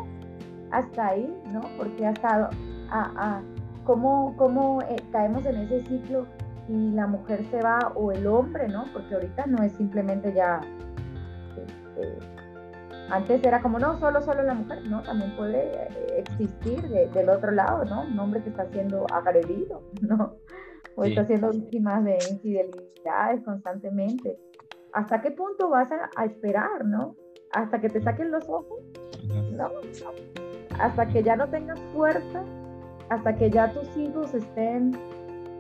hasta 0.71 1.09
ahí, 1.09 1.35
¿no? 1.53 1.61
Porque 1.77 2.07
hasta 2.07 2.51
a, 2.91 3.03
a, 3.17 3.43
cómo, 3.85 4.35
cómo 4.37 4.83
eh, 4.83 4.97
caemos 5.13 5.45
en 5.47 5.57
ese 5.57 5.83
ciclo 5.83 6.27
y 6.69 6.91
la 6.93 7.07
mujer 7.07 7.45
se 7.51 7.61
va 7.61 7.93
o 7.95 8.13
el 8.13 8.27
hombre, 8.27 8.69
¿no? 8.69 8.85
Porque 8.93 9.15
ahorita 9.15 9.47
no 9.47 9.63
es 9.63 9.73
simplemente 9.73 10.33
ya... 10.33 10.61
Este, 11.57 12.19
antes 13.11 13.43
era 13.43 13.61
como, 13.61 13.79
no, 13.79 13.99
solo, 13.99 14.23
solo 14.23 14.43
la 14.45 14.55
mujer, 14.55 14.87
¿no? 14.89 15.03
También 15.03 15.35
puede 15.37 15.65
eh, 15.65 15.89
existir 16.19 16.81
del 16.89 17.29
otro 17.29 17.51
lado, 17.51 17.85
¿no? 17.85 18.03
Un 18.03 18.19
hombre 18.19 18.41
que 18.43 18.51
está 18.51 18.67
siendo 18.71 19.05
agredido, 19.13 19.83
¿no? 20.01 20.37
O 20.97 21.05
está 21.05 21.25
siendo 21.25 21.51
víctima 21.51 22.01
de 22.03 22.19
infidelidades 22.31 23.43
constantemente. 23.45 24.39
¿Hasta 24.93 25.21
qué 25.21 25.31
punto 25.31 25.69
vas 25.69 25.89
a, 26.17 26.25
esperar, 26.25 26.85
no? 26.85 27.17
Hasta 27.53 27.81
que 27.81 27.89
te 27.89 28.01
saquen 28.01 28.31
los 28.31 28.49
ojos, 28.49 28.81
¿no? 29.53 29.69
Hasta 30.79 31.07
que 31.09 31.23
ya 31.23 31.37
no 31.37 31.49
tengas 31.49 31.81
fuerza, 31.93 32.45
hasta 33.09 33.35
que 33.35 33.51
ya 33.51 33.73
tus 33.73 33.97
hijos 33.97 34.33
estén, 34.35 34.97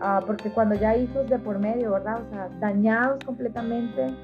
uh, 0.01 0.25
porque 0.25 0.51
cuando 0.51 0.75
ya 0.77 0.90
hay 0.90 1.05
hijos 1.05 1.29
de 1.29 1.38
por 1.38 1.59
medio, 1.59 1.93
¿verdad? 1.93 2.23
O 2.23 2.31
sea, 2.31 2.49
dañados 2.61 3.25
completamente 3.25 4.14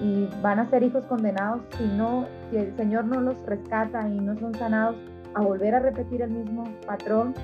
y 0.00 0.28
van 0.42 0.58
a 0.58 0.68
ser 0.70 0.82
hijos 0.82 1.04
condenados 1.06 1.62
si 1.78 1.84
no, 1.84 2.26
si 2.50 2.58
el 2.58 2.76
Señor 2.76 3.04
no 3.04 3.20
los 3.20 3.40
rescata 3.46 4.06
y 4.08 4.18
no 4.20 4.36
son 4.38 4.54
sanados, 4.54 4.96
a 5.34 5.40
volver 5.40 5.74
a 5.74 5.80
repetir 5.80 6.22
el 6.22 6.30
mismo 6.30 6.64
patrón, 6.86 7.34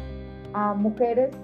a 0.52 0.74
mujeres, 0.74 1.34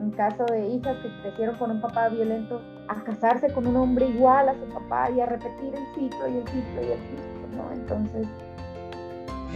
en 0.00 0.10
caso 0.12 0.44
de 0.46 0.66
hijas 0.66 0.96
que 1.02 1.10
crecieron 1.22 1.56
con 1.56 1.70
un 1.70 1.80
papá 1.80 2.08
violento, 2.08 2.60
a 2.90 3.04
casarse 3.04 3.52
con 3.52 3.68
un 3.68 3.76
hombre 3.76 4.08
igual 4.08 4.48
a 4.48 4.54
su 4.54 4.64
papá 4.74 5.10
y 5.10 5.20
a 5.20 5.26
repetir 5.26 5.72
el 5.74 5.86
ciclo 5.94 6.28
y 6.28 6.38
el 6.38 6.48
ciclo 6.48 6.82
y 6.82 6.90
el 6.90 6.98
ciclo, 6.98 7.56
¿no? 7.56 7.72
Entonces, 7.72 8.26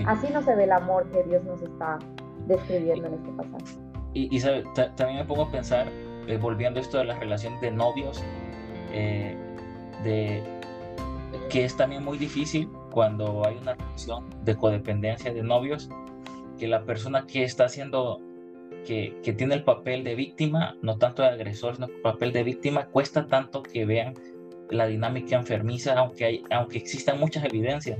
así 0.06 0.28
no 0.32 0.40
se 0.40 0.54
ve 0.54 0.64
el 0.64 0.72
amor 0.72 1.10
que 1.10 1.24
Dios 1.24 1.42
nos 1.42 1.60
está 1.60 1.98
describiendo 2.46 3.08
en 3.08 3.14
este 3.14 3.30
pasaje. 3.32 3.76
Y, 4.12 4.40
también 4.96 5.18
me 5.18 5.24
pongo 5.24 5.42
a 5.42 5.50
pensar, 5.50 5.88
eh, 6.28 6.38
volviendo 6.40 6.78
a 6.78 6.82
esto 6.82 6.98
de 6.98 7.06
las 7.06 7.18
relaciones 7.18 7.60
de 7.60 7.72
novios, 7.72 8.22
eh, 8.92 9.36
de 10.04 10.44
que 11.50 11.64
es 11.64 11.76
también 11.76 12.04
muy 12.04 12.18
difícil 12.18 12.70
cuando 12.92 13.44
hay 13.44 13.56
una 13.56 13.74
relación 13.74 14.26
de 14.44 14.54
codependencia 14.54 15.34
de 15.34 15.42
novios, 15.42 15.90
que 16.56 16.68
la 16.68 16.84
persona 16.84 17.26
que 17.26 17.42
está 17.42 17.64
haciendo 17.64 18.20
que, 18.84 19.34
tiene 19.36 19.54
el 19.54 19.64
papel 19.64 20.04
de 20.04 20.14
víctima, 20.14 20.76
no 20.82 20.98
tanto 20.98 21.22
de 21.22 21.28
agresor, 21.28 21.74
sino 21.76 21.86
el 21.86 22.00
papel 22.00 22.32
de 22.32 22.44
víctima, 22.44 22.86
cuesta 22.86 23.26
tanto 23.26 23.62
que 23.62 23.84
vean 23.84 24.14
la 24.70 24.86
dinámica 24.86 25.36
enfermiza, 25.36 25.94
aunque, 25.94 26.24
hay, 26.24 26.42
aunque 26.50 26.78
existan 26.78 27.18
muchas 27.18 27.44
evidencias. 27.44 27.98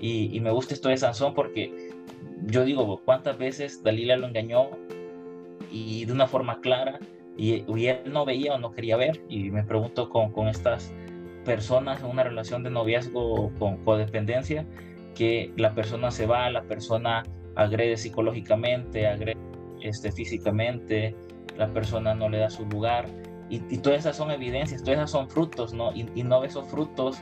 Y, 0.00 0.38
me 0.40 0.50
gusta 0.50 0.74
esto 0.74 0.88
de 0.88 0.96
Sansón 0.96 1.34
porque 1.34 1.90
yo 2.42 2.64
digo, 2.64 3.00
¿cuántas 3.04 3.38
veces 3.38 3.82
Dalila 3.82 4.16
lo 4.16 4.26
engañó 4.26 4.70
y 5.70 6.04
de 6.04 6.12
una 6.12 6.26
forma 6.26 6.60
clara 6.60 6.98
y, 7.36 7.64
él 7.86 8.00
no 8.06 8.24
veía 8.24 8.54
o 8.54 8.58
no 8.58 8.72
quería 8.72 8.96
ver? 8.96 9.22
Y 9.28 9.50
me 9.50 9.62
pregunto 9.62 10.08
con, 10.10 10.32
con 10.32 10.48
estas 10.48 10.92
personas 11.44 12.02
en 12.02 12.06
una 12.06 12.24
relación 12.24 12.62
de 12.62 12.70
noviazgo 12.70 13.52
con 13.58 13.78
codependencia, 13.84 14.66
que 15.14 15.52
la 15.56 15.74
persona 15.74 16.10
se 16.10 16.26
va, 16.26 16.50
la 16.50 16.62
persona 16.62 17.22
agrede 17.54 17.96
psicológicamente, 17.96 19.06
agrede 19.06 19.43
este, 19.84 20.10
físicamente, 20.10 21.14
la 21.56 21.68
persona 21.72 22.14
no 22.14 22.28
le 22.28 22.38
da 22.38 22.50
su 22.50 22.66
lugar. 22.66 23.06
Y, 23.50 23.58
todas 23.78 24.00
esas 24.00 24.16
son 24.16 24.30
evidencias, 24.30 24.82
todas 24.82 24.98
esas 24.98 25.10
son 25.10 25.28
frutos, 25.28 25.74
¿no? 25.74 25.92
Y, 25.94 26.22
no 26.24 26.42
esos 26.42 26.66
frutos 26.66 27.18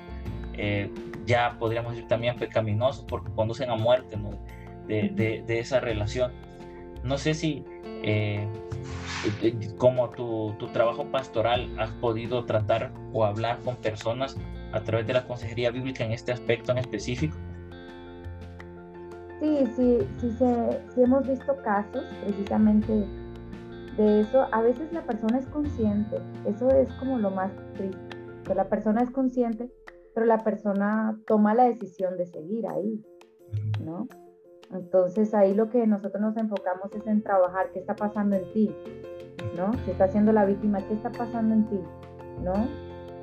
eh, 0.54 0.90
ya 1.26 1.56
podríamos 1.58 1.92
decir 1.92 2.08
también 2.08 2.36
pecaminosos 2.38 3.04
porque 3.06 3.30
conducen 3.32 3.68
a 3.68 3.76
muerte, 3.76 4.16
¿no? 4.16 4.30
De, 4.86 5.42
de, 5.46 5.58
esa 5.58 5.80
relación. 5.80 6.32
No 7.02 7.18
sé 7.18 7.34
si 7.34 7.64
eh, 8.02 8.46
eh, 9.42 9.54
como 9.76 10.10
tu, 10.10 10.54
tu, 10.58 10.68
trabajo 10.68 11.04
pastoral 11.06 11.68
has 11.78 11.90
podido 11.90 12.44
tratar 12.44 12.92
o 13.12 13.24
hablar 13.24 13.58
con 13.64 13.76
personas 13.76 14.36
a 14.72 14.80
través 14.82 15.06
de 15.06 15.14
la 15.14 15.26
consejería 15.26 15.70
bíblica 15.70 16.04
en 16.04 16.12
este 16.12 16.32
aspecto 16.32 16.72
en 16.72 16.78
específico. 16.78 17.36
Sí, 19.42 19.66
sí, 19.74 19.98
sí, 20.20 20.30
sí, 20.38 21.02
hemos 21.02 21.26
visto 21.26 21.56
casos 21.64 22.04
precisamente 22.22 23.08
de 23.96 24.20
eso. 24.20 24.46
A 24.52 24.62
veces 24.62 24.92
la 24.92 25.02
persona 25.02 25.40
es 25.40 25.46
consciente, 25.46 26.20
eso 26.46 26.68
es 26.68 26.88
como 27.00 27.18
lo 27.18 27.32
más 27.32 27.50
triste, 27.74 27.98
que 28.44 28.54
la 28.54 28.68
persona 28.68 29.02
es 29.02 29.10
consciente, 29.10 29.68
pero 30.14 30.26
la 30.26 30.38
persona 30.44 31.18
toma 31.26 31.54
la 31.54 31.64
decisión 31.64 32.16
de 32.16 32.26
seguir 32.26 32.68
ahí, 32.68 33.04
¿no? 33.84 34.06
Entonces 34.70 35.34
ahí 35.34 35.54
lo 35.54 35.68
que 35.70 35.88
nosotros 35.88 36.22
nos 36.22 36.36
enfocamos 36.36 36.94
es 36.94 37.04
en 37.08 37.20
trabajar 37.24 37.72
qué 37.72 37.80
está 37.80 37.96
pasando 37.96 38.36
en 38.36 38.52
ti, 38.52 38.72
¿no? 39.56 39.72
Si 39.84 39.90
está 39.90 40.06
siendo 40.06 40.30
la 40.30 40.44
víctima, 40.44 40.78
qué 40.86 40.94
está 40.94 41.10
pasando 41.10 41.52
en 41.52 41.66
ti, 41.66 41.80
¿no? 42.44 42.52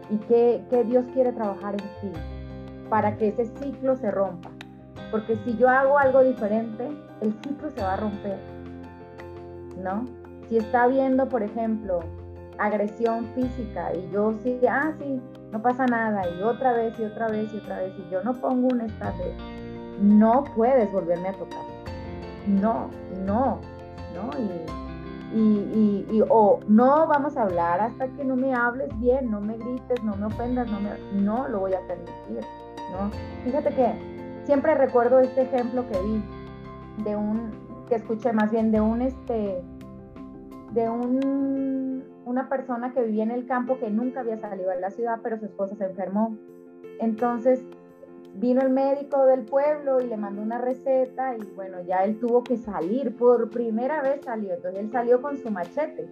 Y 0.09 0.17
qué, 0.27 0.65
qué 0.69 0.83
Dios 0.83 1.05
quiere 1.13 1.31
trabajar 1.31 1.75
en 1.75 2.11
ti 2.11 2.19
para 2.89 3.15
que 3.15 3.29
ese 3.29 3.45
ciclo 3.45 3.95
se 3.95 4.11
rompa. 4.11 4.51
Porque 5.11 5.37
si 5.43 5.57
yo 5.57 5.69
hago 5.69 5.97
algo 5.97 6.23
diferente, 6.23 6.87
el 7.21 7.33
ciclo 7.43 7.71
se 7.75 7.81
va 7.81 7.93
a 7.93 7.97
romper, 7.97 8.37
¿no? 9.77 10.05
Si 10.47 10.57
está 10.57 10.87
viendo, 10.87 11.27
por 11.27 11.43
ejemplo, 11.43 12.01
agresión 12.59 13.25
física 13.33 13.93
y 13.95 14.11
yo 14.11 14.33
sí, 14.43 14.59
ah, 14.69 14.93
sí, 14.99 15.19
no 15.51 15.61
pasa 15.61 15.87
nada, 15.87 16.21
y 16.29 16.41
otra 16.43 16.73
vez 16.73 16.99
y 16.99 17.05
otra 17.05 17.27
vez 17.29 17.51
y 17.53 17.57
otra 17.57 17.79
vez, 17.79 17.93
y 17.97 18.11
yo 18.11 18.23
no 18.23 18.33
pongo 18.33 18.67
un 18.67 18.81
estate, 18.81 19.33
no 20.01 20.43
puedes 20.55 20.91
volverme 20.91 21.29
a 21.29 21.33
tocar. 21.33 21.63
No, 22.47 22.89
no, 23.25 23.59
¿no? 24.13 24.29
Y, 24.39 25.37
y, 25.37 26.07
y, 26.11 26.23
o 26.29 26.59
no 26.67 27.07
vamos 27.07 27.37
a 27.37 27.43
hablar 27.43 27.79
hasta 27.81 28.07
que 28.07 28.23
no 28.23 28.35
me 28.35 28.53
hables 28.53 28.89
bien, 28.99 29.29
no 29.29 29.39
me 29.39 29.57
grites, 29.57 30.03
no 30.03 30.15
me 30.15 30.25
ofendas, 30.25 30.69
no, 30.69 30.79
me, 30.79 30.89
no 31.21 31.47
lo 31.47 31.59
voy 31.59 31.73
a 31.73 31.81
permitir, 31.87 32.41
¿no? 32.91 33.11
Fíjate 33.43 33.73
que 33.73 34.18
siempre 34.49 34.73
recuerdo 34.73 35.19
este 35.19 35.43
ejemplo 35.43 35.85
que 35.87 35.99
vi 36.01 36.23
de 37.03 37.15
un, 37.15 37.51
que 37.87 37.93
escuché 37.93 38.33
más 38.33 38.49
bien 38.49 38.71
de 38.71 38.81
un, 38.81 39.03
este, 39.03 39.61
de 40.71 40.89
un, 40.89 42.03
una 42.25 42.49
persona 42.49 42.91
que 42.91 43.03
vivía 43.03 43.21
en 43.21 43.29
el 43.29 43.45
campo 43.45 43.77
que 43.77 43.91
nunca 43.91 44.21
había 44.21 44.39
salido 44.39 44.71
de 44.71 44.79
la 44.79 44.89
ciudad, 44.89 45.19
pero 45.21 45.37
su 45.37 45.45
esposa 45.45 45.75
se 45.75 45.85
enfermó. 45.85 46.35
Entonces 46.99 47.63
vino 48.33 48.61
el 48.61 48.71
médico 48.71 49.23
del 49.27 49.41
pueblo 49.45 50.01
y 50.01 50.07
le 50.07 50.17
mandó 50.17 50.41
una 50.41 50.57
receta 50.57 51.37
y 51.37 51.41
bueno, 51.55 51.83
ya 51.83 51.97
él 51.97 52.17
tuvo 52.17 52.43
que 52.43 52.57
salir, 52.57 53.15
por 53.17 53.51
primera 53.51 54.01
vez 54.01 54.21
salió, 54.23 54.55
entonces 54.55 54.79
él 54.79 54.91
salió 54.91 55.21
con 55.21 55.37
su 55.37 55.51
machete 55.51 56.07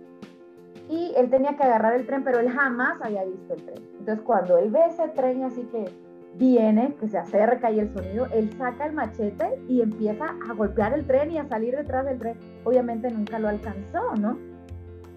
y 0.88 1.12
él 1.18 1.32
tenía 1.32 1.58
que 1.58 1.64
agarrar 1.64 1.96
el 1.96 2.06
tren, 2.06 2.24
pero 2.24 2.38
él 2.38 2.52
jamás 2.52 3.02
había 3.02 3.24
visto 3.24 3.56
el 3.56 3.66
tren. 3.66 3.84
Entonces 3.98 4.24
cuando 4.24 4.60
él 4.60 4.70
ve 4.70 4.86
ese 4.86 5.08
tren 5.08 5.44
así 5.44 5.64
que 5.72 6.07
viene, 6.38 6.96
que 7.00 7.08
se 7.08 7.18
acerca 7.18 7.72
y 7.72 7.80
el 7.80 7.92
sonido, 7.94 8.28
él 8.28 8.52
saca 8.58 8.86
el 8.86 8.94
machete 8.94 9.60
y 9.68 9.82
empieza 9.82 10.36
a 10.50 10.54
golpear 10.54 10.94
el 10.94 11.06
tren 11.06 11.32
y 11.32 11.38
a 11.38 11.48
salir 11.48 11.76
detrás 11.76 12.06
del 12.06 12.20
tren. 12.20 12.38
Obviamente 12.64 13.10
nunca 13.10 13.40
lo 13.40 13.50
alcanzó, 13.50 14.16
¿no? 14.16 14.38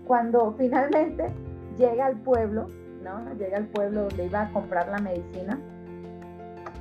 Cuando 0.06 0.52
finalmente 0.58 1.30
llega 1.76 2.06
al 2.06 2.16
pueblo, 2.16 2.68
¿no? 3.02 3.34
Llega 3.34 3.58
al 3.58 3.66
pueblo 3.66 4.02
donde 4.02 4.26
iba 4.26 4.42
a 4.42 4.52
comprar 4.52 4.88
la 4.88 4.98
medicina, 4.98 5.58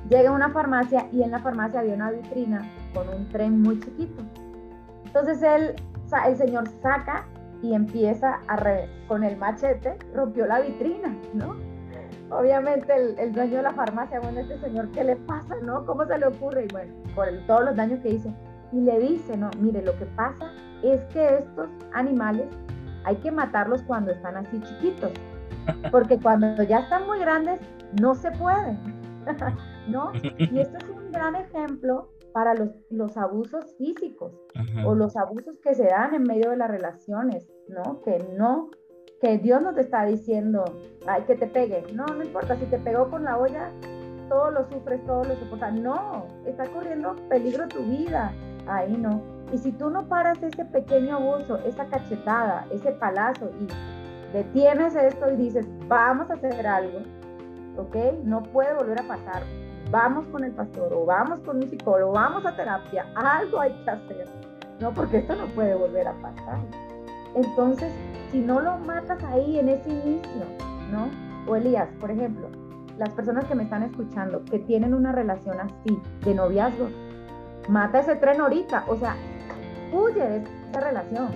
llega 0.08 0.30
a 0.30 0.32
una 0.32 0.50
farmacia 0.50 1.06
y 1.12 1.22
en 1.22 1.30
la 1.30 1.40
farmacia 1.40 1.80
había 1.80 1.94
una 1.94 2.10
vitrina 2.10 2.62
con 2.94 3.08
un 3.08 3.28
tren 3.28 3.60
muy 3.60 3.78
chiquito. 3.78 4.22
Entonces 5.04 5.42
el 5.42 6.36
señor 6.36 6.68
saca 6.82 7.26
y 7.62 7.74
empieza 7.74 8.40
a 8.48 8.58
con 9.06 9.22
el 9.22 9.36
machete, 9.36 9.98
rompió 10.14 10.46
la 10.46 10.60
vitrina, 10.60 11.14
¿no? 11.34 11.69
Obviamente 12.30 12.92
el, 13.18 13.32
dueño 13.32 13.56
de 13.56 13.62
la 13.62 13.72
farmacia, 13.72 14.20
bueno, 14.20 14.40
este 14.40 14.58
señor, 14.58 14.88
¿qué 14.92 15.02
le 15.02 15.16
pasa, 15.16 15.56
no? 15.62 15.84
¿Cómo 15.84 16.06
se 16.06 16.16
le 16.16 16.26
ocurre? 16.26 16.64
Y 16.64 16.68
bueno, 16.72 16.94
por 17.14 17.26
todos 17.46 17.64
los 17.64 17.76
daños 17.76 18.00
que 18.00 18.10
hizo. 18.10 18.32
Y 18.72 18.80
le 18.80 18.98
dice, 19.00 19.36
no, 19.36 19.50
mire, 19.58 19.82
lo 19.82 19.96
que 19.98 20.06
pasa 20.06 20.52
es 20.82 21.00
que 21.12 21.38
estos 21.38 21.68
animales 21.92 22.46
hay 23.04 23.16
que 23.16 23.32
matarlos 23.32 23.82
cuando 23.82 24.12
están 24.12 24.36
así 24.36 24.60
chiquitos, 24.60 25.10
porque 25.90 26.18
cuando 26.22 26.62
ya 26.62 26.80
están 26.80 27.06
muy 27.06 27.18
grandes 27.18 27.60
no 28.00 28.14
se 28.14 28.30
pueden, 28.32 28.78
¿no? 29.88 30.12
Y 30.22 30.60
esto 30.60 30.78
es 30.78 30.88
un 30.88 31.10
gran 31.10 31.34
ejemplo 31.34 32.10
para 32.32 32.54
los, 32.54 32.70
los 32.90 33.16
abusos 33.16 33.74
físicos 33.76 34.32
o 34.84 34.94
los 34.94 35.16
abusos 35.16 35.58
que 35.60 35.74
se 35.74 35.86
dan 35.86 36.14
en 36.14 36.22
medio 36.22 36.50
de 36.50 36.56
las 36.56 36.70
relaciones, 36.70 37.50
¿no? 37.68 38.00
Que 38.02 38.24
no, 38.38 38.70
que 39.20 39.38
Dios 39.38 39.62
no 39.62 39.74
te 39.74 39.82
está 39.82 40.04
diciendo, 40.04 40.64
ay, 41.06 41.22
que 41.22 41.36
te 41.36 41.46
pegue. 41.46 41.84
No, 41.92 42.06
no 42.06 42.22
importa, 42.22 42.56
si 42.56 42.64
te 42.66 42.78
pegó 42.78 43.10
con 43.10 43.24
la 43.24 43.38
olla, 43.38 43.70
todo 44.28 44.50
lo 44.50 44.68
sufres, 44.70 45.04
todo 45.06 45.24
lo 45.24 45.36
soportas. 45.36 45.74
No, 45.74 46.26
está 46.46 46.66
corriendo 46.66 47.16
peligro 47.28 47.68
tu 47.68 47.82
vida. 47.82 48.32
Ahí 48.66 48.96
no. 48.96 49.22
Y 49.52 49.58
si 49.58 49.72
tú 49.72 49.90
no 49.90 50.08
paras 50.08 50.42
ese 50.42 50.64
pequeño 50.64 51.16
abuso, 51.16 51.58
esa 51.66 51.86
cachetada, 51.86 52.66
ese 52.70 52.92
palazo 52.92 53.50
y 53.60 54.32
detienes 54.32 54.94
esto 54.94 55.30
y 55.32 55.36
dices, 55.36 55.66
vamos 55.88 56.30
a 56.30 56.34
hacer 56.34 56.66
algo, 56.66 57.00
¿ok? 57.76 57.96
No 58.24 58.42
puede 58.42 58.72
volver 58.74 59.00
a 59.00 59.08
pasar 59.08 59.42
vamos 59.90 60.26
con 60.28 60.44
el 60.44 60.52
pastor 60.52 60.92
o 60.92 61.04
vamos 61.04 61.40
con 61.40 61.56
un 61.56 61.68
psicólogo, 61.68 62.12
vamos 62.12 62.46
a 62.46 62.54
terapia, 62.54 63.06
algo 63.14 63.60
hay 63.60 63.72
que 63.84 63.90
hacer, 63.90 64.26
¿no? 64.80 64.92
Porque 64.92 65.18
esto 65.18 65.34
no 65.34 65.46
puede 65.46 65.74
volver 65.74 66.08
a 66.08 66.12
pasar. 66.14 66.58
Entonces, 67.34 67.92
si 68.30 68.40
no 68.40 68.60
lo 68.60 68.78
matas 68.78 69.22
ahí 69.24 69.58
en 69.58 69.68
ese 69.68 69.90
inicio, 69.90 70.44
¿no? 70.90 71.08
O 71.50 71.56
Elías, 71.56 71.88
por 72.00 72.10
ejemplo, 72.10 72.48
las 72.98 73.10
personas 73.10 73.44
que 73.46 73.54
me 73.54 73.64
están 73.64 73.82
escuchando, 73.82 74.44
que 74.44 74.58
tienen 74.58 74.94
una 74.94 75.12
relación 75.12 75.58
así, 75.60 76.00
de 76.24 76.34
noviazgo, 76.34 76.88
mata 77.68 78.00
ese 78.00 78.16
tren 78.16 78.40
ahorita, 78.40 78.84
o 78.88 78.96
sea, 78.96 79.16
huye 79.92 80.20
de 80.20 80.44
esa 80.70 80.80
relación. 80.80 81.28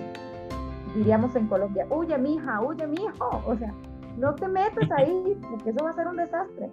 Diríamos 0.95 1.35
en 1.35 1.47
Colombia, 1.47 1.87
huye 1.89 2.17
mi 2.17 2.35
hija, 2.35 2.61
huye 2.61 2.87
mi 2.87 2.97
hijo, 2.97 3.41
o 3.45 3.55
sea, 3.55 3.73
no 4.17 4.35
te 4.35 4.47
metas 4.47 4.89
ahí, 4.91 5.37
porque 5.49 5.71
eso 5.71 5.83
va 5.83 5.89
a 5.89 5.93
ser 5.93 6.07
un 6.07 6.17
desastre. 6.17 6.71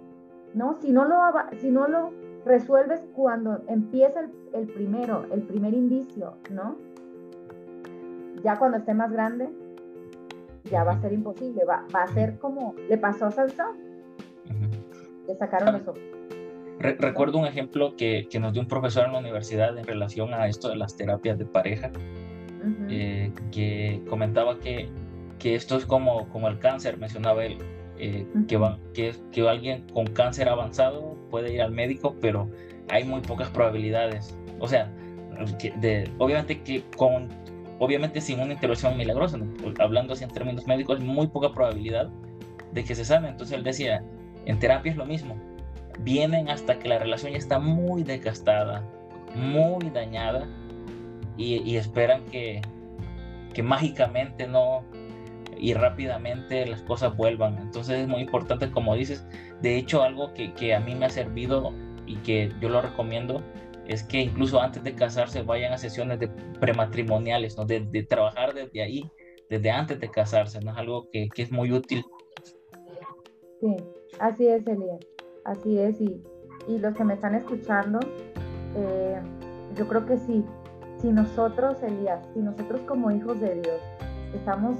¿no? 0.53 0.77
Si 0.81 0.91
no 0.91 1.05
lo, 1.05 1.17
si 1.59 1.69
no 1.69 1.87
lo 1.87 2.11
resuelves 2.45 3.01
cuando 3.15 3.61
empieza 3.67 4.21
el, 4.53 4.67
primero, 4.67 5.25
el 5.31 5.43
primer 5.43 5.73
indicio, 5.73 6.35
¿no? 6.51 6.75
Ya 8.43 8.57
cuando 8.57 8.77
esté 8.77 8.93
más 8.93 9.11
grande, 9.11 9.49
ya 10.69 10.83
va 10.83 10.93
a 10.93 11.01
ser 11.01 11.13
imposible, 11.13 11.63
va, 11.65 11.85
a 11.93 12.07
ser 12.07 12.37
como 12.39 12.75
le 12.89 12.97
pasó 12.97 13.27
a 13.27 13.31
Sansón. 13.31 13.77
Le 15.27 15.35
sacaron 15.35 15.73
los 15.73 15.87
ojos. 15.87 16.01
recuerdo 16.79 17.37
un 17.37 17.45
ejemplo 17.45 17.95
que, 17.95 18.27
nos 18.39 18.53
dio 18.53 18.61
un 18.61 18.67
profesor 18.67 19.05
en 19.05 19.13
la 19.13 19.19
universidad 19.19 19.77
en 19.77 19.85
relación 19.85 20.33
a 20.33 20.47
esto 20.47 20.69
de 20.69 20.75
las 20.75 20.95
terapias 20.97 21.37
de 21.37 21.45
pareja, 21.45 21.91
eh, 22.89 23.31
que 23.51 24.01
comentaba 24.09 24.59
que, 24.59 24.89
que, 25.39 25.55
esto 25.55 25.77
es 25.77 25.85
como, 25.85 26.27
como 26.29 26.47
el 26.49 26.59
cáncer, 26.59 26.97
mencionaba 26.97 27.45
él, 27.45 27.57
eh, 27.97 28.25
que, 28.47 28.57
va, 28.57 28.79
que, 28.93 29.13
que 29.31 29.47
alguien 29.47 29.85
con 29.93 30.07
cáncer 30.07 30.49
avanzado 30.49 31.15
puede 31.29 31.53
ir 31.53 31.61
al 31.61 31.71
médico, 31.71 32.15
pero 32.19 32.49
hay 32.89 33.05
muy 33.05 33.21
pocas 33.21 33.49
probabilidades. 33.49 34.37
O 34.59 34.67
sea, 34.67 34.91
de, 35.79 36.09
obviamente 36.17 36.61
que 36.61 36.83
con, 36.97 37.29
obviamente 37.83 38.21
sin 38.21 38.39
una 38.39 38.53
intervención 38.53 38.97
milagrosa, 38.97 39.37
hablando 39.79 40.13
así 40.13 40.23
en 40.23 40.31
términos 40.31 40.67
médicos, 40.67 40.99
muy 40.99 41.27
poca 41.27 41.51
probabilidad 41.53 42.09
de 42.71 42.83
que 42.83 42.95
se 42.95 43.05
sane. 43.05 43.29
Entonces 43.29 43.57
él 43.57 43.63
decía, 43.63 44.03
en 44.45 44.59
terapia 44.59 44.91
es 44.91 44.97
lo 44.97 45.05
mismo. 45.05 45.35
Vienen 45.99 46.49
hasta 46.49 46.79
que 46.79 46.87
la 46.87 46.99
relación 46.99 47.33
ya 47.33 47.37
está 47.37 47.59
muy 47.59 48.03
desgastada, 48.03 48.83
muy 49.35 49.89
dañada, 49.89 50.47
y, 51.37 51.57
y 51.69 51.77
esperan 51.77 52.25
que, 52.25 52.61
que 53.53 53.63
mágicamente 53.63 54.47
no, 54.47 54.83
y 55.57 55.73
rápidamente 55.73 56.65
las 56.65 56.81
cosas 56.81 57.15
vuelvan. 57.15 57.57
Entonces 57.59 57.99
es 57.99 58.07
muy 58.07 58.21
importante, 58.21 58.71
como 58.71 58.95
dices, 58.95 59.25
de 59.61 59.77
hecho 59.77 60.03
algo 60.03 60.33
que, 60.33 60.53
que, 60.53 60.75
a 60.75 60.79
mí 60.79 60.95
me 60.95 61.05
ha 61.05 61.09
servido 61.09 61.73
y 62.05 62.15
que 62.17 62.51
yo 62.59 62.69
lo 62.69 62.81
recomiendo 62.81 63.41
es 63.87 64.03
que 64.03 64.21
incluso 64.21 64.61
antes 64.61 64.83
de 64.83 64.93
casarse 64.93 65.41
vayan 65.43 65.73
a 65.73 65.77
sesiones 65.77 66.19
de 66.19 66.27
prematrimoniales, 66.59 67.57
¿no? 67.57 67.65
de, 67.65 67.81
de 67.81 68.03
trabajar 68.03 68.53
desde 68.53 68.81
ahí, 68.81 69.11
desde 69.49 69.71
antes 69.71 69.99
de 69.99 70.09
casarse, 70.09 70.59
¿no? 70.61 70.71
es 70.71 70.77
algo 70.77 71.09
que, 71.11 71.27
que 71.33 71.43
es 71.43 71.51
muy 71.51 71.71
útil. 71.71 72.03
Sí, 73.59 73.75
así 74.19 74.47
es, 74.47 74.65
Elías, 74.67 74.99
así 75.45 75.79
es. 75.79 75.99
Y, 76.01 76.21
y 76.67 76.79
los 76.79 76.95
que 76.95 77.03
me 77.03 77.13
están 77.13 77.35
escuchando, 77.35 77.99
eh, 78.75 79.19
yo 79.75 79.87
creo 79.87 80.05
que 80.05 80.17
sí, 80.17 80.43
si 80.99 81.11
nosotros, 81.11 81.81
Elías, 81.83 82.25
si 82.33 82.39
nosotros 82.39 82.81
como 82.87 83.11
hijos 83.11 83.39
de 83.39 83.61
Dios 83.61 83.81
estamos 84.33 84.77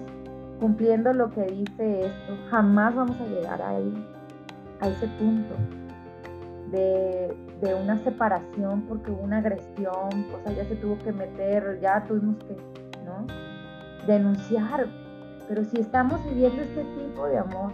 cumpliendo 0.59 1.13
lo 1.13 1.29
que 1.29 1.41
dice 1.43 2.01
esto, 2.01 2.37
jamás 2.49 2.95
vamos 2.95 3.19
a 3.19 3.27
llegar 3.27 3.61
ahí, 3.61 3.93
a 4.79 4.87
ese 4.87 5.07
punto 5.19 5.55
de, 6.71 7.35
una 7.71 8.03
separación 8.03 8.81
porque 8.87 9.11
hubo 9.11 9.21
una 9.21 9.37
agresión, 9.37 10.25
o 10.33 10.43
sea, 10.43 10.53
ya 10.53 10.65
se 10.65 10.75
tuvo 10.75 10.97
que 10.99 11.11
meter, 11.11 11.79
ya 11.81 12.03
tuvimos 12.07 12.37
que, 12.43 12.55
¿no? 13.05 13.27
Denunciar. 14.07 14.87
Pero 15.47 15.63
si 15.65 15.79
estamos 15.79 16.23
viviendo 16.25 16.61
este 16.61 16.83
tipo 16.83 17.27
de 17.27 17.37
amor, 17.37 17.71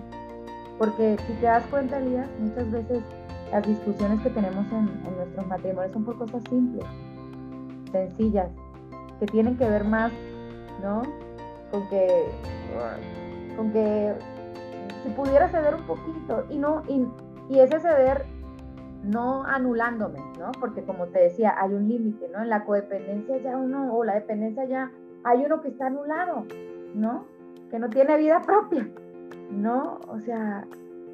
porque 0.78 1.18
si 1.26 1.34
te 1.34 1.46
das 1.46 1.64
cuenta, 1.68 2.00
Elías, 2.00 2.28
muchas 2.40 2.70
veces 2.72 3.00
las 3.52 3.66
discusiones 3.66 4.22
que 4.22 4.30
tenemos 4.30 4.66
en, 4.72 4.90
en 5.08 5.16
nuestros 5.16 5.48
matrimonios 5.48 5.94
son 5.94 6.04
por 6.04 6.18
cosas 6.18 6.44
simples, 6.50 6.86
sencillas, 7.92 8.50
que 9.20 9.26
tienen 9.28 9.58
que 9.58 9.70
ver 9.70 9.84
más, 9.84 10.12
¿no? 10.82 11.02
Con 11.72 11.88
que 11.90 12.26
con 13.56 13.72
que 13.72 14.14
si 15.04 15.10
pudiera 15.10 15.50
ceder 15.50 15.76
un 15.76 15.84
poquito 15.84 16.46
y 16.50 16.58
no 16.58 16.84
y, 16.88 17.06
ese 17.60 17.80
ceder 17.80 18.26
no 19.04 19.44
anulándome, 19.44 20.20
¿no? 20.38 20.52
Porque 20.60 20.84
como 20.84 21.08
te 21.08 21.20
decía, 21.20 21.56
hay 21.58 21.74
un 21.74 21.88
límite, 21.88 22.30
¿no? 22.30 22.42
En 22.42 22.50
la 22.50 22.66
codependencia 22.66 23.38
ya 23.38 23.58
uno, 23.58 23.94
o 23.96 24.04
la 24.04 24.16
dependencia 24.16 24.66
ya, 24.66 24.92
hay 25.24 25.44
uno 25.46 25.62
que 25.62 25.70
está 25.70 25.88
anulado, 25.88 26.46
¿no? 26.94 27.26
Que 27.70 27.80
no 27.80 27.90
tiene 27.90 28.18
vida 28.18 28.42
propia, 28.46 28.90
¿no? 29.52 30.00
O 30.08 30.20
sea, 30.20 30.66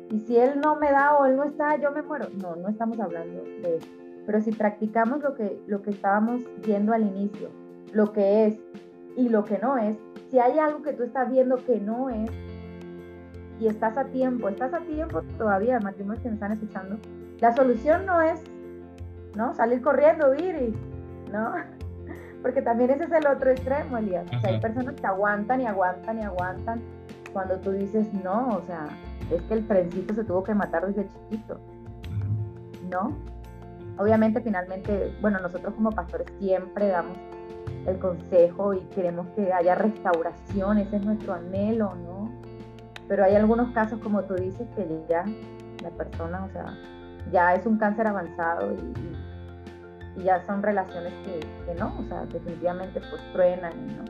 y 0.09 0.19
si 0.19 0.37
él 0.37 0.59
no 0.61 0.75
me 0.75 0.91
da 0.91 1.17
o 1.17 1.25
él 1.25 1.35
no 1.35 1.43
está, 1.43 1.77
yo 1.77 1.91
me 1.91 2.01
muero. 2.01 2.27
No, 2.41 2.55
no 2.55 2.69
estamos 2.69 2.99
hablando 2.99 3.43
de 3.43 3.77
eso. 3.77 3.87
Pero 4.25 4.41
si 4.41 4.51
practicamos 4.51 5.21
lo 5.21 5.35
que, 5.35 5.59
lo 5.67 5.81
que 5.81 5.91
estábamos 5.91 6.41
viendo 6.65 6.93
al 6.93 7.03
inicio, 7.03 7.49
lo 7.91 8.11
que 8.11 8.45
es 8.45 8.59
y 9.15 9.29
lo 9.29 9.43
que 9.43 9.59
no 9.59 9.77
es, 9.77 9.97
si 10.29 10.39
hay 10.39 10.59
algo 10.59 10.81
que 10.81 10.93
tú 10.93 11.03
estás 11.03 11.29
viendo 11.31 11.57
que 11.57 11.79
no 11.79 12.09
es 12.09 12.29
y 13.59 13.67
estás 13.67 13.97
a 13.97 14.05
tiempo, 14.05 14.49
estás 14.49 14.73
a 14.73 14.79
tiempo 14.79 15.21
todavía, 15.37 15.79
matrimonios 15.79 16.21
que 16.21 16.29
me 16.29 16.35
están 16.35 16.51
escuchando, 16.51 16.97
la 17.39 17.55
solución 17.55 18.05
no 18.05 18.21
es, 18.21 18.41
¿no? 19.35 19.53
Salir 19.53 19.81
corriendo, 19.81 20.33
ir 20.35 20.55
y, 20.55 21.31
¿no? 21.31 21.53
Porque 22.41 22.61
también 22.61 22.91
ese 22.91 23.05
es 23.05 23.11
el 23.11 23.27
otro 23.27 23.51
extremo, 23.51 23.97
Elías. 23.97 24.25
O 24.35 24.39
sea, 24.39 24.51
hay 24.51 24.59
personas 24.59 24.95
que 24.95 25.07
aguantan 25.07 25.61
y 25.61 25.65
aguantan 25.65 26.19
y 26.19 26.23
aguantan 26.23 26.81
cuando 27.33 27.59
tú 27.59 27.71
dices, 27.71 28.13
no, 28.23 28.47
o 28.55 28.61
sea, 28.61 28.87
es 29.31 29.41
que 29.43 29.55
el 29.55 29.67
trencito 29.67 30.13
se 30.13 30.23
tuvo 30.23 30.43
que 30.43 30.53
matar 30.53 30.87
desde 30.87 31.09
chiquito, 31.09 31.59
¿no? 32.89 33.17
Obviamente, 33.97 34.41
finalmente, 34.41 35.13
bueno, 35.21 35.39
nosotros 35.39 35.73
como 35.73 35.91
pastores 35.91 36.27
siempre 36.39 36.87
damos 36.87 37.17
el 37.87 37.99
consejo 37.99 38.73
y 38.73 38.79
queremos 38.95 39.27
que 39.35 39.51
haya 39.53 39.75
restauración, 39.75 40.77
ese 40.77 40.97
es 40.97 41.05
nuestro 41.05 41.33
anhelo, 41.33 41.95
¿no? 41.95 42.31
Pero 43.07 43.23
hay 43.23 43.35
algunos 43.35 43.71
casos, 43.73 43.99
como 43.99 44.23
tú 44.23 44.35
dices, 44.35 44.67
que 44.75 44.87
ya 45.09 45.25
la 45.83 45.89
persona, 45.91 46.45
o 46.45 46.49
sea, 46.49 46.77
ya 47.31 47.53
es 47.53 47.65
un 47.65 47.77
cáncer 47.77 48.07
avanzado 48.07 48.73
y, 48.73 49.15
ya 50.23 50.41
son 50.45 50.63
relaciones 50.63 51.13
que, 51.25 51.75
no, 51.75 51.93
o 51.99 52.03
sea, 52.03 52.25
definitivamente 52.25 53.01
pues 53.09 53.21
truenan, 53.33 53.73
¿no? 53.97 54.05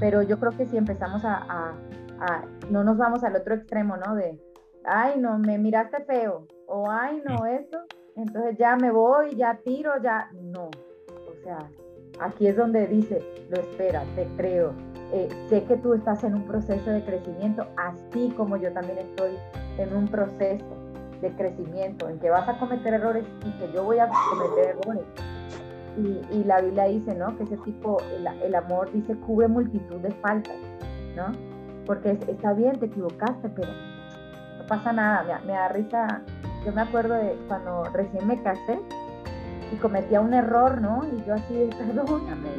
Pero 0.00 0.22
yo 0.22 0.40
creo 0.40 0.52
que 0.52 0.64
si 0.64 0.78
empezamos 0.78 1.26
a, 1.26 1.74
a, 2.18 2.42
no 2.70 2.82
nos 2.84 2.96
vamos 2.96 3.22
al 3.22 3.36
otro 3.36 3.54
extremo, 3.54 3.98
¿no? 3.98 4.14
De, 4.14 4.40
ay, 4.86 5.20
no, 5.20 5.38
me 5.38 5.58
miraste 5.58 6.04
feo, 6.04 6.46
o 6.66 6.90
ay, 6.90 7.22
no, 7.28 7.44
eso, 7.44 7.80
entonces 8.16 8.56
ya 8.56 8.76
me 8.76 8.90
voy, 8.90 9.36
ya 9.36 9.58
tiro, 9.62 10.00
ya, 10.02 10.30
no, 10.32 10.70
o 10.70 11.42
sea, 11.44 11.58
aquí 12.18 12.46
es 12.46 12.56
donde 12.56 12.86
dice, 12.86 13.22
lo 13.50 13.60
espera, 13.60 14.04
te 14.14 14.26
creo, 14.38 14.72
eh, 15.12 15.28
sé 15.50 15.64
que 15.64 15.76
tú 15.76 15.92
estás 15.92 16.24
en 16.24 16.34
un 16.34 16.46
proceso 16.46 16.90
de 16.90 17.04
crecimiento, 17.04 17.66
así 17.76 18.32
como 18.38 18.56
yo 18.56 18.72
también 18.72 18.98
estoy 18.98 19.36
en 19.76 19.94
un 19.94 20.08
proceso 20.08 20.85
de 21.20 21.30
crecimiento, 21.32 22.08
en 22.08 22.18
que 22.18 22.30
vas 22.30 22.48
a 22.48 22.58
cometer 22.58 22.94
errores 22.94 23.24
y 23.44 23.50
que 23.58 23.72
yo 23.72 23.84
voy 23.84 23.98
a 23.98 24.08
cometer 24.08 24.76
errores. 24.76 25.04
Y, 25.96 26.44
la 26.44 26.60
Biblia 26.60 26.84
dice, 26.84 27.14
¿no? 27.14 27.36
Que 27.36 27.44
ese 27.44 27.56
tipo, 27.58 27.98
el, 28.44 28.54
amor 28.54 28.92
dice, 28.92 29.16
cubre 29.20 29.48
multitud 29.48 29.96
de 29.96 30.10
faltas, 30.16 30.56
¿no? 31.16 31.32
Porque 31.86 32.10
está 32.28 32.52
bien, 32.52 32.78
te 32.78 32.86
equivocaste, 32.86 33.48
pero 33.48 33.68
no 34.58 34.66
pasa 34.66 34.92
nada, 34.92 35.40
me, 35.40 35.46
me 35.46 35.52
da 35.52 35.68
risa. 35.68 36.22
Yo 36.66 36.72
me 36.72 36.82
acuerdo 36.82 37.14
de 37.14 37.38
cuando 37.48 37.84
recién 37.84 38.26
me 38.26 38.42
casé 38.42 38.78
y 39.72 39.76
cometía 39.76 40.20
un 40.20 40.34
error, 40.34 40.80
¿no? 40.82 41.02
Y 41.12 41.24
yo 41.24 41.34
así, 41.34 41.70
perdóname. 41.78 42.50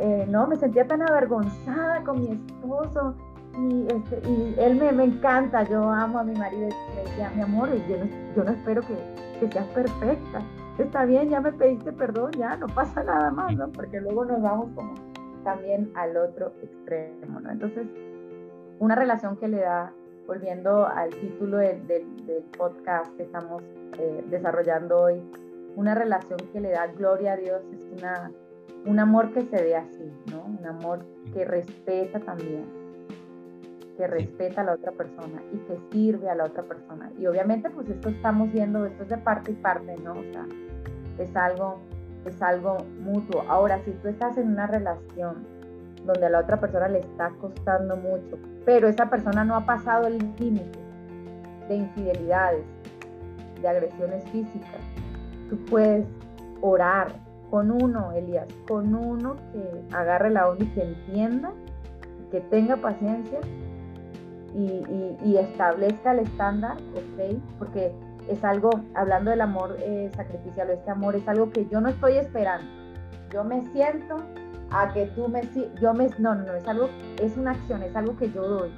Eh, 0.00 0.26
no, 0.28 0.46
me 0.48 0.56
sentía 0.56 0.86
tan 0.86 1.02
avergonzada 1.02 2.02
con 2.02 2.20
mi 2.20 2.32
esposo 2.32 3.14
y, 3.58 3.86
este, 3.88 4.28
y 4.28 4.54
él 4.58 4.76
me, 4.76 4.92
me, 4.92 5.04
encanta, 5.04 5.64
yo 5.64 5.82
amo 5.90 6.18
a 6.20 6.24
mi 6.24 6.34
marido 6.34 6.68
y 6.68 7.08
decía, 7.08 7.30
mi 7.34 7.42
amor, 7.42 7.68
yo 7.88 7.98
no, 7.98 8.06
yo 8.36 8.44
no 8.44 8.50
espero 8.52 8.82
que, 8.82 8.94
que, 9.40 9.52
seas 9.52 9.66
perfecta, 9.68 10.42
está 10.78 11.04
bien, 11.04 11.28
ya 11.30 11.40
me 11.40 11.52
pediste 11.52 11.92
perdón, 11.92 12.30
ya 12.32 12.56
no 12.56 12.66
pasa 12.68 13.02
nada 13.02 13.30
más, 13.30 13.54
¿no? 13.56 13.70
Porque 13.72 14.00
luego 14.00 14.24
nos 14.24 14.40
vamos 14.40 14.68
como 14.74 14.94
también 15.44 15.90
al 15.94 16.16
otro 16.16 16.52
extremo, 16.62 17.40
¿no? 17.40 17.50
Entonces, 17.50 17.86
una 18.78 18.94
relación 18.94 19.36
que 19.36 19.48
le 19.48 19.60
da, 19.60 19.92
volviendo 20.26 20.86
al 20.86 21.10
título 21.10 21.58
del, 21.58 21.86
del, 21.86 22.04
podcast 22.56 23.14
que 23.16 23.24
estamos 23.24 23.62
eh, 23.98 24.24
desarrollando 24.30 25.02
hoy, 25.02 25.22
una 25.76 25.94
relación 25.94 26.38
que 26.52 26.60
le 26.60 26.70
da 26.70 26.86
gloria 26.86 27.32
a 27.32 27.36
Dios 27.36 27.62
es 27.72 27.98
una, 27.98 28.30
un 28.86 28.98
amor 28.98 29.32
que 29.32 29.42
se 29.42 29.62
ve 29.62 29.76
así, 29.76 30.12
¿no? 30.30 30.44
Un 30.44 30.66
amor 30.66 31.04
que 31.32 31.44
respeta 31.44 32.20
también, 32.20 32.64
que 34.00 34.06
respeta 34.06 34.62
a 34.62 34.64
la 34.64 34.72
otra 34.72 34.92
persona 34.92 35.42
y 35.52 35.58
que 35.58 35.78
sirve 35.92 36.30
a 36.30 36.34
la 36.34 36.44
otra 36.44 36.62
persona. 36.62 37.12
Y 37.18 37.26
obviamente 37.26 37.68
pues 37.68 37.86
esto 37.90 38.08
estamos 38.08 38.50
viendo, 38.50 38.86
esto 38.86 39.02
es 39.02 39.10
de 39.10 39.18
parte 39.18 39.52
y 39.52 39.54
parte, 39.56 39.94
¿no? 40.02 40.12
O 40.12 40.22
sea, 40.32 40.46
es 41.18 41.36
algo, 41.36 41.80
es 42.24 42.40
algo 42.40 42.78
mutuo. 43.02 43.44
Ahora, 43.46 43.78
si 43.84 43.90
tú 43.90 44.08
estás 44.08 44.38
en 44.38 44.52
una 44.52 44.66
relación 44.66 45.44
donde 46.06 46.24
a 46.24 46.30
la 46.30 46.38
otra 46.38 46.58
persona 46.58 46.88
le 46.88 47.00
está 47.00 47.28
costando 47.42 47.94
mucho, 47.94 48.38
pero 48.64 48.88
esa 48.88 49.10
persona 49.10 49.44
no 49.44 49.54
ha 49.54 49.66
pasado 49.66 50.06
el 50.06 50.16
límite 50.38 50.78
de 51.68 51.76
infidelidades, 51.76 52.64
de 53.60 53.68
agresiones 53.68 54.24
físicas, 54.30 54.80
tú 55.50 55.58
puedes 55.66 56.06
orar 56.62 57.12
con 57.50 57.70
uno, 57.70 58.12
Elías, 58.12 58.46
con 58.66 58.94
uno 58.94 59.36
que 59.52 59.94
agarre 59.94 60.30
la 60.30 60.48
onda 60.48 60.64
y 60.64 60.68
que 60.68 60.84
entienda, 60.84 61.52
que 62.30 62.40
tenga 62.40 62.76
paciencia 62.76 63.40
y, 64.54 65.36
establezca 65.36 66.12
el 66.12 66.20
estándar, 66.20 66.76
¿ok? 66.94 67.38
Porque 67.58 67.92
es 68.28 68.44
algo, 68.44 68.70
hablando 68.94 69.30
del 69.30 69.40
amor 69.40 69.76
eh, 69.80 70.10
sacrificial, 70.14 70.70
este 70.70 70.90
amor 70.90 71.16
es 71.16 71.26
algo 71.28 71.50
que 71.50 71.66
yo 71.66 71.80
no 71.80 71.88
estoy 71.88 72.16
esperando. 72.16 72.66
Yo 73.32 73.44
me 73.44 73.64
siento 73.72 74.16
a 74.70 74.92
que 74.92 75.06
tú 75.06 75.28
me, 75.28 75.42
yo 75.80 75.94
me, 75.94 76.08
no, 76.18 76.34
no, 76.34 76.44
no, 76.44 76.54
es 76.54 76.66
algo, 76.66 76.88
es 77.20 77.36
una 77.36 77.52
acción, 77.52 77.82
es 77.82 77.94
algo 77.96 78.16
que 78.16 78.30
yo 78.30 78.42
doy. 78.46 78.72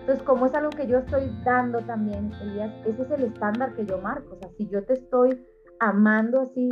Entonces, 0.00 0.24
como 0.24 0.46
es 0.46 0.54
algo 0.54 0.70
que 0.70 0.86
yo 0.86 0.98
estoy 0.98 1.30
dando 1.44 1.80
también, 1.80 2.32
Elías, 2.42 2.72
ese 2.84 3.02
es 3.02 3.10
el 3.12 3.24
estándar 3.24 3.74
que 3.74 3.86
yo 3.86 3.98
marco. 3.98 4.34
O 4.34 4.38
sea, 4.38 4.50
si 4.56 4.66
yo 4.68 4.84
te 4.84 4.94
estoy 4.94 5.46
amando 5.78 6.40
así, 6.40 6.68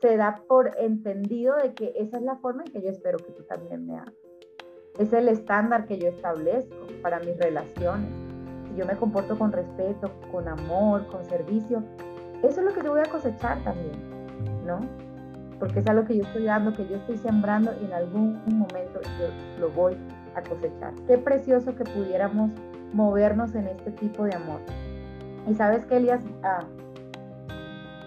se 0.00 0.16
da 0.16 0.42
por 0.48 0.70
entendido 0.78 1.56
de 1.56 1.74
que 1.74 1.92
esa 1.96 2.18
es 2.18 2.22
la 2.22 2.36
forma 2.36 2.62
en 2.64 2.72
que 2.72 2.82
yo 2.82 2.90
espero 2.90 3.18
que 3.18 3.32
tú 3.32 3.42
también 3.44 3.86
me 3.86 3.98
ames. 3.98 4.21
Es 4.98 5.12
el 5.12 5.28
estándar 5.28 5.86
que 5.86 5.98
yo 5.98 6.08
establezco 6.08 6.86
para 7.02 7.18
mis 7.20 7.36
relaciones. 7.38 8.10
Si 8.68 8.76
yo 8.76 8.86
me 8.86 8.96
comporto 8.96 9.38
con 9.38 9.52
respeto, 9.52 10.10
con 10.30 10.48
amor, 10.48 11.06
con 11.06 11.24
servicio, 11.24 11.82
eso 12.42 12.60
es 12.60 12.66
lo 12.66 12.72
que 12.72 12.82
yo 12.82 12.90
voy 12.90 13.00
a 13.00 13.10
cosechar 13.10 13.62
también, 13.64 13.92
¿no? 14.66 14.80
Porque 15.58 15.80
es 15.80 15.86
algo 15.86 16.04
que 16.04 16.16
yo 16.16 16.24
estoy 16.24 16.44
dando, 16.44 16.72
que 16.72 16.86
yo 16.86 16.96
estoy 16.96 17.16
sembrando 17.18 17.72
y 17.80 17.84
en 17.84 17.92
algún 17.92 18.42
momento 18.46 19.00
yo 19.18 19.60
lo 19.60 19.70
voy 19.70 19.96
a 20.34 20.42
cosechar. 20.42 20.92
Qué 21.06 21.18
precioso 21.18 21.74
que 21.74 21.84
pudiéramos 21.84 22.50
movernos 22.92 23.54
en 23.54 23.68
este 23.68 23.92
tipo 23.92 24.24
de 24.24 24.34
amor. 24.34 24.60
Y 25.48 25.54
sabes 25.54 25.84
que 25.86 25.96
Elías, 25.96 26.22
ah, 26.42 26.64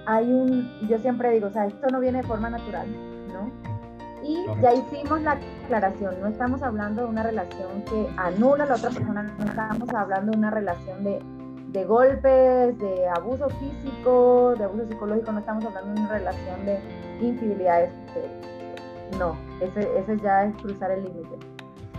hay 0.05 0.31
un, 0.31 0.69
yo 0.87 0.99
siempre 0.99 1.31
digo, 1.31 1.47
o 1.47 1.51
sea, 1.51 1.65
esto 1.65 1.87
no 1.91 1.99
viene 1.99 2.21
de 2.21 2.27
forma 2.27 2.49
natural, 2.49 2.87
¿no? 3.33 3.64
Y 4.25 4.43
ya 4.59 4.73
hicimos 4.73 5.21
la 5.21 5.39
aclaración, 5.63 6.19
no 6.19 6.27
estamos 6.27 6.63
hablando 6.63 7.03
de 7.03 7.09
una 7.09 7.21
relación 7.21 7.83
que 7.83 8.09
anula 8.17 8.63
a 8.63 8.67
la 8.67 8.75
otra 8.75 8.89
persona, 8.89 9.21
no 9.21 9.45
estamos 9.45 9.89
hablando 9.93 10.31
de 10.31 10.37
una 10.39 10.49
relación 10.49 11.03
de, 11.03 11.21
de 11.71 11.85
golpes, 11.85 12.75
de 12.79 13.07
abuso 13.15 13.47
físico, 13.49 14.55
de 14.57 14.63
abuso 14.63 14.87
psicológico, 14.87 15.31
no 15.31 15.39
estamos 15.39 15.63
hablando 15.65 15.93
de 15.93 15.99
una 16.01 16.09
relación 16.09 16.65
de 16.65 16.79
infidelidades. 17.21 17.91
No, 19.19 19.37
ese, 19.61 19.87
ese 19.99 20.17
ya 20.17 20.45
es 20.45 20.55
cruzar 20.55 20.89
el 20.89 21.03
límite. 21.03 21.37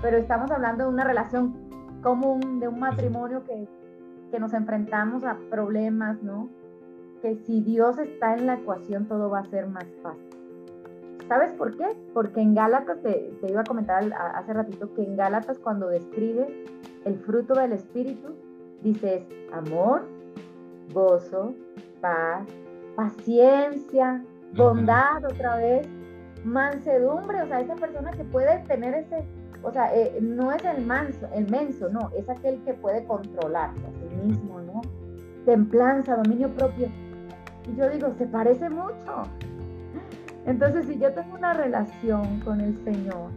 Pero 0.03 0.17
estamos 0.17 0.51
hablando 0.51 0.85
de 0.85 0.91
una 0.91 1.05
relación 1.05 1.55
común, 2.03 2.59
de 2.59 2.67
un 2.67 2.81
matrimonio 2.81 3.45
que, 3.45 3.69
que 4.33 4.41
nos 4.41 4.53
enfrentamos 4.53 5.23
a 5.23 5.37
problemas, 5.49 6.21
¿no? 6.25 6.49
que 7.23 7.37
si 7.47 7.61
Dios 7.61 7.99
está 7.99 8.35
en 8.35 8.47
la 8.47 8.55
ecuación 8.55 9.07
todo 9.07 9.31
va 9.31 9.41
a 9.41 9.45
ser 9.45 9.67
más 9.69 9.87
fácil. 10.03 10.36
¿Sabes 11.29 11.53
por 11.55 11.77
qué? 11.77 11.97
Porque 12.15 12.41
en 12.41 12.55
Gálatas, 12.55 13.03
te, 13.03 13.33
iba 13.49 13.63
a 13.63 13.65
comentar 13.65 14.05
hace 14.35 14.53
ratito 14.53 14.93
que 14.95 15.03
en 15.03 15.17
Gálatas 15.17 15.59
cuando 15.59 15.89
describe 15.89 16.47
el 17.05 17.19
fruto 17.19 17.55
del 17.55 17.73
Espíritu, 17.73 18.35
dices 18.83 19.23
amor, 19.53 20.07
gozo, 20.93 21.55
paz, 22.01 22.47
paciencia, 22.95 24.23
bondad 24.55 25.25
otra 25.25 25.57
vez, 25.57 25.89
mansedumbre, 26.45 27.43
o 27.43 27.47
sea, 27.49 27.61
esa 27.61 27.75
persona 27.75 28.13
que 28.13 28.25
puede 28.25 28.59
tener 28.61 28.95
ese, 28.95 29.25
o 29.63 29.73
sea, 29.73 29.93
eh, 29.95 30.19
no 30.21 30.53
es 30.53 30.65
el 30.65 30.87
manso, 30.87 31.27
el 31.35 31.51
menso, 31.51 31.89
no, 31.89 32.11
es 32.17 32.29
aquel 32.29 32.63
que 32.63 32.75
puede 32.75 33.05
controlarse 33.05 33.81
a 33.85 33.91
sí 33.91 34.27
mismo, 34.27 34.61
¿no? 34.61 34.81
Templanza, 35.45 36.17
dominio 36.17 36.49
propio. 36.51 36.89
Y 37.69 37.77
yo 37.77 37.89
digo, 37.91 38.13
se 38.17 38.27
parece 38.27 38.71
mucho. 38.71 39.25
Entonces, 40.47 40.87
si 40.87 40.99
yo 40.99 41.13
tengo 41.13 41.35
una 41.35 41.53
relación 41.53 42.41
con 42.41 42.61
el 42.61 42.77
Señor 42.85 43.31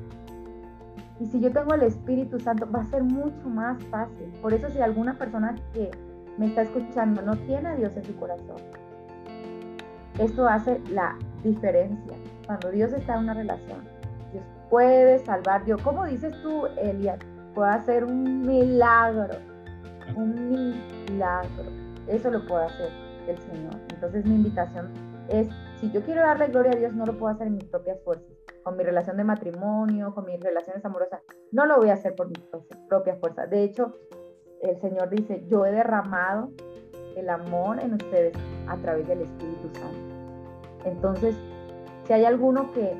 y 1.19 1.25
si 1.25 1.39
yo 1.39 1.51
tengo 1.51 1.73
el 1.73 1.81
Espíritu 1.81 2.39
Santo, 2.39 2.69
va 2.71 2.81
a 2.81 2.85
ser 2.85 3.03
mucho 3.03 3.49
más 3.49 3.83
fácil. 3.85 4.31
Por 4.41 4.53
eso 4.53 4.69
si 4.69 4.79
alguna 4.79 5.17
persona 5.17 5.55
que 5.73 5.91
me 6.37 6.45
está 6.45 6.61
escuchando 6.61 7.21
no 7.21 7.35
tiene 7.35 7.69
a 7.69 7.75
Dios 7.75 7.97
en 7.97 8.05
su 8.05 8.15
corazón, 8.15 8.57
esto 10.19 10.47
hace 10.47 10.79
la 10.91 11.17
diferencia. 11.43 12.15
Cuando 12.45 12.69
Dios 12.71 12.93
está 12.93 13.15
en 13.15 13.23
una 13.23 13.33
relación, 13.33 13.79
Dios 14.31 14.43
puede 14.69 15.19
salvar. 15.19 15.65
Dios, 15.65 15.81
como 15.81 16.05
dices 16.05 16.33
tú, 16.43 16.67
Elias, 16.77 17.19
puede 17.55 17.71
hacer 17.71 18.03
un 18.05 18.41
milagro. 18.41 19.35
Un 20.15 20.93
milagro. 21.07 21.63
Eso 22.07 22.29
lo 22.29 22.45
puede 22.45 22.65
hacer 22.65 22.89
el 23.27 23.37
Señor. 23.39 23.75
Entonces 23.93 24.25
mi 24.25 24.35
invitación 24.35 24.89
es, 25.29 25.47
si 25.79 25.91
yo 25.91 26.01
quiero 26.01 26.21
darle 26.21 26.47
gloria 26.47 26.71
a 26.71 26.75
Dios, 26.75 26.93
no 26.93 27.05
lo 27.05 27.17
puedo 27.17 27.33
hacer 27.33 27.47
en 27.47 27.55
mis 27.55 27.65
propias 27.65 27.99
fuerzas, 28.03 28.29
con 28.63 28.75
mi 28.77 28.83
relación 28.83 29.17
de 29.17 29.23
matrimonio, 29.23 30.13
con 30.13 30.25
mis 30.25 30.39
relaciones 30.39 30.83
amorosas, 30.83 31.21
no 31.51 31.65
lo 31.65 31.77
voy 31.77 31.89
a 31.89 31.93
hacer 31.93 32.15
por 32.15 32.27
mis 32.27 32.39
propias 32.87 33.19
fuerzas. 33.19 33.49
De 33.49 33.63
hecho, 33.63 33.93
el 34.61 34.79
Señor 34.81 35.09
dice, 35.09 35.43
yo 35.47 35.65
he 35.65 35.71
derramado 35.71 36.51
el 37.15 37.29
amor 37.29 37.79
en 37.79 37.93
ustedes 37.93 38.33
a 38.67 38.77
través 38.77 39.07
del 39.07 39.21
Espíritu 39.21 39.69
Santo. 39.73 40.15
Entonces, 40.85 41.35
si 42.05 42.13
hay 42.13 42.25
alguno 42.25 42.71
que, 42.71 42.95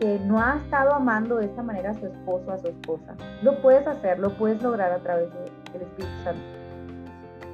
que 0.00 0.18
no 0.20 0.40
ha 0.40 0.56
estado 0.56 0.92
amando 0.92 1.36
de 1.36 1.46
esta 1.46 1.62
manera 1.62 1.90
a 1.90 1.94
su 1.94 2.06
esposo, 2.06 2.52
a 2.52 2.58
su 2.58 2.68
esposa, 2.68 3.16
lo 3.42 3.60
puedes 3.60 3.86
hacer, 3.86 4.18
lo 4.18 4.30
puedes 4.36 4.62
lograr 4.62 4.92
a 4.92 4.98
través 4.98 5.28
del 5.72 5.82
Espíritu 5.82 6.22
Santo. 6.24 6.40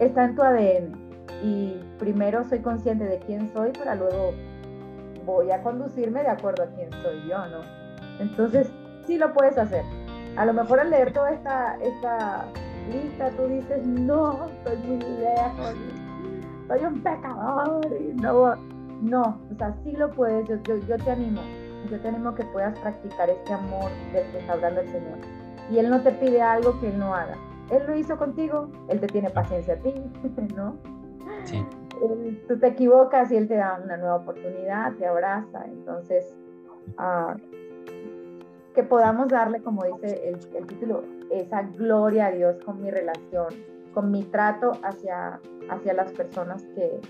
Está 0.00 0.24
en 0.24 0.34
tu 0.34 0.42
ADN, 0.42 1.03
y 1.44 1.84
primero 1.98 2.42
soy 2.48 2.60
consciente 2.60 3.04
de 3.04 3.18
quién 3.18 3.52
soy 3.52 3.70
para 3.72 3.94
luego 3.94 4.32
voy 5.26 5.50
a 5.50 5.62
conducirme 5.62 6.22
de 6.22 6.28
acuerdo 6.28 6.62
a 6.62 6.66
quién 6.68 6.90
soy 7.02 7.28
yo, 7.28 7.38
¿no? 7.48 7.60
Entonces, 8.18 8.70
sí 9.06 9.18
lo 9.18 9.32
puedes 9.34 9.58
hacer. 9.58 9.84
A 10.36 10.46
lo 10.46 10.54
mejor 10.54 10.80
al 10.80 10.90
leer 10.90 11.12
toda 11.12 11.32
esta, 11.32 11.76
esta 11.82 12.46
lista 12.90 13.30
tú 13.36 13.46
dices, 13.46 13.86
no, 13.86 14.46
estoy 14.46 14.76
muy 14.78 14.98
lejos, 14.98 15.74
soy 16.66 16.84
un 16.84 17.02
pecador, 17.02 17.86
y 17.92 18.14
no, 18.14 18.56
no, 19.02 19.40
o 19.52 19.54
sea, 19.58 19.74
sí 19.84 19.92
lo 19.92 20.10
puedes, 20.12 20.48
yo, 20.48 20.56
yo, 20.64 20.96
te 20.96 21.10
animo, 21.10 21.42
yo 21.90 22.00
te 22.00 22.08
animo 22.08 22.34
que 22.34 22.44
puedas 22.44 22.78
practicar 22.78 23.28
este 23.28 23.52
amor 23.52 23.90
del 24.12 24.30
que 24.30 24.38
está 24.38 24.54
hablando 24.54 24.80
el 24.80 24.88
Señor. 24.88 25.18
Y 25.70 25.78
Él 25.78 25.90
no 25.90 26.00
te 26.00 26.10
pide 26.12 26.40
algo 26.40 26.80
que 26.80 26.88
Él 26.88 26.98
no 26.98 27.14
haga. 27.14 27.36
Él 27.70 27.82
lo 27.86 27.96
hizo 27.96 28.16
contigo, 28.16 28.68
Él 28.88 29.00
te 29.00 29.06
tiene 29.08 29.30
paciencia 29.30 29.74
a 29.74 29.76
ti, 29.78 29.94
¿no? 30.56 30.93
Sí. 31.44 31.64
tú 32.48 32.58
te 32.58 32.66
equivocas 32.68 33.30
y 33.30 33.36
Él 33.36 33.48
te 33.48 33.56
da 33.56 33.80
una 33.82 33.96
nueva 33.96 34.16
oportunidad, 34.16 34.92
te 34.94 35.06
abraza. 35.06 35.64
Entonces, 35.66 36.34
uh, 36.98 37.34
que 38.74 38.82
podamos 38.82 39.28
darle, 39.28 39.62
como 39.62 39.84
dice 39.84 40.28
el, 40.28 40.38
el, 40.56 40.66
título, 40.66 41.04
esa 41.30 41.62
gloria 41.62 42.26
a 42.26 42.30
Dios 42.32 42.56
con 42.64 42.82
mi 42.82 42.90
relación, 42.90 43.46
con 43.92 44.10
mi 44.10 44.24
trato 44.24 44.72
hacia, 44.82 45.40
hacia 45.70 45.94
las 45.94 46.12
personas 46.12 46.64
que, 46.74 47.00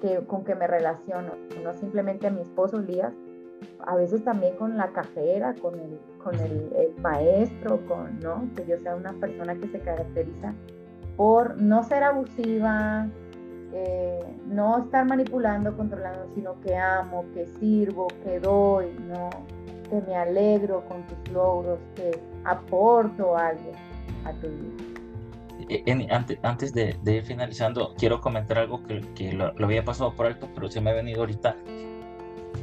que, 0.00 0.24
con 0.26 0.44
que 0.44 0.54
me 0.54 0.66
relaciono, 0.66 1.32
no 1.62 1.72
simplemente 1.74 2.28
a 2.28 2.30
mi 2.30 2.42
esposo 2.42 2.78
Lías, 2.78 3.12
a 3.86 3.96
veces 3.96 4.24
también 4.24 4.56
con 4.56 4.76
la 4.76 4.88
cajera, 4.92 5.54
con 5.54 5.78
el, 5.78 5.98
con 6.22 6.34
el, 6.36 6.94
maestro, 7.02 7.84
con, 7.86 8.20
¿no? 8.20 8.48
Que 8.56 8.66
yo 8.66 8.78
sea 8.78 8.94
una 8.94 9.12
persona 9.14 9.54
que 9.56 9.68
se 9.68 9.80
caracteriza 9.80 10.54
por 11.16 11.60
no 11.60 11.82
ser 11.82 12.02
abusiva, 12.02 13.08
eh, 13.72 14.24
no 14.46 14.84
estar 14.84 15.06
manipulando, 15.06 15.76
controlando, 15.76 16.26
sino 16.34 16.60
que 16.60 16.76
amo, 16.76 17.24
que 17.34 17.46
sirvo, 17.58 18.08
que 18.24 18.40
doy, 18.40 18.86
¿no? 19.08 19.30
que 19.90 20.00
me 20.02 20.16
alegro 20.16 20.84
con 20.86 21.02
tus 21.06 21.32
logros, 21.32 21.78
que 21.96 22.10
aporto 22.44 23.36
algo 23.36 23.72
a 24.24 24.32
tu 24.34 24.48
vida. 24.48 24.90
Eh, 25.68 26.08
antes, 26.10 26.38
antes 26.42 26.72
de, 26.72 26.96
ir 27.04 27.22
finalizando, 27.24 27.94
quiero 27.98 28.20
comentar 28.20 28.58
algo 28.58 28.82
que, 28.84 29.00
que 29.14 29.32
lo, 29.32 29.52
había 29.62 29.84
pasado 29.84 30.14
por 30.14 30.26
alto, 30.26 30.48
pero 30.54 30.68
se 30.68 30.80
me 30.80 30.90
ha 30.90 30.94
venido 30.94 31.20
ahorita 31.20 31.56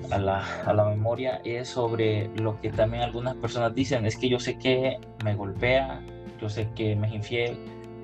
a 0.10 0.18
la, 0.18 0.43
a 0.66 0.74
la, 0.74 0.86
memoria, 0.86 1.41
es 1.43 1.70
sobre 1.70 2.30
lo 2.36 2.60
que 2.60 2.72
también 2.72 3.03
algunas 3.03 3.36
personas 3.36 3.76
dicen, 3.76 4.05
es 4.05 4.18
que 4.18 4.30
yo 4.30 4.39
sé 4.39 4.58
que 4.58 4.97
me 5.24 5.36
golpea, 5.36 6.01
yo 6.41 6.49
sé 6.49 6.70
que 6.76 6.95
me 6.95 7.08
es 7.08 7.14
infiel, 7.14 7.58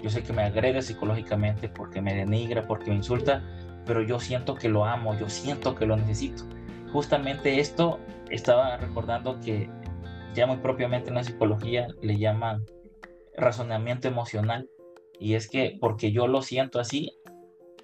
yo 0.04 0.10
sé 0.10 0.22
que 0.22 0.34
me 0.34 0.44
agrede 0.44 0.82
psicológicamente 0.82 1.70
porque 1.70 2.02
me 2.02 2.14
denigra, 2.14 2.68
porque 2.68 2.90
me 2.92 2.98
insulta, 2.98 3.42
pero 3.86 4.02
yo 4.02 4.20
siento 4.20 4.56
que 4.56 4.70
lo 4.70 4.86
amo, 4.86 5.18
yo 5.18 5.30
siento 5.30 5.76
que 5.76 5.86
lo 5.86 5.96
necesito. 5.96 6.44
Justamente 6.92 7.60
esto 7.60 8.00
estaba 8.30 8.78
recordando 8.78 9.40
que 9.40 9.70
ya 10.36 10.46
muy 10.46 10.58
propiamente 10.58 11.10
en 11.10 11.16
la 11.16 11.24
psicología 11.24 11.88
le 12.02 12.18
llaman 12.18 12.66
razonamiento 13.36 14.08
emocional 14.08 14.70
y 15.20 15.36
es 15.36 15.50
que 15.50 15.78
porque 15.80 16.12
yo 16.12 16.28
lo 16.28 16.42
siento 16.42 16.80
así, 16.80 17.18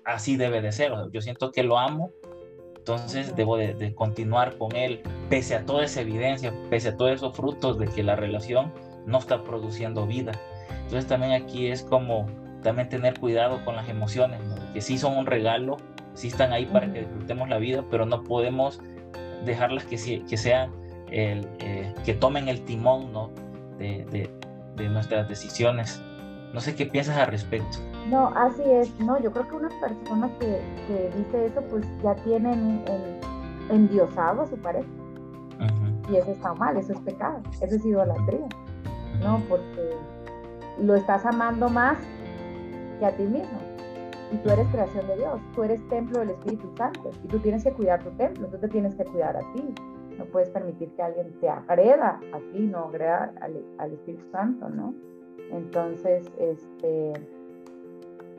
así 0.04 0.36
debe 0.36 0.62
de 0.62 0.72
ser. 0.72 0.92
Yo 1.14 1.22
siento 1.22 1.52
que 1.52 1.64
lo 1.64 1.80
amo, 1.80 2.12
entonces 2.76 3.36
debo 3.36 3.56
de, 3.58 3.94
continuar 3.96 4.58
con 4.58 4.76
él, 4.76 5.02
pese 5.30 5.56
a 5.56 5.66
toda 5.66 5.86
esa 5.86 6.02
evidencia, 6.02 6.54
pese 6.70 6.90
a 6.90 6.98
todos 6.98 7.12
esos 7.12 7.36
frutos 7.36 7.78
de 7.78 7.88
que 7.88 8.04
la 8.04 8.16
relación 8.16 8.74
no 9.06 9.20
está 9.20 9.44
produciendo 9.44 10.06
vida. 10.06 10.34
Entonces 10.84 11.08
también 11.08 11.34
aquí 11.34 11.68
es 11.68 11.84
como 11.84 12.28
también 12.62 12.90
tener 12.90 13.20
cuidado 13.20 13.64
con 13.64 13.76
las 13.76 13.88
emociones, 13.90 14.40
que 14.74 14.82
sí 14.82 14.98
son 14.98 15.18
un 15.18 15.26
regalo, 15.26 15.78
sí 16.14 16.28
están 16.28 16.52
ahí 16.52 16.66
para 16.66 16.92
que 16.92 17.02
disfrutemos 17.02 17.48
la 17.48 17.58
vida, 17.58 17.84
pero 17.90 18.06
no 18.06 18.24
podemos 18.24 18.82
dejarlas 19.46 19.86
que, 19.86 20.24
que 20.26 20.38
sean, 20.38 20.72
el, 21.12 21.48
eh, 21.60 21.94
que 22.04 22.14
tomen 22.14 22.50
el 22.50 22.64
timón 22.66 23.12
¿no? 23.14 23.30
de, 23.78 24.06
de, 24.12 24.30
de, 24.76 24.90
nuestras 24.90 25.28
decisiones. 25.30 26.02
No 26.54 26.60
sé 26.60 26.76
qué 26.76 26.86
piensas 26.86 27.18
al 27.18 27.28
respecto. 27.28 27.78
No, 28.10 28.28
así 28.36 28.64
es. 28.66 29.00
No, 29.00 29.20
yo 29.22 29.32
creo 29.32 29.48
que 29.48 29.56
una 29.56 29.70
persona 29.80 30.30
que, 30.40 30.60
que 30.88 31.12
dice 31.16 31.46
eso, 31.46 31.62
pues 31.70 31.86
ya 32.04 32.16
tienen 32.16 32.84
en, 32.88 33.20
endiosado 33.70 34.42
a 34.42 34.48
su 34.48 34.58
pareja. 34.58 34.88
Y 36.12 36.16
eso 36.16 36.32
está 36.32 36.56
mal, 36.56 36.76
eso 36.76 36.94
es 36.94 37.00
pecado, 37.02 37.40
eso 37.62 37.76
es 37.76 37.86
idolatría. 37.86 38.48
¿No? 39.22 39.40
Porque 39.48 39.94
lo 40.82 40.96
estás 40.96 41.26
amando 41.26 41.70
más 41.70 41.98
que 43.00 43.06
a 43.06 43.16
ti 43.16 43.24
mismo 43.24 43.60
y 44.32 44.38
tú 44.38 44.50
eres 44.50 44.68
creación 44.68 45.08
de 45.08 45.18
Dios, 45.18 45.42
tú 45.56 45.64
eres 45.64 45.88
templo 45.90 46.20
del 46.20 46.32
Espíritu 46.32 46.70
Santo 46.78 47.12
y 47.24 47.28
tú 47.28 47.40
tienes 47.40 47.64
que 47.64 47.72
cuidar 47.72 48.04
tu 48.04 48.12
templo, 48.12 48.48
tú 48.48 48.58
te 48.58 48.68
tienes 48.68 48.96
que 48.96 49.06
cuidar 49.06 49.38
a 49.38 49.54
ti. 49.54 49.74
No 50.18 50.26
puedes 50.26 50.50
permitir 50.50 50.90
que 50.96 51.02
alguien 51.02 51.32
te 51.40 51.50
agreda 51.50 52.20
a 52.34 52.40
ti, 52.52 52.60
no 52.60 52.86
agreda 52.86 53.34
al, 53.42 53.94
Espíritu 53.94 54.26
Santo, 54.32 54.70
¿no? 54.70 54.94
Entonces, 55.52 56.30
este, 56.38 57.14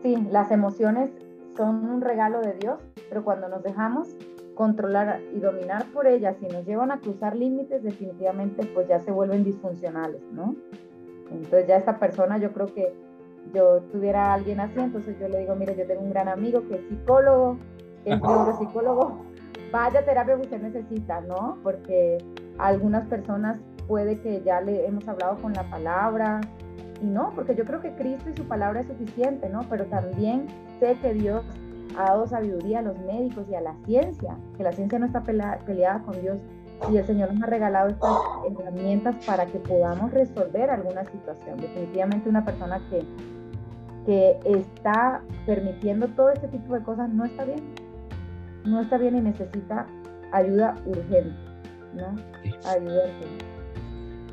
sí, 0.03 0.16
las 0.30 0.51
emociones 0.51 1.11
son 1.57 1.88
un 1.88 2.01
regalo 2.03 2.41
de 2.41 2.53
Dios, 2.55 2.78
pero 3.09 3.24
cuando 3.24 3.49
nos 3.49 3.62
dejamos 3.62 4.14
controlar 4.55 5.20
y 5.34 5.41
dominar 5.41 5.86
por 5.86 6.07
ellas 6.07 6.36
y 6.43 6.47
nos 6.47 6.66
llevan 6.66 6.93
a 6.93 7.01
cruzar 7.01 7.34
límites, 7.34 7.82
definitivamente 7.82 8.66
pues 8.74 8.86
ya 8.86 9.01
se 9.01 9.11
vuelven 9.11 9.43
disfuncionales, 9.43 10.22
¿no? 10.32 10.55
Entonces 11.31 11.66
ya 11.66 11.76
esta 11.76 11.99
persona 11.99 12.39
yo 12.39 12.53
creo 12.53 12.66
que 12.74 12.95
yo 13.55 13.81
tuviera 13.93 14.31
a 14.31 14.35
alguien 14.35 14.61
así, 14.61 14.78
entonces 14.78 15.16
yo 15.18 15.28
le 15.28 15.41
digo, 15.41 15.55
mire, 15.55 15.76
yo 15.76 15.87
tengo 15.87 16.03
un 16.03 16.11
gran 16.11 16.28
amigo 16.28 16.66
que 16.68 16.74
es 16.76 16.81
psicólogo, 16.89 17.57
que 18.05 18.12
es 18.12 18.20
neuropsicólogo, 18.20 19.22
vaya 19.72 20.05
terapia 20.05 20.37
que 20.37 20.43
usted 20.43 20.62
necesita, 20.62 21.20
¿no? 21.22 21.59
Porque 21.62 22.18
algunas 22.59 23.07
personas 23.07 23.59
puede 23.89 24.20
que 24.20 24.43
ya 24.43 24.61
le 24.61 24.87
hemos 24.87 25.07
hablado 25.09 25.41
con 25.41 25.53
la 25.53 25.64
palabra, 25.64 26.41
y 27.03 27.07
no, 27.07 27.33
porque 27.35 27.55
yo 27.55 27.64
creo 27.64 27.81
que 27.81 27.93
Cristo 27.95 28.28
y 28.31 28.37
su 28.37 28.45
palabra 28.45 28.81
es 28.81 28.87
suficiente, 28.87 29.49
¿no? 29.49 29.62
Pero 29.70 29.87
también 29.87 30.47
sé 30.78 30.97
que 31.01 31.14
Dios 31.14 31.45
ha 31.99 32.05
dado 32.05 32.26
sabiduría 32.26 32.81
a 32.81 32.83
los 32.83 32.99
médicos 33.01 33.47
y 33.51 33.55
a 33.55 33.61
la 33.61 33.74
ciencia, 33.85 34.37
que 34.57 34.62
la 34.62 34.72
ciencia 34.72 34.99
no 34.99 35.07
está 35.07 35.22
peleada 35.22 36.03
con 36.03 36.20
Dios 36.20 36.39
y 36.89 36.97
el 36.97 37.07
Señor 37.07 37.33
nos 37.35 37.43
ha 37.43 37.47
regalado 37.47 37.89
estas 37.89 38.11
herramientas 38.49 39.16
para 39.26 39.47
que 39.47 39.59
podamos 39.59 40.11
resolver 40.12 40.70
alguna 40.70 41.05
situación. 41.05 41.59
Definitivamente 41.59 42.28
una 42.28 42.45
persona 42.45 42.81
que, 42.89 43.05
que 44.07 44.39
está 44.45 45.22
permitiendo 45.47 46.09
todo 46.09 46.31
este 46.31 46.49
tipo 46.49 46.74
de 46.74 46.83
cosas 46.83 47.11
no 47.11 47.24
está 47.24 47.45
bien. 47.45 47.74
No 48.64 48.81
está 48.81 48.99
bien 48.99 49.16
y 49.16 49.20
necesita 49.20 49.87
ayuda 50.33 50.76
urgente. 50.87 51.37
¿no? 51.95 52.16
Ayuda 52.64 53.05
urgente. 53.05 53.45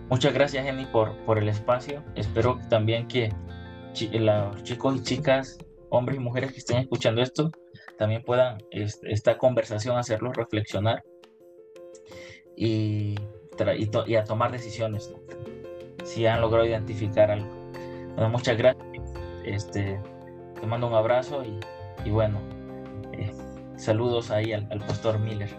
Muchas 0.10 0.34
gracias, 0.34 0.64
Jenny, 0.64 0.86
por, 0.86 1.16
por 1.26 1.38
el 1.38 1.50
espacio. 1.50 2.02
Espero 2.16 2.60
también 2.70 3.08
que 3.08 3.30
los 4.14 4.64
chicos 4.64 4.96
y 4.96 5.04
chicas, 5.04 5.58
hombres 5.90 6.18
y 6.18 6.22
mujeres 6.22 6.54
que 6.54 6.60
estén 6.60 6.78
escuchando 6.78 7.22
esto, 7.22 7.52
también 7.98 8.24
puedan 8.24 8.58
esta 8.72 9.38
conversación 9.38 9.98
hacerlos 9.98 10.36
reflexionar 10.38 11.04
y, 12.58 13.16
y, 14.08 14.16
a 14.16 14.24
tomar 14.24 14.52
decisiones 14.52 15.14
si 16.04 16.26
han 16.26 16.42
logrado 16.42 16.66
identificar 16.66 17.32
algo. 17.32 17.48
Muchas 18.32 18.58
gracias. 18.58 18.86
Este, 19.46 20.02
te 20.60 20.68
mando 20.68 20.88
un 20.88 20.96
abrazo 20.96 21.44
y, 21.44 21.60
y 22.04 22.12
bueno, 22.12 22.40
eh, 23.14 23.32
saludos 23.78 24.32
ahí 24.32 24.52
al, 24.54 24.68
al 24.72 24.80
pastor 24.80 25.20
Miller. 25.20 25.50